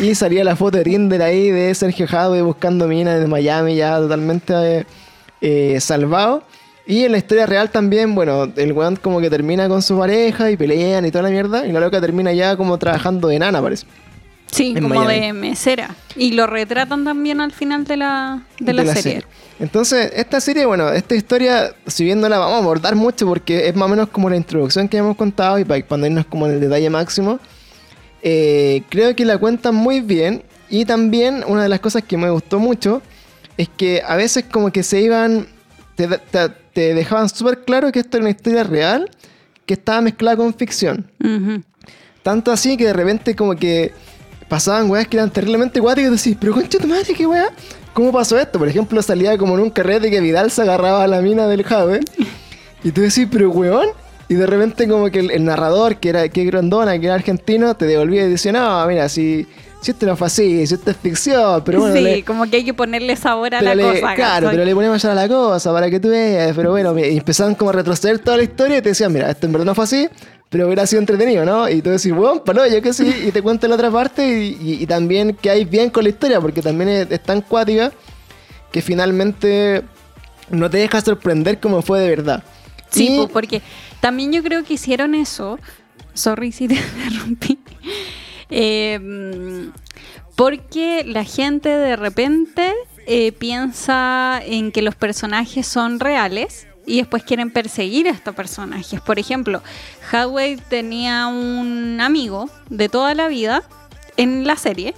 Y 0.00 0.14
salía 0.16 0.42
la 0.42 0.56
foto 0.56 0.78
de 0.78 0.84
Tinder 0.84 1.20
ahí 1.22 1.50
de 1.50 1.74
Sergio 1.74 2.06
Jadwe 2.08 2.40
buscando 2.40 2.88
minas 2.88 3.22
en 3.22 3.28
Miami 3.28 3.76
ya 3.76 3.98
totalmente 3.98 4.54
eh, 4.54 4.86
eh, 5.42 5.80
salvado. 5.80 6.44
Y 6.86 7.04
en 7.04 7.12
la 7.12 7.18
historia 7.18 7.44
real 7.44 7.70
también, 7.70 8.14
bueno, 8.14 8.50
el 8.56 8.72
weón 8.72 8.96
como 8.96 9.20
que 9.20 9.28
termina 9.28 9.68
con 9.68 9.82
su 9.82 9.98
pareja 9.98 10.50
y 10.50 10.56
pelean 10.56 11.04
y 11.04 11.10
toda 11.10 11.24
la 11.24 11.30
mierda. 11.30 11.66
Y 11.66 11.72
la 11.72 11.80
loca 11.80 12.00
termina 12.00 12.32
ya 12.32 12.56
como 12.56 12.78
trabajando 12.78 13.28
de 13.28 13.38
nana, 13.38 13.60
parece. 13.60 13.86
Sí, 14.50 14.74
como 14.74 14.88
Miami. 14.88 15.26
de 15.26 15.32
mesera. 15.34 15.94
Y 16.16 16.32
lo 16.32 16.46
retratan 16.46 17.04
también 17.04 17.42
al 17.42 17.52
final 17.52 17.84
de 17.84 17.98
la, 17.98 18.42
de 18.58 18.72
la 18.72 18.94
serie. 18.94 19.24
Entonces, 19.62 20.10
esta 20.16 20.40
serie, 20.40 20.66
bueno, 20.66 20.88
esta 20.90 21.14
historia, 21.14 21.72
si 21.86 22.02
bien 22.04 22.20
no 22.20 22.28
la 22.28 22.38
vamos 22.38 22.54
a 22.56 22.58
abordar 22.58 22.96
mucho 22.96 23.26
porque 23.28 23.68
es 23.68 23.76
más 23.76 23.86
o 23.86 23.88
menos 23.90 24.08
como 24.08 24.28
la 24.28 24.36
introducción 24.36 24.88
que 24.88 24.96
hemos 24.96 25.16
contado 25.16 25.56
y 25.60 25.64
para, 25.64 25.86
para 25.86 26.04
irnos 26.04 26.26
como 26.26 26.46
en 26.48 26.54
el 26.54 26.60
detalle 26.60 26.90
máximo, 26.90 27.38
eh, 28.22 28.82
creo 28.88 29.14
que 29.14 29.24
la 29.24 29.38
cuentan 29.38 29.74
muy 29.76 30.00
bien 30.00 30.42
y 30.68 30.84
también 30.84 31.44
una 31.46 31.62
de 31.62 31.68
las 31.68 31.78
cosas 31.80 32.02
que 32.02 32.16
me 32.16 32.28
gustó 32.30 32.58
mucho 32.58 33.02
es 33.56 33.68
que 33.68 34.02
a 34.04 34.16
veces 34.16 34.44
como 34.50 34.72
que 34.72 34.82
se 34.82 35.00
iban, 35.00 35.46
te, 35.94 36.08
te- 36.08 36.48
te 36.72 36.94
dejaban 36.94 37.28
súper 37.28 37.64
claro 37.64 37.92
que 37.92 38.00
esto 38.00 38.16
era 38.16 38.24
una 38.24 38.30
historia 38.30 38.64
real 38.64 39.10
que 39.64 39.74
estaba 39.74 40.00
mezclada 40.00 40.36
con 40.38 40.52
ficción. 40.54 41.06
Tanto 42.24 42.50
así 42.50 42.76
que 42.76 42.86
de 42.86 42.92
repente 42.94 43.36
como 43.36 43.54
que 43.54 43.92
pasaban 44.52 44.90
weas 44.90 45.08
que 45.08 45.16
eran 45.16 45.30
terriblemente 45.30 45.80
guáticas 45.80 46.10
y 46.12 46.16
decís, 46.16 46.36
pero 46.38 46.52
concha 46.52 46.78
tu 46.78 46.86
madre, 46.86 47.14
qué 47.16 47.26
wea. 47.26 47.48
¿Cómo 47.94 48.12
pasó 48.12 48.38
esto? 48.38 48.58
Por 48.58 48.68
ejemplo, 48.68 49.00
salía 49.00 49.38
como 49.38 49.54
en 49.54 49.60
un 49.60 49.70
carrete 49.70 50.10
que 50.10 50.20
Vidal 50.20 50.50
se 50.50 50.60
agarraba 50.60 51.02
a 51.04 51.06
la 51.06 51.22
mina 51.22 51.46
del 51.46 51.62
Jave. 51.64 52.00
Y 52.84 52.92
tú 52.92 53.00
decís, 53.00 53.26
pero 53.32 53.48
weón. 53.50 53.88
Y 54.28 54.34
de 54.34 54.46
repente 54.46 54.86
como 54.86 55.10
que 55.10 55.20
el, 55.20 55.30
el 55.30 55.44
narrador, 55.46 55.96
que 55.96 56.10
era 56.10 56.28
que 56.28 56.44
Grondona, 56.44 56.98
que 56.98 57.06
era 57.06 57.14
argentino, 57.14 57.74
te 57.74 57.86
devolvía 57.86 58.26
y 58.26 58.30
decía, 58.30 58.52
no, 58.52 58.86
mira, 58.86 59.08
si, 59.08 59.46
si 59.82 59.90
esto 59.90 60.04
no 60.06 60.16
fue 60.16 60.26
así, 60.26 60.66
si 60.66 60.74
esto 60.74 60.90
es 60.90 60.96
ficción, 60.96 61.62
pero 61.64 61.80
bueno, 61.80 61.94
sí, 61.96 62.00
le- 62.02 62.22
como 62.24 62.44
que 62.48 62.56
hay 62.58 62.64
que 62.64 62.72
ponerle 62.74 63.16
sabor 63.16 63.54
a 63.54 63.60
la 63.62 63.74
le- 63.74 63.82
cosa. 64.00 64.14
Claro, 64.14 64.48
pero 64.50 64.64
le 64.66 64.74
ponemos 64.74 65.02
ya 65.02 65.14
la 65.14 65.28
cosa 65.28 65.72
para 65.72 65.90
que 65.90 65.98
tú 66.00 66.08
veas. 66.08 66.54
Pero 66.56 66.70
bueno, 66.70 66.98
y 66.98 67.16
empezaban 67.16 67.54
como 67.54 67.70
a 67.70 67.72
retroceder 67.74 68.18
toda 68.20 68.36
la 68.36 68.42
historia 68.42 68.78
y 68.78 68.82
te 68.82 68.90
decían, 68.90 69.12
mira, 69.12 69.30
esto 69.30 69.46
en 69.46 69.52
verdad 69.52 69.66
no 69.66 69.74
fue 69.74 69.84
así, 69.84 70.08
pero 70.52 70.66
hubiera 70.66 70.86
sido 70.86 71.00
entretenido, 71.00 71.44
¿no? 71.44 71.68
Y 71.68 71.82
tú 71.82 71.90
decís, 71.90 72.12
bueno, 72.14 72.44
palo, 72.44 72.64
yo 72.68 72.80
que 72.80 72.92
sí, 72.92 73.12
y 73.26 73.32
te 73.32 73.42
cuento 73.42 73.66
la 73.66 73.74
otra 73.74 73.90
parte 73.90 74.24
y, 74.44 74.56
y- 74.60 74.82
y 74.82 74.86
también 74.86 75.34
que 75.34 75.50
hay 75.50 75.64
bien 75.64 75.90
con 75.90 76.04
la 76.04 76.10
historia, 76.10 76.40
porque 76.40 76.62
también 76.62 76.88
es, 76.90 77.10
es 77.10 77.22
tan 77.22 77.40
cuática 77.40 77.90
que 78.70 78.80
finalmente 78.82 79.82
no 80.50 80.70
te 80.70 80.76
deja 80.78 81.00
sorprender 81.00 81.58
como 81.58 81.82
fue 81.82 81.98
de 82.00 82.08
verdad. 82.10 82.44
Sí, 82.90 83.18
Y- 83.22 83.26
porque 83.28 83.62
también 84.00 84.30
yo 84.32 84.42
creo 84.42 84.62
que 84.62 84.74
hicieron 84.74 85.14
eso. 85.14 85.58
Sorry 86.14 86.52
si 86.52 86.68
te 86.68 86.74
interrumpí. 87.06 87.58
Eh, 88.50 88.98
mm, 89.00 89.72
porque 90.36 91.04
la 91.06 91.24
gente 91.24 91.68
de 91.70 91.96
repente 91.96 92.72
eh, 93.06 93.32
piensa 93.32 94.40
en 94.44 94.70
que 94.72 94.82
los 94.82 94.94
personajes 94.94 95.66
son 95.66 95.98
reales 96.00 96.66
y 96.86 96.98
después 96.98 97.22
quieren 97.22 97.50
perseguir 97.50 98.08
a 98.08 98.10
estos 98.10 98.34
personajes. 98.34 99.00
Por 99.00 99.18
ejemplo, 99.18 99.62
Hadway 100.10 100.56
tenía 100.56 101.26
un 101.26 102.00
amigo 102.00 102.50
de 102.68 102.88
toda 102.88 103.14
la 103.14 103.28
vida 103.28 103.62
en 104.16 104.46
la 104.46 104.56
serie 104.56 104.94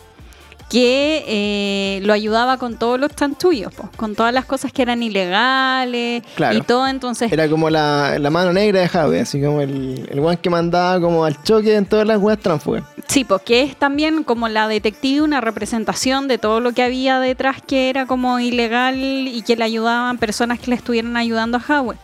que 0.70 1.24
eh, 1.28 2.00
lo 2.04 2.12
ayudaba 2.12 2.56
con 2.58 2.76
todos 2.78 2.98
los 2.98 3.14
chanchullos, 3.14 3.72
po, 3.74 3.90
con 3.96 4.14
todas 4.14 4.32
las 4.34 4.44
cosas 4.44 4.72
que 4.72 4.82
eran 4.82 5.02
ilegales 5.02 6.22
Claro. 6.34 6.58
y 6.58 6.62
todo. 6.62 6.86
Entonces, 6.88 7.30
Era 7.30 7.48
como 7.48 7.70
la, 7.70 8.18
la 8.18 8.30
mano 8.30 8.52
negra 8.52 8.80
de 8.80 8.88
Javi, 8.88 9.18
así 9.18 9.40
como 9.40 9.60
el, 9.60 10.08
el 10.10 10.20
guan 10.20 10.36
que 10.38 10.50
mandaba 10.50 11.00
como 11.00 11.24
al 11.24 11.40
choque 11.42 11.74
en 11.76 11.86
todas 11.86 12.06
las 12.06 12.18
weas 12.18 12.38
tránsfugas. 12.40 12.84
Sí, 13.06 13.24
porque 13.24 13.62
es 13.62 13.76
también 13.76 14.24
como 14.24 14.48
la 14.48 14.66
detective 14.66 15.20
una 15.20 15.40
representación 15.40 16.26
de 16.28 16.38
todo 16.38 16.60
lo 16.60 16.72
que 16.72 16.82
había 16.82 17.20
detrás 17.20 17.62
que 17.62 17.90
era 17.90 18.06
como 18.06 18.40
ilegal 18.40 18.96
y 18.98 19.42
que 19.42 19.56
le 19.56 19.64
ayudaban 19.64 20.18
personas 20.18 20.58
que 20.58 20.70
le 20.70 20.76
estuvieran 20.76 21.16
ayudando 21.16 21.58
a 21.58 21.80
Howe. 21.80 21.96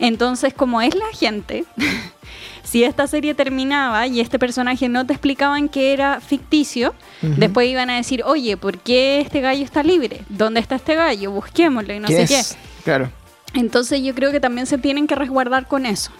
Entonces, 0.00 0.54
como 0.54 0.80
es 0.80 0.94
la 0.94 1.06
gente, 1.12 1.64
si 2.70 2.84
esta 2.84 3.06
serie 3.06 3.34
terminaba 3.34 4.06
y 4.06 4.20
este 4.20 4.38
personaje 4.38 4.88
no 4.88 5.06
te 5.06 5.12
explicaban 5.14 5.68
que 5.68 5.92
era 5.92 6.20
ficticio, 6.20 6.94
después 7.22 7.68
iban 7.68 7.88
a 7.90 7.96
decir, 7.96 8.22
oye, 8.24 8.56
¿por 8.56 8.78
qué 8.78 9.20
este 9.20 9.40
gallo 9.40 9.64
está 9.64 9.82
libre? 9.82 10.20
¿Dónde 10.28 10.60
está 10.60 10.74
este 10.76 10.94
gallo? 10.94 11.30
Busquémoslo 11.30 11.94
y 11.94 12.00
no 12.00 12.08
sé 12.08 12.26
¿Qué? 12.26 12.42
Claro. 12.84 13.10
Entonces 13.54 14.02
yo 14.02 14.14
creo 14.14 14.30
que 14.32 14.40
también 14.40 14.66
se 14.66 14.76
tienen 14.78 15.06
que 15.06 15.14
resguardar 15.14 15.66
con 15.66 15.86
eso. 15.86 16.10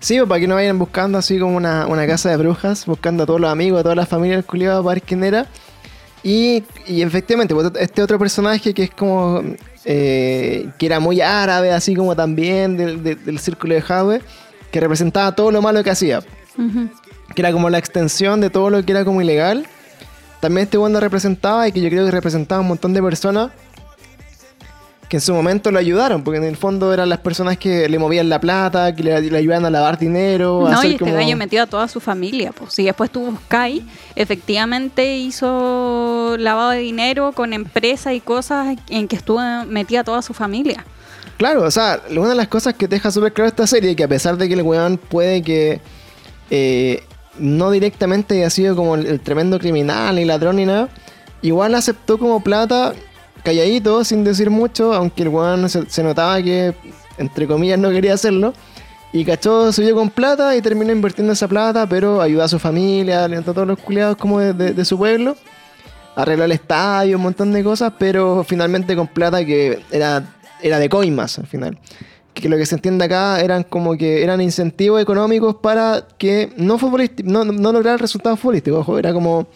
Sí, 0.00 0.16
pues, 0.18 0.28
para 0.28 0.40
que 0.40 0.46
no 0.46 0.54
vayan 0.54 0.78
buscando 0.78 1.18
así 1.18 1.38
como 1.38 1.56
una, 1.56 1.86
una 1.86 2.06
casa 2.06 2.28
de 2.30 2.36
brujas, 2.36 2.86
buscando 2.86 3.22
a 3.24 3.26
todos 3.26 3.40
los 3.40 3.50
amigos, 3.50 3.80
a 3.80 3.82
todas 3.82 3.96
las 3.96 4.08
familias 4.08 4.36
del 4.38 4.44
culiado 4.44 4.82
para 4.84 4.94
ver 4.94 5.02
quién 5.02 5.24
era. 5.24 5.46
Y, 6.22 6.62
y 6.86 7.02
efectivamente, 7.02 7.54
pues, 7.54 7.70
este 7.80 8.02
otro 8.02 8.18
personaje 8.18 8.74
que 8.74 8.84
es 8.84 8.90
como. 8.90 9.42
eh, 9.84 10.68
que 10.78 10.86
era 10.86 11.00
muy 11.00 11.20
árabe, 11.20 11.72
así 11.72 11.94
como 11.96 12.14
también 12.14 12.76
del, 12.76 13.02
del- 13.02 13.24
del 13.24 13.38
círculo 13.38 13.74
de 13.74 13.80
Jave, 13.82 14.20
que 14.70 14.80
representaba 14.80 15.32
todo 15.34 15.50
lo 15.50 15.62
malo 15.62 15.82
que 15.82 15.90
hacía. 15.90 16.20
Que 17.34 17.42
era 17.42 17.52
como 17.52 17.70
la 17.70 17.78
extensión 17.78 18.40
de 18.40 18.50
todo 18.50 18.70
lo 18.70 18.84
que 18.84 18.92
era 18.92 19.04
como 19.04 19.22
ilegal. 19.22 19.66
También 20.40 20.64
este 20.64 20.78
Wanda 20.78 21.00
representaba 21.00 21.66
y 21.68 21.72
que 21.72 21.80
yo 21.80 21.88
creo 21.88 22.04
que 22.04 22.10
representaba 22.10 22.60
un 22.60 22.68
montón 22.68 22.92
de 22.94 23.02
personas 23.02 23.50
que 25.08 25.16
en 25.16 25.20
su 25.22 25.32
momento 25.32 25.70
lo 25.70 25.78
ayudaron, 25.78 26.22
porque 26.22 26.36
en 26.36 26.44
el 26.44 26.56
fondo 26.58 26.92
eran 26.92 27.08
las 27.08 27.20
personas 27.20 27.56
que 27.56 27.88
le 27.88 27.98
movían 27.98 28.28
la 28.28 28.38
plata, 28.40 28.94
que 28.94 29.02
le, 29.02 29.18
le 29.22 29.38
ayudaban 29.38 29.64
a 29.64 29.70
lavar 29.70 29.98
dinero. 29.98 30.66
a 30.66 30.70
No, 30.70 30.78
hacer 30.78 30.90
y 30.90 30.92
este 30.94 31.04
como- 31.06 31.16
gallo 31.16 31.34
metió 31.34 31.62
a 31.62 31.66
toda 31.66 31.88
su 31.88 31.98
familia. 31.98 32.52
Pues. 32.52 32.78
Y 32.78 32.84
después 32.84 33.10
tuvo 33.10 33.34
Sky, 33.46 33.86
efectivamente 34.16 35.16
hizo 35.16 36.36
lavado 36.38 36.70
de 36.70 36.80
dinero 36.80 37.32
con 37.32 37.54
empresas 37.54 38.12
y 38.12 38.20
cosas 38.20 38.76
en 38.90 39.08
que 39.08 39.16
estuvo 39.16 39.40
metida 39.66 40.04
toda 40.04 40.20
su 40.20 40.34
familia. 40.34 40.84
Claro, 41.38 41.62
o 41.62 41.70
sea, 41.70 42.00
una 42.10 42.30
de 42.30 42.34
las 42.34 42.48
cosas 42.48 42.74
que 42.74 42.88
deja 42.88 43.10
súper 43.12 43.32
claro 43.32 43.48
esta 43.48 43.66
serie, 43.66 43.94
que 43.94 44.02
a 44.04 44.08
pesar 44.08 44.36
de 44.36 44.48
que 44.48 44.54
el 44.54 44.62
weón 44.62 44.98
puede 44.98 45.40
que 45.42 45.80
eh, 46.50 47.04
no 47.38 47.70
directamente 47.70 48.34
haya 48.34 48.50
sido 48.50 48.74
como 48.74 48.96
el, 48.96 49.20
tremendo 49.20 49.58
criminal 49.60 50.16
ni 50.16 50.24
ladrón 50.24 50.56
ni 50.56 50.66
nada, 50.66 50.88
igual 51.40 51.76
aceptó 51.76 52.18
como 52.18 52.42
plata 52.42 52.92
calladito, 53.44 54.02
sin 54.04 54.24
decir 54.24 54.50
mucho, 54.50 54.92
aunque 54.92 55.22
el 55.22 55.28
weón 55.28 55.68
se, 55.68 56.02
notaba 56.02 56.42
que, 56.42 56.74
entre 57.18 57.46
comillas, 57.46 57.78
no 57.78 57.90
quería 57.90 58.14
hacerlo. 58.14 58.52
Y 59.12 59.24
cachó, 59.24 59.72
subió 59.72 59.94
con 59.94 60.10
plata 60.10 60.54
y 60.56 60.60
terminó 60.60 60.90
invirtiendo 60.92 61.32
esa 61.32 61.46
plata, 61.48 61.88
pero 61.88 62.20
ayudó 62.20 62.42
a 62.42 62.48
su 62.48 62.58
familia, 62.58 63.24
alentó 63.24 63.52
a 63.52 63.54
todos 63.54 63.68
los 63.68 63.78
culiados 63.78 64.16
como 64.16 64.40
de, 64.40 64.52
de- 64.52 64.74
de 64.74 64.84
su 64.84 64.98
pueblo. 64.98 65.36
Arregló 66.16 66.44
el 66.44 66.52
estadio, 66.52 67.16
un 67.16 67.22
montón 67.22 67.52
de 67.52 67.62
cosas, 67.62 67.92
pero 67.96 68.44
finalmente 68.44 68.96
con 68.96 69.06
plata 69.06 69.44
que 69.46 69.80
era, 69.92 70.24
era 70.62 70.78
de 70.78 70.88
coimas 70.88 71.38
al 71.38 71.46
final. 71.46 71.78
Que 72.34 72.48
lo 72.48 72.56
que 72.56 72.66
se 72.66 72.76
entiende 72.76 73.04
acá 73.04 73.40
eran 73.40 73.64
como 73.64 73.96
que 73.96 74.22
eran 74.22 74.40
incentivos 74.40 75.02
económicos 75.02 75.56
para 75.56 76.06
que 76.18 76.52
no, 76.56 76.78
no, 77.24 77.44
no 77.44 77.72
lograr 77.72 78.00
resultados 78.00 78.38
futbolísticos. 78.38 78.80
Ojo, 78.80 78.98
era 78.98 79.12
como 79.12 79.48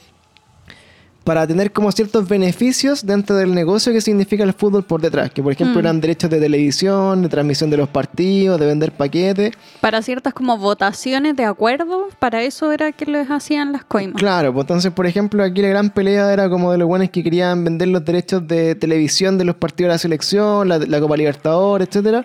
para 1.24 1.46
tener 1.46 1.70
como 1.72 1.92
ciertos 1.92 2.28
beneficios 2.28 3.06
dentro 3.06 3.36
del 3.36 3.54
negocio 3.54 3.92
que 3.92 4.00
significa 4.00 4.42
el 4.42 4.52
fútbol 4.52 4.82
por 4.82 5.00
detrás, 5.00 5.30
que 5.30 5.42
por 5.42 5.52
ejemplo 5.52 5.76
Mm. 5.76 5.84
eran 5.84 6.00
derechos 6.00 6.28
de 6.30 6.40
televisión, 6.40 7.22
de 7.22 7.28
transmisión 7.28 7.70
de 7.70 7.76
los 7.76 7.88
partidos, 7.88 8.58
de 8.58 8.66
vender 8.66 8.90
paquetes. 8.92 9.52
Para 9.80 10.02
ciertas 10.02 10.34
como 10.34 10.58
votaciones 10.58 11.36
de 11.36 11.44
acuerdo, 11.44 12.08
para 12.18 12.42
eso 12.42 12.72
era 12.72 12.90
que 12.92 13.06
les 13.06 13.30
hacían 13.30 13.72
las 13.72 13.84
coimas. 13.84 14.16
Claro, 14.16 14.52
pues 14.52 14.64
entonces, 14.64 14.90
por 14.92 15.06
ejemplo, 15.06 15.44
aquí 15.44 15.62
la 15.62 15.68
gran 15.68 15.90
pelea 15.90 16.32
era 16.32 16.48
como 16.50 16.72
de 16.72 16.78
los 16.78 16.88
buenos 16.88 17.10
que 17.10 17.22
querían 17.22 17.62
vender 17.64 17.88
los 17.88 18.04
derechos 18.04 18.46
de 18.48 18.74
televisión 18.74 19.38
de 19.38 19.44
los 19.44 19.54
partidos 19.56 19.88
de 19.90 19.94
la 19.94 19.98
selección, 19.98 20.68
la, 20.68 20.78
la 20.78 21.00
Copa 21.00 21.16
Libertadores, 21.16 21.88
etcétera. 21.88 22.24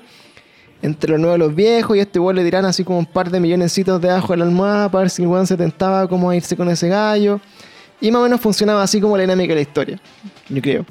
Entre 0.82 1.10
los 1.10 1.20
nuevos 1.20 1.38
y 1.38 1.39
los 1.39 1.56
viejos, 1.56 1.98
y 1.98 2.00
a 2.00 2.04
este 2.04 2.20
igual 2.20 2.36
le 2.36 2.43
dirán 2.43 2.64
así 2.66 2.84
como 2.84 3.00
un 3.00 3.06
par 3.08 3.32
de 3.32 3.39
milloncitos 3.39 4.00
de 4.00 4.12
ajo 4.12 4.34
a 4.34 4.38
la 4.38 4.45
almohada 4.45 4.89
para 4.91 5.02
ver 5.04 5.10
si 5.10 5.24
el 5.24 5.28
weón 5.28 5.48
se 5.48 5.58
tentaba 5.58 6.08
como 6.08 6.30
a 6.30 6.36
irse 6.36 6.56
con 6.56 6.70
ese 6.70 6.88
gallo. 6.88 7.39
Y 8.00 8.12
más 8.12 8.20
o 8.20 8.24
menos 8.24 8.41
funcionaba 8.41 8.84
así 8.84 9.02
como 9.02 9.18
la 9.18 9.24
dinámica 9.24 9.50
de 9.50 9.56
la 9.56 9.62
historia, 9.62 10.00
yo 10.50 10.62
creo. 10.62 10.86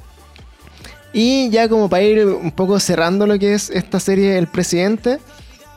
Y 1.12 1.48
ya 1.50 1.68
como 1.68 1.88
para 1.88 2.02
ir 2.02 2.26
un 2.26 2.50
poco 2.50 2.78
cerrando 2.80 3.26
lo 3.26 3.38
que 3.38 3.54
es 3.54 3.70
esta 3.70 4.00
serie 4.00 4.36
El 4.36 4.48
Presidente, 4.48 5.18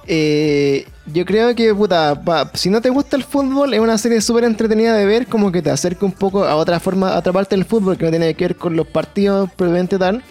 eh, 0.07 0.87
yo 1.05 1.23
creo 1.25 1.53
que, 1.55 1.73
puta, 1.73 2.19
si 2.55 2.69
no 2.69 2.81
te 2.81 2.89
gusta 2.89 3.15
el 3.15 3.23
fútbol, 3.23 3.73
es 3.73 3.79
una 3.79 3.97
serie 3.97 4.21
súper 4.21 4.43
entretenida 4.43 4.95
de 4.95 5.05
ver, 5.05 5.27
como 5.27 5.51
que 5.51 5.61
te 5.61 5.69
acerca 5.69 6.05
un 6.05 6.11
poco 6.11 6.45
a 6.45 6.55
otra 6.55 6.79
forma, 6.79 7.13
a 7.13 7.19
otra 7.19 7.31
parte 7.31 7.55
del 7.55 7.65
fútbol 7.65 7.97
que 7.97 8.05
no 8.05 8.09
tiene 8.11 8.33
que 8.33 8.45
ver 8.45 8.55
con 8.55 8.75
los 8.75 8.87
partidos 8.87 9.51
propiamente 9.51 9.97
tal. 9.97 10.23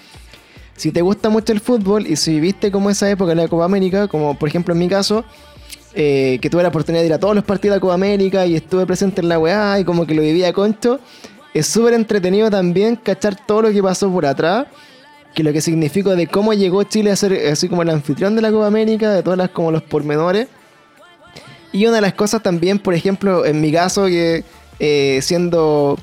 Si 0.77 0.93
te 0.93 1.01
gusta 1.01 1.29
mucho 1.29 1.53
el 1.53 1.61
fútbol 1.61 2.07
y 2.07 2.17
si 2.17 2.35
viviste 2.35 2.71
como 2.71 2.91
esa 2.91 3.11
época 3.11 3.33
en 3.33 3.39
la 3.39 3.49
Copa 3.49 3.65
América, 3.65 4.09
como 4.09 4.39
por 4.39 4.49
ejemplo 4.49 4.75
en 4.75 4.79
mi 4.79 4.89
caso, 4.89 5.25
eh, 6.01 6.39
que 6.41 6.49
tuve 6.49 6.63
la 6.63 6.69
oportunidad 6.69 7.03
de 7.03 7.09
ir 7.09 7.13
a 7.13 7.19
todos 7.19 7.35
los 7.35 7.43
partidos 7.43 7.75
de 7.75 7.79
la 7.79 7.81
Copa 7.81 7.95
América 7.95 8.47
y 8.47 8.55
estuve 8.55 8.87
presente 8.87 9.21
en 9.21 9.29
la 9.29 9.37
weá 9.37 9.81
y 9.81 9.85
como 9.85 10.07
que 10.07 10.15
lo 10.15 10.23
vivía 10.23 10.53
concho, 10.53 11.01
es 11.53 11.67
súper 11.67 11.93
entretenido 11.93 12.49
también 12.53 12.95
cachar 12.95 13.35
todo 13.35 13.63
lo 13.63 13.73
que 13.73 13.83
pasó 13.83 14.09
por 14.09 14.25
atrás, 14.25 14.69
que 15.35 15.43
lo 15.43 15.53
que 15.53 15.61
significó 15.61 16.15
de 16.15 16.29
cómo 16.29 16.55
llegó 16.55 16.85
Chile 16.85 17.11
a 17.11 17.17
ser 17.17 17.49
así 17.51 17.69
como 17.69 17.83
el 17.83 17.91
anfitrión 17.91 18.37
de 18.37 18.43
la 18.43 18.53
Copa 18.53 18.69
América, 18.69 19.11
de 19.11 19.25
todas 19.25 19.37
las 19.37 19.51
como 19.51 19.73
los 19.73 19.83
pormenores. 19.83 20.47
Y 21.73 21.85
una 21.85 21.97
de 21.97 22.03
las 22.03 22.15
cosas 22.15 22.45
también, 22.45 22.79
por 22.79 22.95
ejemplo, 22.95 23.45
en 23.45 23.61
mi 23.61 23.73
caso, 23.73 24.07
que 24.07 24.45
eh, 24.79 25.19
siendo 25.21 25.99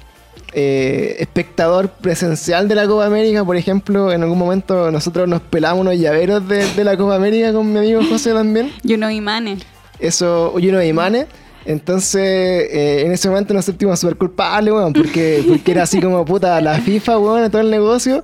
eh, 0.52 1.16
espectador 1.20 1.88
presencial 1.88 2.68
de 2.68 2.76
la 2.76 2.86
Copa 2.86 3.06
América, 3.06 3.46
por 3.46 3.56
ejemplo, 3.56 4.12
en 4.12 4.24
algún 4.24 4.40
momento 4.40 4.92
nosotros 4.92 5.26
nos 5.30 5.42
pelamos 5.42 5.80
unos 5.80 5.98
llaveros 5.98 6.46
de, 6.50 6.70
de 6.74 6.84
la 6.84 6.98
Copa 6.98 7.16
América 7.16 7.54
con 7.54 7.72
mi 7.72 7.80
amigo 7.80 8.02
José 8.10 8.34
también. 8.34 8.74
You 8.84 8.98
know 8.98 9.10
Imane. 9.10 9.75
Eso, 10.00 10.54
y 10.60 10.70
uno 10.70 10.80
de 10.80 10.88
imanes. 10.88 11.28
Entonces, 11.66 12.22
eh, 12.22 13.04
en 13.06 13.12
ese 13.12 13.28
momento 13.28 13.54
nos 13.54 13.66
sentimos 13.66 14.00
súper 14.00 14.18
culpables, 14.18 14.72
weón, 14.72 14.94
porque, 14.94 15.44
porque 15.48 15.72
era 15.72 15.84
así 15.84 16.00
como 16.00 16.24
puta 16.24 16.62
la 16.62 16.80
FIFA, 16.80 17.18
weón, 17.18 17.50
todo 17.50 17.62
el 17.62 17.72
negocio. 17.72 18.24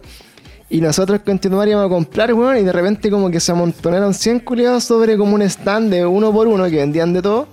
Y 0.70 0.80
nosotros 0.80 1.22
continuaríamos 1.26 1.86
a 1.86 1.90
comprar, 1.90 2.34
weón, 2.34 2.58
y 2.58 2.64
de 2.64 2.72
repente 2.72 3.10
como 3.10 3.32
que 3.32 3.40
se 3.40 3.52
amontonaron 3.52 4.14
100 4.14 4.42
culiados 4.42 4.84
sobre 4.84 5.18
como 5.18 5.36
un 5.36 5.42
stand 5.42 5.92
de 5.92 6.06
uno 6.06 6.32
por 6.32 6.48
uno 6.48 6.66
que 6.66 6.78
vendían 6.78 7.14
de 7.14 7.22
todo. 7.22 7.48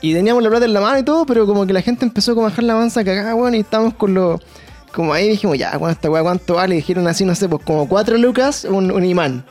Y 0.00 0.14
teníamos 0.14 0.42
la 0.42 0.48
plata 0.48 0.64
en 0.64 0.72
la 0.72 0.80
mano 0.80 0.98
y 0.98 1.04
todo, 1.04 1.26
pero 1.26 1.46
como 1.46 1.66
que 1.66 1.72
la 1.72 1.82
gente 1.82 2.04
empezó 2.04 2.32
a 2.32 2.34
bajar 2.34 2.64
la 2.64 2.74
manza 2.74 3.04
cagada, 3.04 3.34
weón, 3.34 3.54
y 3.54 3.60
estábamos 3.60 3.94
con 3.94 4.14
los... 4.14 4.40
Como 4.92 5.12
ahí 5.12 5.28
dijimos, 5.28 5.58
ya, 5.58 5.76
weón, 5.78 5.92
esta 5.92 6.10
weá, 6.10 6.22
¿cuánto 6.22 6.54
vale? 6.54 6.74
Y 6.74 6.78
dijeron 6.78 7.06
así, 7.06 7.24
no 7.24 7.34
sé, 7.34 7.48
pues 7.48 7.62
como 7.62 7.86
4 7.88 8.16
lucas 8.16 8.64
un 8.64 9.04
imán. 9.04 9.44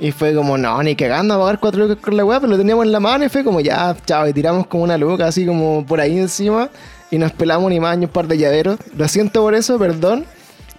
Y 0.00 0.12
fue 0.12 0.32
como, 0.34 0.56
no, 0.56 0.80
ni 0.82 0.94
cagando 0.94 1.34
a 1.34 1.38
pagar 1.38 1.58
4 1.58 1.80
lucas 1.86 1.96
con 2.00 2.16
la 2.16 2.24
weá, 2.24 2.38
pero 2.38 2.52
lo 2.52 2.56
teníamos 2.58 2.84
en 2.86 2.92
la 2.92 3.00
mano 3.00 3.24
y 3.24 3.28
fue 3.28 3.42
como, 3.42 3.58
ya, 3.60 3.96
chao, 4.06 4.28
y 4.28 4.32
tiramos 4.32 4.66
como 4.68 4.84
una 4.84 4.96
luca 4.96 5.26
así 5.26 5.44
como 5.44 5.84
por 5.84 6.00
ahí 6.00 6.18
encima 6.18 6.68
y 7.10 7.18
nos 7.18 7.32
pelamos 7.32 7.66
un 7.66 7.72
imán 7.72 8.02
y 8.02 8.04
un 8.06 8.10
par 8.12 8.28
de 8.28 8.38
llaveros. 8.38 8.78
Lo 8.96 9.08
siento 9.08 9.40
por 9.42 9.54
eso, 9.54 9.76
perdón. 9.78 10.24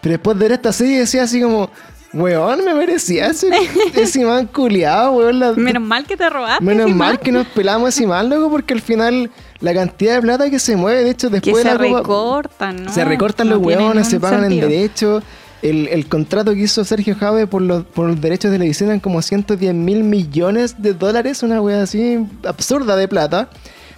Pero 0.01 0.13
después 0.13 0.37
de 0.37 0.43
ver 0.45 0.51
esta 0.53 0.71
serie 0.71 0.99
decía 0.99 1.23
así 1.23 1.41
como, 1.41 1.69
weón, 2.13 2.63
me 2.63 2.73
merecía 2.73 3.27
ese, 3.27 3.49
ese 3.93 4.21
imán 4.21 4.47
culiado, 4.47 5.11
weón. 5.11 5.39
la- 5.39 5.51
Menos 5.51 5.83
mal 5.83 6.05
que 6.05 6.15
te 6.15 6.29
robaste. 6.29 6.63
Menos 6.63 6.85
ese 6.87 6.95
mal 6.95 7.13
man. 7.15 7.17
que 7.21 7.31
nos 7.33 7.47
pelamos 7.47 7.89
ese 7.89 8.03
imán, 8.03 8.29
loco, 8.29 8.49
porque 8.49 8.73
al 8.73 8.81
final 8.81 9.29
la 9.59 9.73
cantidad 9.73 10.15
de 10.15 10.21
plata 10.21 10.49
que 10.49 10.59
se 10.59 10.77
mueve, 10.77 11.03
de 11.03 11.09
hecho, 11.09 11.29
después 11.29 11.63
se 11.63 11.67
de 11.69 11.75
la 11.75 11.79
Copa- 11.87 11.97
recortan, 11.99 12.83
¿no? 12.85 12.93
se 12.93 13.03
recortan 13.03 13.49
No 13.49 13.55
los 13.55 13.65
hueones, 13.65 14.07
se 14.07 14.17
pagan 14.19 14.41
sentido. 14.41 14.65
en 14.67 14.71
derecho. 14.71 15.21
El, 15.61 16.07
contrato 16.07 16.53
que 16.53 16.61
hizo 16.61 16.85
Sergio 16.85 17.15
Jave 17.15 17.45
por 17.45 17.61
los, 17.61 17.83
por 17.83 18.07
los 18.07 18.21
derechos 18.21 18.49
de 18.51 18.57
televisión 18.57 18.89
eran 18.89 19.01
como 19.01 19.21
110 19.21 19.73
mil 19.73 20.03
millones 20.03 20.81
de 20.81 20.93
dólares, 20.93 21.43
una 21.43 21.61
wea 21.61 21.83
así 21.83 22.25
absurda 22.45 22.95
de 22.95 23.09
plata, 23.09 23.49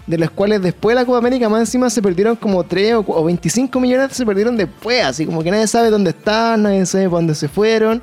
de 0.08 0.18
los 0.18 0.32
cuales 0.32 0.62
después 0.64 0.96
de 0.96 1.02
la 1.02 1.06
Copa 1.06 1.20
América 1.20 1.50
más 1.50 1.62
encima 1.62 1.90
se 1.92 2.02
perdieron 2.02 2.36
como 2.36 2.64
3 2.64 2.96
o, 2.96 3.06
o 3.08 3.24
25 3.24 3.80
millones 3.80 4.18
se 4.18 4.26
perdieron 4.26 4.58
después, 4.58 5.04
así 5.04 5.26
como 5.26 5.44
que 5.44 5.52
nadie 5.52 5.68
sabe 5.68 5.92
dónde 5.92 6.10
están, 6.10 6.64
nadie 6.64 6.86
sabe 6.88 7.06
para 7.06 7.18
dónde 7.18 7.36
se 7.36 7.48
fueron. 7.48 8.02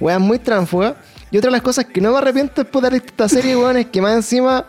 Weas 0.00 0.20
muy 0.20 0.38
tránfugas. 0.38 0.94
Y 1.30 1.36
otra 1.36 1.48
de 1.48 1.52
las 1.52 1.62
cosas 1.62 1.84
que 1.86 2.00
no 2.00 2.12
me 2.12 2.18
arrepiento 2.18 2.62
después 2.62 2.82
de 2.82 2.90
ver 2.90 3.02
esta 3.04 3.28
serie, 3.28 3.56
weón, 3.56 3.76
es 3.76 3.86
que 3.86 4.00
más 4.00 4.14
encima, 4.14 4.66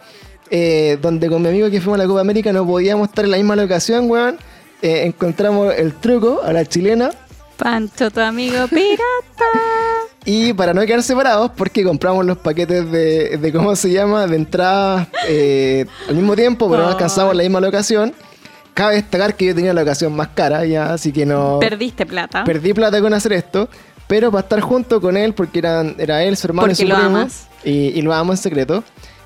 eh, 0.50 0.98
donde 1.02 1.30
con 1.30 1.42
mi 1.42 1.48
amigo 1.48 1.70
que 1.70 1.80
fuimos 1.80 2.00
a 2.00 2.04
la 2.04 2.08
Copa 2.08 2.22
América 2.22 2.52
no 2.52 2.66
podíamos 2.66 3.08
estar 3.08 3.24
en 3.24 3.32
la 3.32 3.38
misma 3.38 3.56
locación, 3.56 4.10
weón, 4.10 4.38
eh, 4.82 5.04
encontramos 5.06 5.74
el 5.76 5.94
truco 5.94 6.42
a 6.44 6.52
la 6.52 6.66
chilena. 6.66 7.12
Pancho, 7.60 8.10
tu 8.10 8.20
amigo 8.22 8.68
pirata. 8.70 9.46
Y 10.26 10.54
para 10.54 10.74
no 10.74 10.82
quedar 10.86 11.04
separados, 11.04 11.52
porque 11.56 11.84
compramos 11.84 12.26
los 12.26 12.38
paquetes 12.38 12.90
de, 12.92 13.38
de 13.38 13.54
¿cómo 13.54 13.76
se 13.76 13.92
llama? 13.92 14.28
De 14.28 14.36
entrada 14.36 15.08
eh, 15.28 15.86
al 16.08 16.16
mismo 16.16 16.36
tiempo, 16.36 16.70
pero 16.70 16.84
no 16.84 16.88
Oh. 16.90 16.92
alcanzamos 16.92 17.36
la 17.36 17.44
misma 17.44 17.60
locación. 17.60 18.14
Cabe 18.74 18.96
destacar 18.96 19.36
que 19.36 19.46
yo 19.46 19.56
tenía 19.56 19.74
la 19.74 19.82
locación 19.82 20.16
más 20.16 20.30
cara 20.30 20.64
ya, 20.66 20.94
así 20.94 21.12
que 21.12 21.26
no... 21.26 21.60
Perdiste 21.60 22.06
plata. 22.06 22.44
Perdí 22.46 22.74
plata 22.74 23.02
con 23.02 23.14
hacer 23.14 23.34
esto, 23.34 23.68
pero 24.08 24.32
para 24.32 24.42
estar 24.44 24.62
junto 24.62 25.02
con 25.02 25.18
él, 25.18 25.34
porque 25.34 25.60
eran, 25.60 25.96
era 25.98 26.24
él, 26.24 26.38
su 26.38 26.48
hermano 26.48 26.68
y 26.68 26.70
Porque 26.72 26.84
su 26.84 26.88
lo 26.88 26.96
primo, 26.96 27.10
amas. 27.18 27.48
Y, 27.64 27.72
y 27.90 28.02
lo 28.02 28.14
amo 28.14 28.32
en 28.32 28.38
secreto. 28.38 28.84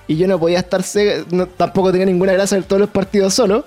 Y 0.08 0.18
yo 0.18 0.28
no 0.28 0.40
podía 0.40 0.60
estar, 0.60 0.82
no- 1.32 1.48
tampoco 1.48 1.92
tenía 1.92 2.06
ninguna 2.08 2.34
gracia 2.34 2.58
ver 2.58 2.66
todos 2.66 2.80
los 2.80 2.90
partidos 2.90 3.34
solo. 3.34 3.64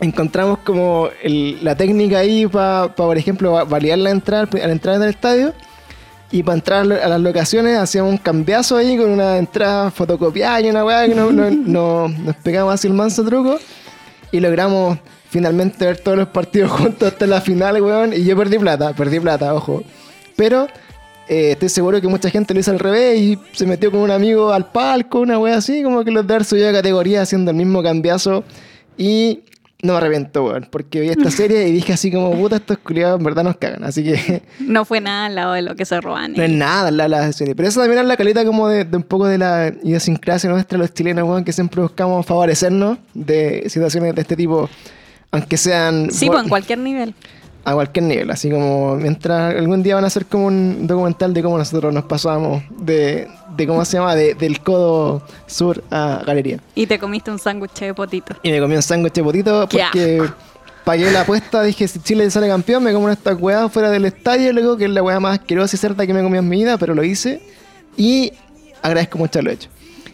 Encontramos 0.00 0.58
como 0.60 1.08
el- 1.22 1.62
la 1.64 1.76
técnica 1.76 2.18
ahí 2.18 2.46
para, 2.46 2.94
por 2.94 3.18
ejemplo, 3.18 3.52
va- 3.52 3.64
validar 3.64 3.98
la 3.98 4.10
entrada 4.10 4.48
la 4.52 4.70
entrada 4.72 4.98
del 5.00 5.10
estadio. 5.10 5.52
Y 6.30 6.42
para 6.42 6.56
entrar 6.56 6.80
a 6.92 7.08
las 7.08 7.20
locaciones 7.20 7.76
hacíamos 7.78 8.12
un 8.12 8.18
cambiazo 8.18 8.76
ahí 8.76 8.96
con 8.98 9.08
una 9.10 9.38
entrada 9.38 9.90
fotocopiada 9.90 10.60
y 10.60 10.68
una 10.70 10.84
weá 10.84 11.06
que 11.08 11.14
no, 11.14 11.32
no- 11.32 11.50
no- 11.50 12.08
nos 12.08 12.36
pegamos 12.36 12.74
así 12.74 12.86
el 12.86 12.92
manso 12.92 13.24
truco. 13.24 13.58
Y 14.30 14.40
logramos 14.40 14.98
finalmente 15.30 15.84
ver 15.86 15.98
todos 15.98 16.16
los 16.18 16.28
partidos 16.28 16.70
juntos 16.80 17.12
hasta 17.12 17.26
la 17.26 17.40
final, 17.40 17.80
weón. 17.82 18.12
Y 18.12 18.24
yo 18.24 18.36
perdí 18.36 18.58
plata, 18.58 18.92
perdí 18.92 19.18
plata, 19.20 19.54
ojo. 19.54 19.82
Pero 20.36 20.68
eh, 21.28 21.52
estoy 21.52 21.70
seguro 21.70 22.00
que 22.00 22.08
mucha 22.08 22.30
gente 22.30 22.54
lo 22.54 22.60
hizo 22.60 22.70
al 22.70 22.78
revés 22.78 23.18
y 23.20 23.38
se 23.52 23.66
metió 23.66 23.90
con 23.90 24.00
un 24.00 24.10
amigo 24.10 24.52
al 24.52 24.70
palco, 24.70 25.20
una 25.20 25.38
wea 25.38 25.56
así, 25.56 25.82
como 25.82 26.04
que 26.04 26.10
los 26.10 26.26
de 26.26 26.34
haber 26.34 26.44
subido 26.44 26.68
de 26.68 26.72
categoría 26.74 27.22
haciendo 27.22 27.50
el 27.50 27.56
mismo 27.56 27.82
cambiazo. 27.82 28.44
Y 28.98 29.40
no 29.80 29.92
me 29.92 29.98
arrepiento, 29.98 30.44
weón, 30.44 30.66
porque 30.70 31.00
vi 31.00 31.08
esta 31.08 31.30
serie 31.30 31.68
y 31.68 31.72
dije 31.72 31.92
así 31.92 32.10
como, 32.10 32.32
puta, 32.32 32.56
estos 32.56 32.78
culiados 32.78 33.18
en 33.20 33.24
verdad 33.24 33.44
nos 33.44 33.56
cagan. 33.58 33.84
Así 33.84 34.02
que 34.02 34.42
No 34.58 34.84
fue 34.84 35.00
nada 35.00 35.26
al 35.26 35.34
lado 35.36 35.52
de 35.52 35.62
lo 35.62 35.76
que 35.76 35.84
se 35.84 36.00
roban. 36.00 36.32
no 36.34 36.42
es 36.42 36.50
nada 36.50 36.90
la, 36.90 37.06
la 37.06 37.32
serie. 37.32 37.54
Pero 37.54 37.68
eso 37.68 37.80
también 37.80 38.00
es 38.00 38.06
la 38.06 38.16
caleta 38.16 38.44
como 38.44 38.68
de, 38.68 38.84
de 38.84 38.96
un 38.96 39.04
poco 39.04 39.26
de 39.26 39.38
la 39.38 39.72
idiosincrasia 39.82 40.50
nuestra, 40.50 40.78
los 40.78 40.92
chilenos, 40.92 41.28
weón, 41.28 41.44
que 41.44 41.52
siempre 41.52 41.80
buscamos 41.80 42.26
favorecernos 42.26 42.98
de 43.14 43.64
situaciones 43.68 44.14
de 44.16 44.22
este 44.22 44.34
tipo, 44.34 44.68
aunque 45.30 45.56
sean 45.56 46.10
Sí, 46.10 46.26
pues 46.26 46.42
en 46.42 46.48
cualquier 46.48 46.78
nivel. 46.80 47.14
A 47.70 47.74
cualquier 47.74 48.04
nivel. 48.06 48.30
Así 48.30 48.50
como 48.50 48.96
mientras 48.96 49.54
algún 49.54 49.82
día 49.82 49.94
van 49.96 50.04
a 50.04 50.06
hacer 50.08 50.26
como 50.26 50.46
un 50.46 50.86
documental 50.86 51.34
de 51.34 51.42
cómo 51.42 51.58
nosotros 51.58 51.92
nos 51.92 52.04
pasamos 52.04 52.62
de, 52.78 53.28
de 53.56 53.66
cómo 53.66 53.84
se 53.84 53.96
llama, 53.98 54.14
de- 54.14 54.34
del 54.34 54.60
codo 54.60 55.22
sur 55.46 55.82
a 55.90 56.22
galería. 56.26 56.58
Y 56.74 56.86
te 56.86 56.98
comiste 56.98 57.30
un 57.30 57.38
sándwich 57.38 57.78
de 57.80 57.94
potito. 57.94 58.34
Y 58.42 58.50
me 58.50 58.60
comí 58.60 58.76
un 58.76 58.82
sándwich 58.82 59.12
de 59.14 59.22
potito 59.22 59.68
porque 59.70 60.22
pagué 60.84 61.10
la 61.10 61.22
apuesta. 61.22 61.62
Dije, 61.62 61.86
si 61.88 61.98
Chile 62.00 62.30
sale 62.30 62.48
campeón, 62.48 62.82
me 62.82 62.92
como 62.92 63.04
una 63.04 63.14
esta 63.14 63.34
weá 63.34 63.68
fuera 63.68 63.90
del 63.90 64.04
estadio, 64.06 64.52
luego 64.52 64.76
que 64.76 64.84
es 64.86 64.90
la 64.90 65.02
weá 65.02 65.20
más 65.20 65.38
asquerosa 65.40 65.76
y 65.76 65.78
cerda 65.78 66.06
que 66.06 66.14
me 66.14 66.20
he 66.20 66.22
comido 66.22 66.40
en 66.42 66.48
mi 66.48 66.56
vida, 66.58 66.78
pero 66.78 66.94
lo 66.94 67.02
hice. 67.04 67.42
Y 67.96 68.32
agradezco 68.82 69.18
mucho 69.18 69.42
lo 69.42 69.50
hecho. 69.50 69.68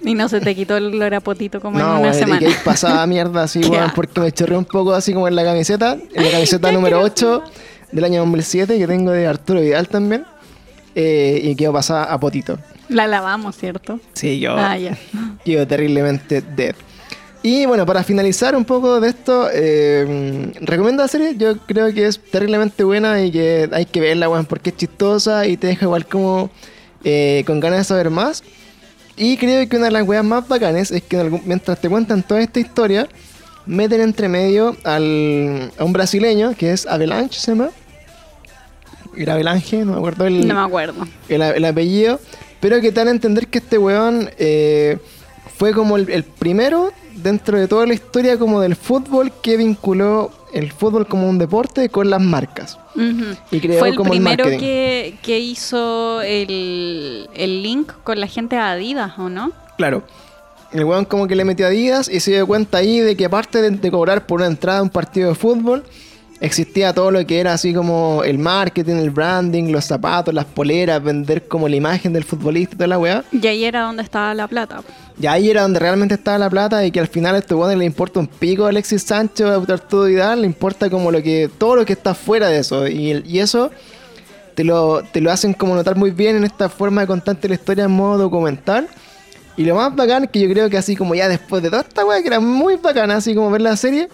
Y 0.11 0.15
no 0.15 0.29
se 0.29 0.41
te 0.41 0.55
quitó 0.55 0.77
el 0.77 0.87
olor 0.95 1.15
a 1.15 1.21
potito 1.21 1.61
como 1.61 1.79
en 1.79 1.85
No, 1.85 1.93
una 1.93 2.01
weón, 2.01 2.15
y 2.15 2.19
semana. 2.19 2.47
ahí 2.49 2.55
pasaba 2.65 3.07
mierda 3.07 3.43
así, 3.45 3.61
asco. 3.79 3.93
porque 3.95 4.21
me 4.21 4.33
chorré 4.33 4.57
un 4.57 4.65
poco 4.65 4.93
así 4.95 5.13
como 5.15 5.29
en 5.29 5.35
la 5.37 5.45
camiseta, 5.45 5.97
en 6.15 6.25
la 6.25 6.31
camiseta 6.31 6.71
número 6.73 7.01
8 7.01 7.43
del 7.93 8.05
año 8.05 8.21
2007 8.21 8.79
que 8.79 8.87
tengo 8.87 9.11
de 9.13 9.27
Arturo 9.27 9.61
Vidal 9.61 9.89
también. 9.89 10.25
eh, 10.95 11.41
y 11.43 11.57
quedó 11.57 11.73
pasada 11.73 12.05
a 12.05 12.19
potito. 12.21 12.59
La 12.89 13.07
lavamos, 13.07 13.57
¿cierto? 13.57 13.99
Sí, 14.13 14.39
yo 14.41 14.55
Ah, 14.57 14.77
ya. 14.77 14.97
quedo 15.45 15.67
terriblemente 15.67 16.43
dead. 16.43 16.75
Y 17.43 17.67
bueno, 17.67 17.85
para 17.85 18.03
finalizar 18.05 18.55
un 18.57 18.65
poco 18.65 19.01
de 19.01 19.09
esto, 19.11 19.49
eh, 19.53 20.53
recomiendo 20.61 21.03
la 21.03 21.09
serie. 21.09 21.35
Yo 21.37 21.59
creo 21.67 21.93
que 21.93 22.07
es 22.07 22.19
terriblemente 22.31 22.85
buena 22.85 23.21
y 23.23 23.31
que 23.31 23.69
hay 23.73 23.85
que 23.87 24.01
verla, 24.01 24.29
weón, 24.31 24.47
porque 24.47 24.71
es 24.71 24.77
chistosa 24.77 25.47
y 25.47 25.57
te 25.57 25.67
deja 25.67 25.85
igual 25.85 26.07
como 26.07 26.51
eh, 27.05 27.43
con 27.47 27.61
ganas 27.61 27.81
de 27.81 27.85
saber 27.85 28.09
más. 28.11 28.43
Y 29.17 29.37
creo 29.37 29.69
que 29.69 29.77
una 29.77 29.87
de 29.87 29.93
las 29.93 30.07
weas 30.07 30.25
más 30.25 30.47
bacanes 30.49 30.91
es 30.91 31.03
que 31.03 31.17
en 31.17 31.23
algún- 31.23 31.43
mientras 31.45 31.81
te 31.81 31.89
cuentan 31.89 32.23
toda 32.23 32.41
esta 32.41 32.59
historia, 32.61 33.09
meten 33.67 34.01
entre 34.01 34.29
medio 34.29 34.77
al, 34.85 35.71
a 35.79 35.85
un 35.85 35.93
brasileño 35.93 36.55
que 36.57 36.73
es 36.73 36.87
Avalanche, 36.87 37.39
se 37.39 37.53
llama. 37.53 37.71
Era 39.17 39.35
Avalanche, 39.35 39.85
no 39.85 39.93
me 39.93 39.99
acuerdo 39.99 40.27
el, 40.27 40.47
No 40.49 40.55
me 40.55 40.61
acuerdo. 40.61 41.07
el, 41.29 41.43
el 41.43 41.65
apellido. 41.65 42.21
Pero 42.61 42.81
que 42.81 42.91
te 42.91 43.01
dan 43.01 43.09
a 43.09 43.11
entender 43.13 43.47
que 43.49 43.59
este 43.59 43.79
weón 43.79 44.31
eh, 44.39 44.99
fue 45.57 45.73
como 45.73 45.97
el, 45.97 46.09
el 46.11 46.25
primero 46.25 46.93
dentro 47.15 47.59
de 47.61 47.69
toda 47.69 47.87
la 47.87 47.95
historia 47.95 48.39
como 48.39 48.61
del 48.61 48.75
fútbol 48.75 49.31
que 49.43 49.57
vinculó 49.57 50.33
el 50.55 50.73
fútbol 50.73 51.07
como 51.07 51.29
un 51.29 51.39
deporte 51.39 51.89
con 51.89 52.09
las 52.09 52.21
marcas. 52.21 52.79
Y 53.51 53.61
creó 53.61 53.81
Fue 53.81 53.89
el 53.91 53.97
como 53.97 54.13
el 54.13 54.19
primero 54.21 54.45
marketing. 54.45 54.59
que, 54.65 55.15
que 55.23 55.39
hizo 55.41 56.23
el, 56.23 57.29
el 57.35 57.63
link 57.63 57.93
con 58.05 58.21
la 58.21 58.27
gente 58.27 58.57
de 58.57 58.63
Adidas, 58.63 59.19
¿o 59.19 59.29
no? 59.29 59.53
Claro. 59.77 60.05
El 60.73 60.85
weón 60.85 61.05
como 61.05 61.27
que 61.27 61.35
le 61.37 61.45
metió 61.45 61.67
a 61.67 61.69
Adidas 61.69 62.09
y 62.09 62.21
se 62.21 62.33
dio 62.33 62.47
cuenta 62.47 62.79
ahí 62.79 63.01
de 63.01 63.17
que 63.17 63.25
aparte 63.27 63.61
de, 63.63 63.71
de 63.71 63.91
cobrar 63.91 64.27
por 64.27 64.41
una 64.41 64.47
entrada 64.47 64.79
a 64.79 64.83
un 64.83 64.91
partido 64.91 65.29
de 65.29 65.35
fútbol, 65.35 65.85
existía 66.45 66.93
todo 66.93 67.11
lo 67.11 67.25
que 67.27 67.41
era 67.41 67.53
así 67.55 67.73
como 67.75 68.23
el 68.25 68.39
marketing, 68.39 68.97
el 68.97 69.11
branding, 69.11 69.73
los 69.73 69.85
zapatos, 69.85 70.33
las 70.35 70.45
poleras, 70.45 71.03
vender 71.03 71.49
como 71.49 71.69
la 71.69 71.77
imagen 71.77 72.13
del 72.13 72.25
futbolista 72.25 72.75
y 72.75 72.79
toda 72.79 72.89
la 72.89 72.99
weá. 72.99 73.25
Y 73.33 73.47
ahí 73.47 73.65
era 73.65 73.83
donde 73.83 74.03
estaba 74.03 74.35
la 74.35 74.47
plata. 74.47 74.83
Y 75.21 75.27
ahí 75.27 75.49
era 75.51 75.63
donde 75.63 75.79
realmente 75.79 76.15
estaba 76.15 76.39
la 76.39 76.51
plata 76.51 76.85
y 76.85 76.91
que 76.91 77.01
al 77.01 77.07
final 77.09 77.35
a 77.35 77.39
este 77.39 77.55
weón 77.55 77.79
le 77.79 77.85
importa 77.85 78.21
un 78.21 78.27
pico 78.27 78.67
a 78.67 78.69
Alexis 78.69 79.03
Sánchez, 79.03 79.47
a 79.47 79.55
Arturo 79.55 80.05
Vidal, 80.05 80.41
le 80.43 80.47
importa 80.47 80.91
como 80.91 81.11
lo 81.11 81.23
que, 81.23 81.49
todo 81.59 81.77
lo 81.77 81.85
que 81.85 81.93
está 81.95 82.15
fuera 82.15 82.49
de 82.49 82.59
eso. 82.59 82.87
Y, 82.89 83.11
el- 83.13 83.25
y 83.27 83.39
eso 83.39 83.71
te 84.55 84.65
lo, 84.65 85.03
te 85.13 85.21
lo 85.21 85.31
hacen 85.33 85.53
como 85.55 85.75
notar 85.75 85.97
muy 85.97 86.11
bien 86.11 86.37
en 86.37 86.45
esta 86.45 86.69
forma 86.69 87.01
de 87.03 87.07
contarte 87.07 87.49
la 87.49 87.55
historia 87.55 87.85
en 87.85 87.91
modo 87.91 88.19
documental. 88.19 88.89
Y 89.57 89.65
lo 89.65 89.77
más 89.77 89.95
bacán 89.95 90.27
que 90.27 90.41
yo 90.41 90.49
creo 90.51 90.69
que 90.69 90.77
así 90.77 90.97
como 90.97 91.15
ya 91.15 91.29
después 91.29 91.63
de 91.63 91.71
toda 91.71 91.83
esta 91.83 92.05
weá, 92.05 92.21
que 92.21 92.27
era 92.27 92.41
muy 92.41 92.75
bacana 92.77 93.17
así 93.17 93.35
como 93.37 93.51
ver 93.53 93.61
la 93.63 93.77
serie, 93.77 94.09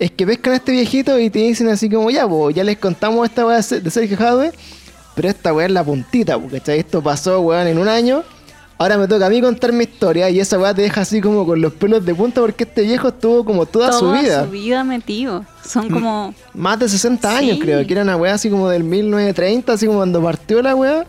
es 0.00 0.10
que 0.10 0.26
pescan 0.26 0.54
a 0.54 0.56
este 0.56 0.72
viejito 0.72 1.18
y 1.18 1.28
te 1.28 1.40
dicen 1.40 1.68
así 1.68 1.90
como 1.90 2.10
ya, 2.10 2.26
po, 2.26 2.50
ya 2.50 2.64
les 2.64 2.78
contamos 2.78 3.28
esta 3.28 3.46
weá 3.46 3.58
de 3.60 3.90
Sergio 3.90 4.16
Jadwe, 4.16 4.50
pero 5.14 5.28
esta 5.28 5.52
weá 5.52 5.66
es 5.66 5.72
la 5.72 5.84
puntita, 5.84 6.38
po, 6.38 6.48
¿cachai? 6.48 6.78
Esto 6.78 7.02
pasó, 7.02 7.40
weón, 7.42 7.66
en 7.66 7.78
un 7.78 7.86
año. 7.86 8.24
Ahora 8.78 8.96
me 8.96 9.06
toca 9.06 9.26
a 9.26 9.28
mí 9.28 9.42
contar 9.42 9.74
mi 9.74 9.84
historia 9.84 10.30
y 10.30 10.40
esa 10.40 10.58
weá 10.58 10.72
te 10.72 10.80
deja 10.80 11.02
así 11.02 11.20
como 11.20 11.44
con 11.44 11.60
los 11.60 11.74
pelos 11.74 12.02
de 12.02 12.14
punta 12.14 12.40
porque 12.40 12.64
este 12.64 12.80
viejo 12.80 13.08
estuvo 13.08 13.44
como 13.44 13.66
toda, 13.66 13.92
su 13.92 14.10
vida. 14.10 14.46
su 14.46 14.50
vida 14.52 14.82
metido. 14.84 15.44
Son 15.62 15.90
como... 15.90 16.34
Más 16.54 16.78
de 16.78 16.88
60 16.88 17.36
años 17.36 17.56
Sí. 17.56 17.60
creo, 17.60 17.86
que 17.86 17.92
era 17.92 18.00
una 18.02 18.16
weá 18.16 18.32
así 18.32 18.48
como 18.48 18.70
del 18.70 18.84
1930, 18.84 19.74
así 19.74 19.84
como 19.84 19.98
cuando 19.98 20.22
partió 20.22 20.62
la 20.62 20.74
weá, 20.74 21.04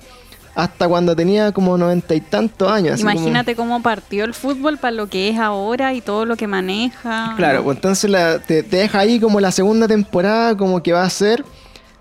hasta 0.56 0.88
cuando 0.88 1.16
tenía 1.16 1.52
como 1.52 1.78
noventa 1.78 2.14
y 2.14 2.22
tantos 2.22 2.70
años. 2.72 3.00
como- 3.00 3.12
Imagínate 3.12 3.56
cómo 3.56 3.82
partió 3.82 4.26
el 4.26 4.34
fútbol 4.34 4.78
para 4.78 4.92
lo 4.92 5.08
que 5.08 5.30
es 5.30 5.40
ahora 5.40 5.94
y 5.94 6.02
todo 6.02 6.26
lo 6.26 6.36
que 6.36 6.48
maneja. 6.48 7.34
Claro, 7.38 7.64
pues 7.64 7.78
entonces 7.78 8.10
la- 8.10 8.40
te, 8.40 8.64
te 8.64 8.78
deja 8.78 9.00
ahí 9.00 9.20
como 9.20 9.40
la 9.40 9.52
segunda 9.52 9.88
temporada, 9.88 10.56
como 10.58 10.82
que 10.84 10.92
va 10.94 11.04
a 11.04 11.10
ser 11.10 11.44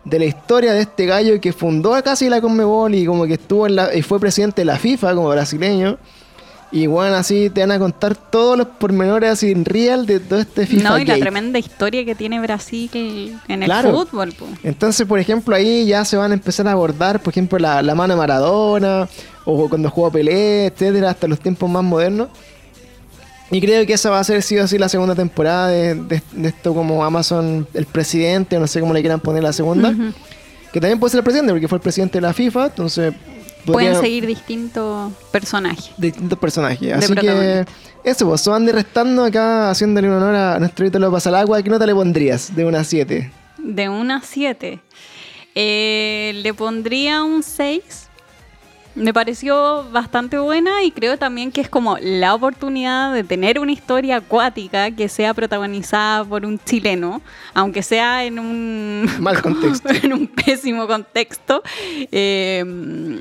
de 0.04 0.18
la 0.18 0.24
historia 0.24 0.72
de 0.72 0.80
este 0.80 1.06
gallo 1.06 1.40
que 1.40 1.52
fundó 1.52 1.92
casi 2.02 2.28
la 2.28 2.40
Conmebol 2.40 2.94
y 2.94 3.04
como 3.06 3.26
que 3.26 3.34
estuvo 3.34 3.66
en 3.66 3.76
la, 3.76 3.94
y 3.94 4.02
fue 4.02 4.18
presidente 4.18 4.62
de 4.62 4.64
la 4.64 4.78
FIFA 4.78 5.14
como 5.14 5.28
brasileño. 5.28 5.98
Y 6.72 6.86
bueno, 6.86 7.16
así 7.16 7.50
te 7.50 7.60
van 7.62 7.72
a 7.72 7.78
contar 7.80 8.14
todos 8.14 8.56
los 8.56 8.66
pormenores 8.68 9.30
así 9.30 9.50
en 9.50 9.64
real 9.64 10.06
de 10.06 10.20
todo 10.20 10.38
este 10.38 10.66
FIFA. 10.68 10.88
No, 10.90 10.98
y 11.00 11.04
la 11.04 11.18
tremenda 11.18 11.58
historia 11.58 12.04
que 12.04 12.14
tiene 12.14 12.38
Brasil 12.40 12.88
en 13.48 13.62
el 13.64 13.66
Claro. 13.68 13.90
fútbol. 13.92 14.32
po. 14.32 14.46
Entonces, 14.62 15.04
por 15.06 15.18
ejemplo, 15.18 15.56
ahí 15.56 15.84
ya 15.86 16.04
se 16.04 16.16
van 16.16 16.30
a 16.30 16.34
empezar 16.34 16.68
a 16.68 16.72
abordar, 16.72 17.20
por 17.20 17.32
ejemplo, 17.32 17.58
la, 17.58 17.82
la 17.82 17.94
mano 17.96 18.14
de 18.14 18.18
Maradona, 18.18 19.08
o 19.44 19.68
cuando 19.68 19.90
jugó 19.90 20.12
Pelé, 20.12 20.66
etcétera, 20.66 21.10
hasta 21.10 21.26
los 21.26 21.40
tiempos 21.40 21.68
más 21.68 21.82
modernos. 21.82 22.28
Y 23.50 23.60
creo 23.60 23.84
que 23.84 23.94
esa 23.94 24.10
va 24.10 24.20
a 24.20 24.24
ser 24.24 24.40
sí 24.42 24.56
o 24.58 24.68
sí 24.68 24.78
la 24.78 24.88
segunda 24.88 25.16
temporada 25.16 25.66
de, 25.68 25.96
de- 25.96 26.22
de 26.30 26.48
esto 26.50 26.72
como 26.72 27.04
Amazon, 27.04 27.66
el 27.74 27.86
presidente, 27.86 28.56
o 28.56 28.60
no 28.60 28.68
sé 28.68 28.78
cómo 28.78 28.94
le 28.94 29.00
quieran 29.00 29.18
poner 29.18 29.42
la 29.42 29.52
segunda. 29.52 29.92
Que 30.72 30.80
también 30.80 31.00
puede 31.00 31.10
ser 31.10 31.18
el 31.18 31.24
presidente, 31.24 31.52
porque 31.52 31.66
fue 31.66 31.78
el 31.78 31.82
presidente 31.82 32.18
de 32.18 32.22
la 32.22 32.32
FIFA, 32.32 32.66
entonces... 32.66 33.12
Pueden 33.72 34.00
seguir 34.00 34.26
distintos 34.26 35.12
personajes. 35.30 35.92
distintos 35.96 36.38
personajes. 36.38 36.80
De 36.80 36.92
Así 36.92 37.14
que 37.14 37.64
eso, 38.02 38.26
pues 38.26 38.46
Andy 38.48 38.72
restando 38.72 39.24
acá, 39.24 39.70
haciéndole 39.70 40.08
un 40.08 40.14
honor 40.14 40.34
a 40.34 40.58
nuestro 40.58 40.86
ídolo 40.86 41.10
Pasalagua, 41.10 41.62
¿qué 41.62 41.68
nota 41.68 41.86
le 41.86 41.94
pondrías 41.94 42.54
de 42.54 42.64
una 42.64 42.80
a 42.80 42.84
7? 42.84 43.30
De 43.58 43.88
una 43.88 44.16
a 44.16 44.22
7. 44.22 44.80
le 45.54 46.54
pondría 46.56 47.22
un 47.22 47.42
6. 47.42 48.08
Me 48.94 49.14
pareció 49.14 49.84
bastante 49.92 50.38
buena 50.38 50.82
y 50.82 50.90
creo 50.90 51.16
también 51.16 51.52
que 51.52 51.60
es 51.60 51.68
como 51.68 51.96
la 51.98 52.34
oportunidad 52.34 53.14
de 53.14 53.22
tener 53.22 53.60
una 53.60 53.70
historia 53.70 54.16
acuática 54.16 54.90
que 54.90 55.08
sea 55.08 55.32
protagonizada 55.32 56.24
por 56.24 56.44
un 56.44 56.58
chileno, 56.58 57.22
aunque 57.54 57.82
sea 57.82 58.24
en 58.24 58.38
un 58.40 59.08
Mal 59.20 59.40
contexto. 59.42 59.88
en 60.02 60.12
un 60.12 60.26
pésimo 60.26 60.88
contexto, 60.88 61.62
eh, 62.10 63.20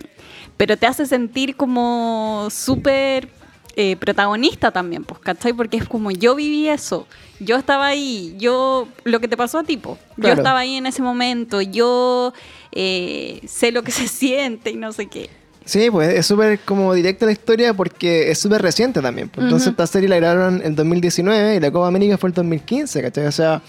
pero 0.60 0.76
te 0.76 0.88
hace 0.88 1.06
sentir 1.06 1.56
como 1.56 2.50
súper 2.52 3.30
eh, 3.78 3.96
protagonista 3.96 4.72
también, 4.72 5.06
pues, 5.06 5.22
¿cachai? 5.22 5.54
Porque 5.54 5.78
es 5.78 5.88
como 5.88 6.12
yo 6.12 6.36
viví 6.36 6.68
eso, 6.68 7.08
yo 7.40 7.56
estaba 7.56 7.88
ahí, 7.88 8.36
yo, 8.38 8.90
lo 9.06 9.22
que 9.22 9.30
te 9.30 9.38
pasó 9.38 9.60
a 9.60 9.64
ti, 9.64 9.78
po, 9.78 9.98
yo 10.18 10.24
Claro. 10.24 10.42
estaba 10.42 10.60
ahí 10.60 10.76
en 10.76 10.86
ese 10.86 11.02
momento, 11.02 11.62
yo 11.62 12.34
eh, 12.74 13.40
sé 13.48 13.72
lo 13.72 13.84
que 13.84 13.92
se 13.94 14.10
siente 14.10 14.72
y 14.72 14.76
no 14.76 14.92
sé 14.92 15.06
qué. 15.06 15.30
Sí, 15.64 15.90
pues 15.90 16.10
es 16.14 16.26
súper 16.26 16.60
como 16.60 16.94
directa 16.94 17.26
la 17.26 17.32
historia 17.32 17.74
porque 17.74 18.30
es 18.30 18.38
súper 18.40 18.62
reciente 18.62 19.02
también. 19.02 19.30
pues. 19.30 19.46
Entonces 19.46 19.70
esta 19.70 19.88
serie 19.88 20.10
la 20.10 20.18
grabaron 20.18 20.62
en 20.62 20.76
2019 20.76 21.56
y 21.56 21.60
la 21.62 21.72
Copa 21.72 21.88
América 21.88 22.18
fue 22.18 22.32
en 22.32 22.34
2015, 22.34 23.02
¿cachai? 23.02 23.28
O 23.28 23.32
sea, 23.32 23.62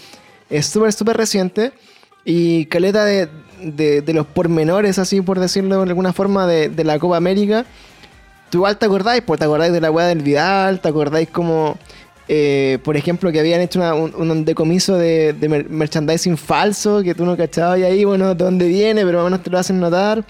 es 0.49 0.65
súper, 0.65 0.91
súper 0.91 1.15
reciente 1.15 1.71
y 2.25 2.65
caleta 2.65 3.05
de, 3.05 3.29
de, 3.61 4.01
de 4.01 4.13
los 4.13 4.25
pormenores, 4.25 4.99
así 4.99 5.21
por 5.21 5.39
decirlo 5.39 5.77
de 5.83 5.89
alguna 5.89 6.13
forma, 6.13 6.47
de, 6.47 6.83
la 6.83 6.99
Copa 6.99 7.17
América. 7.17 7.65
Tú 8.49 8.59
igual 8.59 8.77
te 8.77 8.85
acordáis, 8.85 9.21
pues 9.21 9.39
te 9.39 9.45
acordáis 9.45 9.71
de 9.71 9.81
la 9.81 9.91
weá 9.91 10.07
del 10.07 10.21
Vidal, 10.21 10.81
te 10.81 10.89
acordáis 10.89 11.29
como, 11.29 11.77
eh, 12.27 12.79
por 12.83 12.97
ejemplo, 12.97 13.31
que 13.31 13.39
habían 13.39 13.61
hecho 13.61 13.79
un, 13.95 14.45
decomiso 14.45 14.97
de, 14.97 15.33
de 15.33 15.47
mer- 15.49 15.69
merchandising 15.69 16.37
falso 16.37 17.01
que 17.01 17.15
tú 17.15 17.25
no 17.25 17.37
cachabas 17.37 17.81
ahí, 17.81 18.03
bueno, 18.03 18.35
de 18.35 18.43
dónde 18.43 18.67
viene, 18.67 19.05
pero 19.05 19.21
o 19.21 19.23
menos 19.23 19.41
te 19.41 19.49
lo 19.49 19.57
hacen 19.57 19.79
notar. 19.79 20.25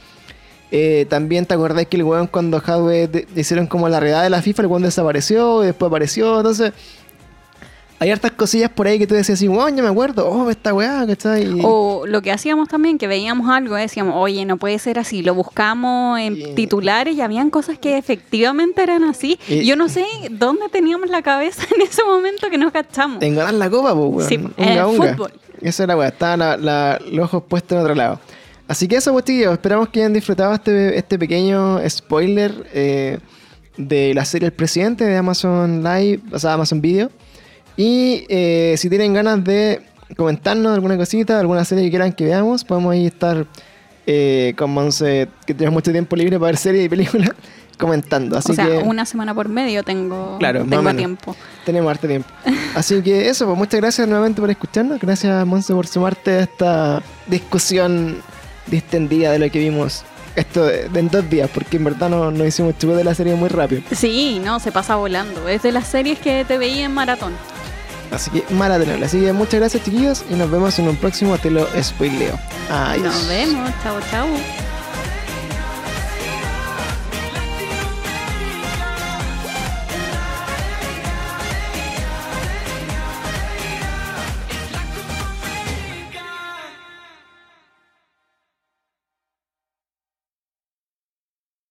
Eh, 0.73 1.05
también 1.09 1.45
te 1.45 1.53
acordás 1.53 1.85
que 1.87 1.97
el 1.97 2.03
weón 2.03 2.27
cuando 2.27 2.61
Hadwe 2.65 3.27
hicieron 3.35 3.67
como 3.67 3.89
la 3.89 3.99
redada 3.99 4.23
de 4.23 4.29
la 4.29 4.41
FIFA, 4.41 4.61
el 4.61 4.67
weón 4.67 4.83
desapareció, 4.83 5.63
y 5.63 5.65
después 5.67 5.89
apareció, 5.89 6.37
entonces 6.37 6.71
hay 8.03 8.09
hartas 8.09 8.31
cosillas 8.31 8.71
por 8.71 8.87
ahí 8.87 8.97
que 8.97 9.05
tú 9.05 9.13
decías 9.13 9.37
así, 9.37 9.47
weón, 9.47 9.77
yo 9.77 9.83
me 9.83 9.89
acuerdo, 9.89 10.27
oh, 10.27 10.49
esta 10.49 10.73
weá, 10.73 11.05
¿cachai? 11.05 11.43
Y- 11.43 11.61
O 11.63 12.05
lo 12.07 12.23
que 12.23 12.31
hacíamos 12.31 12.67
también, 12.67 12.97
que 12.97 13.05
veíamos 13.05 13.47
algo, 13.47 13.77
y 13.77 13.81
decíamos, 13.81 14.15
oye, 14.17 14.43
no 14.43 14.57
puede 14.57 14.79
ser 14.79 14.97
así. 14.97 15.21
Lo 15.21 15.35
buscamos 15.35 16.19
en 16.19 16.35
Y- 16.35 16.55
titulares 16.55 17.15
y 17.15 17.21
habían 17.21 17.51
cosas 17.51 17.77
que 17.77 17.99
efectivamente 17.99 18.81
eran 18.81 19.03
así. 19.03 19.37
Y- 19.47 19.65
Yo 19.65 19.75
no 19.75 19.87
sé 19.87 20.03
dónde 20.31 20.67
teníamos 20.69 21.11
la 21.11 21.21
cabeza 21.21 21.61
en 21.75 21.81
ese 21.83 22.03
momento 22.03 22.49
que 22.49 22.57
nos 22.57 22.71
cachamos. 22.71 23.21
En 23.21 23.35
ganar 23.35 23.53
la 23.53 23.69
copa, 23.69 23.93
pues, 23.93 24.09
weón. 24.15 24.27
Sí, 24.29 24.35
en 24.57 24.69
el 24.69 24.83
fútbol. 24.85 25.31
Esa 25.61 25.83
es 25.83 25.87
la 25.87 25.95
weá, 25.95 26.07
estaban 26.07 26.39
la- 26.39 26.57
la- 26.57 26.99
los 27.11 27.25
ojos 27.25 27.43
puestos 27.47 27.75
en 27.77 27.81
otro 27.83 27.93
lado. 27.93 28.19
Así 28.67 28.87
que 28.87 28.95
eso, 28.95 29.11
pues, 29.11 29.25
chiquillos, 29.25 29.53
esperamos 29.53 29.89
que 29.89 29.99
hayan 29.99 30.13
disfrutado 30.13 30.55
este, 30.55 30.97
este 30.97 31.19
pequeño 31.19 31.79
spoiler 31.87 32.67
eh, 32.73 33.19
de 33.77 34.13
la 34.15 34.25
serie 34.25 34.47
El 34.47 34.53
Presidente 34.53 35.03
de 35.03 35.15
Amazon 35.17 35.83
Live, 35.83 36.21
o 36.31 36.39
sea, 36.39 36.53
Amazon 36.53 36.81
Video. 36.81 37.11
Y 37.77 38.25
eh, 38.29 38.75
si 38.77 38.89
tienen 38.89 39.13
ganas 39.13 39.43
de 39.43 39.81
comentarnos 40.15 40.73
alguna 40.73 40.97
cosita, 40.97 41.39
alguna 41.39 41.63
serie 41.65 41.85
que 41.85 41.89
quieran 41.89 42.13
que 42.13 42.25
veamos, 42.25 42.63
podemos 42.63 42.93
ahí 42.93 43.07
estar 43.07 43.45
eh, 44.05 44.53
con 44.57 44.71
Monse, 44.71 45.29
que 45.45 45.53
tenemos 45.53 45.75
mucho 45.75 45.91
tiempo 45.91 46.15
libre 46.15 46.37
para 46.37 46.47
ver 46.47 46.57
series 46.57 46.85
y 46.85 46.89
películas, 46.89 47.31
comentando. 47.77 48.37
Así 48.37 48.51
o 48.51 48.55
sea, 48.55 48.65
que 48.65 48.77
una 48.79 49.05
semana 49.05 49.33
por 49.33 49.47
medio 49.49 49.83
tengo, 49.83 50.37
Claro, 50.39 50.65
tengo 50.65 50.93
tiempo. 50.93 51.35
tenemos 51.65 51.89
harto 51.89 52.07
tiempo. 52.07 52.29
Así 52.75 53.01
que 53.01 53.29
eso, 53.29 53.45
pues 53.45 53.57
muchas 53.57 53.79
gracias 53.79 54.07
nuevamente 54.07 54.41
por 54.41 54.49
escucharnos. 54.49 54.99
Gracias, 54.99 55.45
Monse, 55.45 55.73
por 55.73 55.87
sumarte 55.87 56.31
a 56.31 56.39
esta 56.41 57.03
discusión 57.27 58.17
distendida 58.67 59.31
de 59.31 59.39
lo 59.39 59.49
que 59.49 59.59
vimos 59.59 60.03
esto 60.35 60.69
en 60.69 61.09
dos 61.09 61.29
días, 61.29 61.49
porque 61.53 61.77
en 61.77 61.83
verdad 61.83 62.09
no, 62.09 62.31
no 62.31 62.45
hicimos 62.45 62.77
chupo 62.77 62.95
de 62.95 63.03
la 63.03 63.13
serie 63.13 63.35
muy 63.35 63.49
rápido. 63.49 63.81
Sí, 63.91 64.41
no, 64.43 64.59
se 64.59 64.71
pasa 64.71 64.95
volando. 64.95 65.47
Es 65.47 65.63
de 65.63 65.71
las 65.71 65.87
series 65.87 66.19
que 66.19 66.45
te 66.45 66.57
veía 66.57 66.85
en 66.85 66.93
maratón. 66.93 67.33
Así 68.11 68.29
que 68.29 68.45
mala 68.53 68.77
tenerla. 68.77 69.05
Así 69.05 69.21
que 69.21 69.33
muchas 69.33 69.59
gracias, 69.59 69.83
chiquillos, 69.83 70.23
y 70.29 70.35
nos 70.35 70.51
vemos 70.51 70.77
en 70.79 70.87
un 70.89 70.95
próximo 70.97 71.37
Te 71.37 71.49
lo 71.49 71.67
spoileo. 71.81 72.37
Adiós. 72.69 73.15
Nos 73.15 73.27
vemos. 73.27 73.71
Chao, 73.83 73.99
chao. 74.09 74.27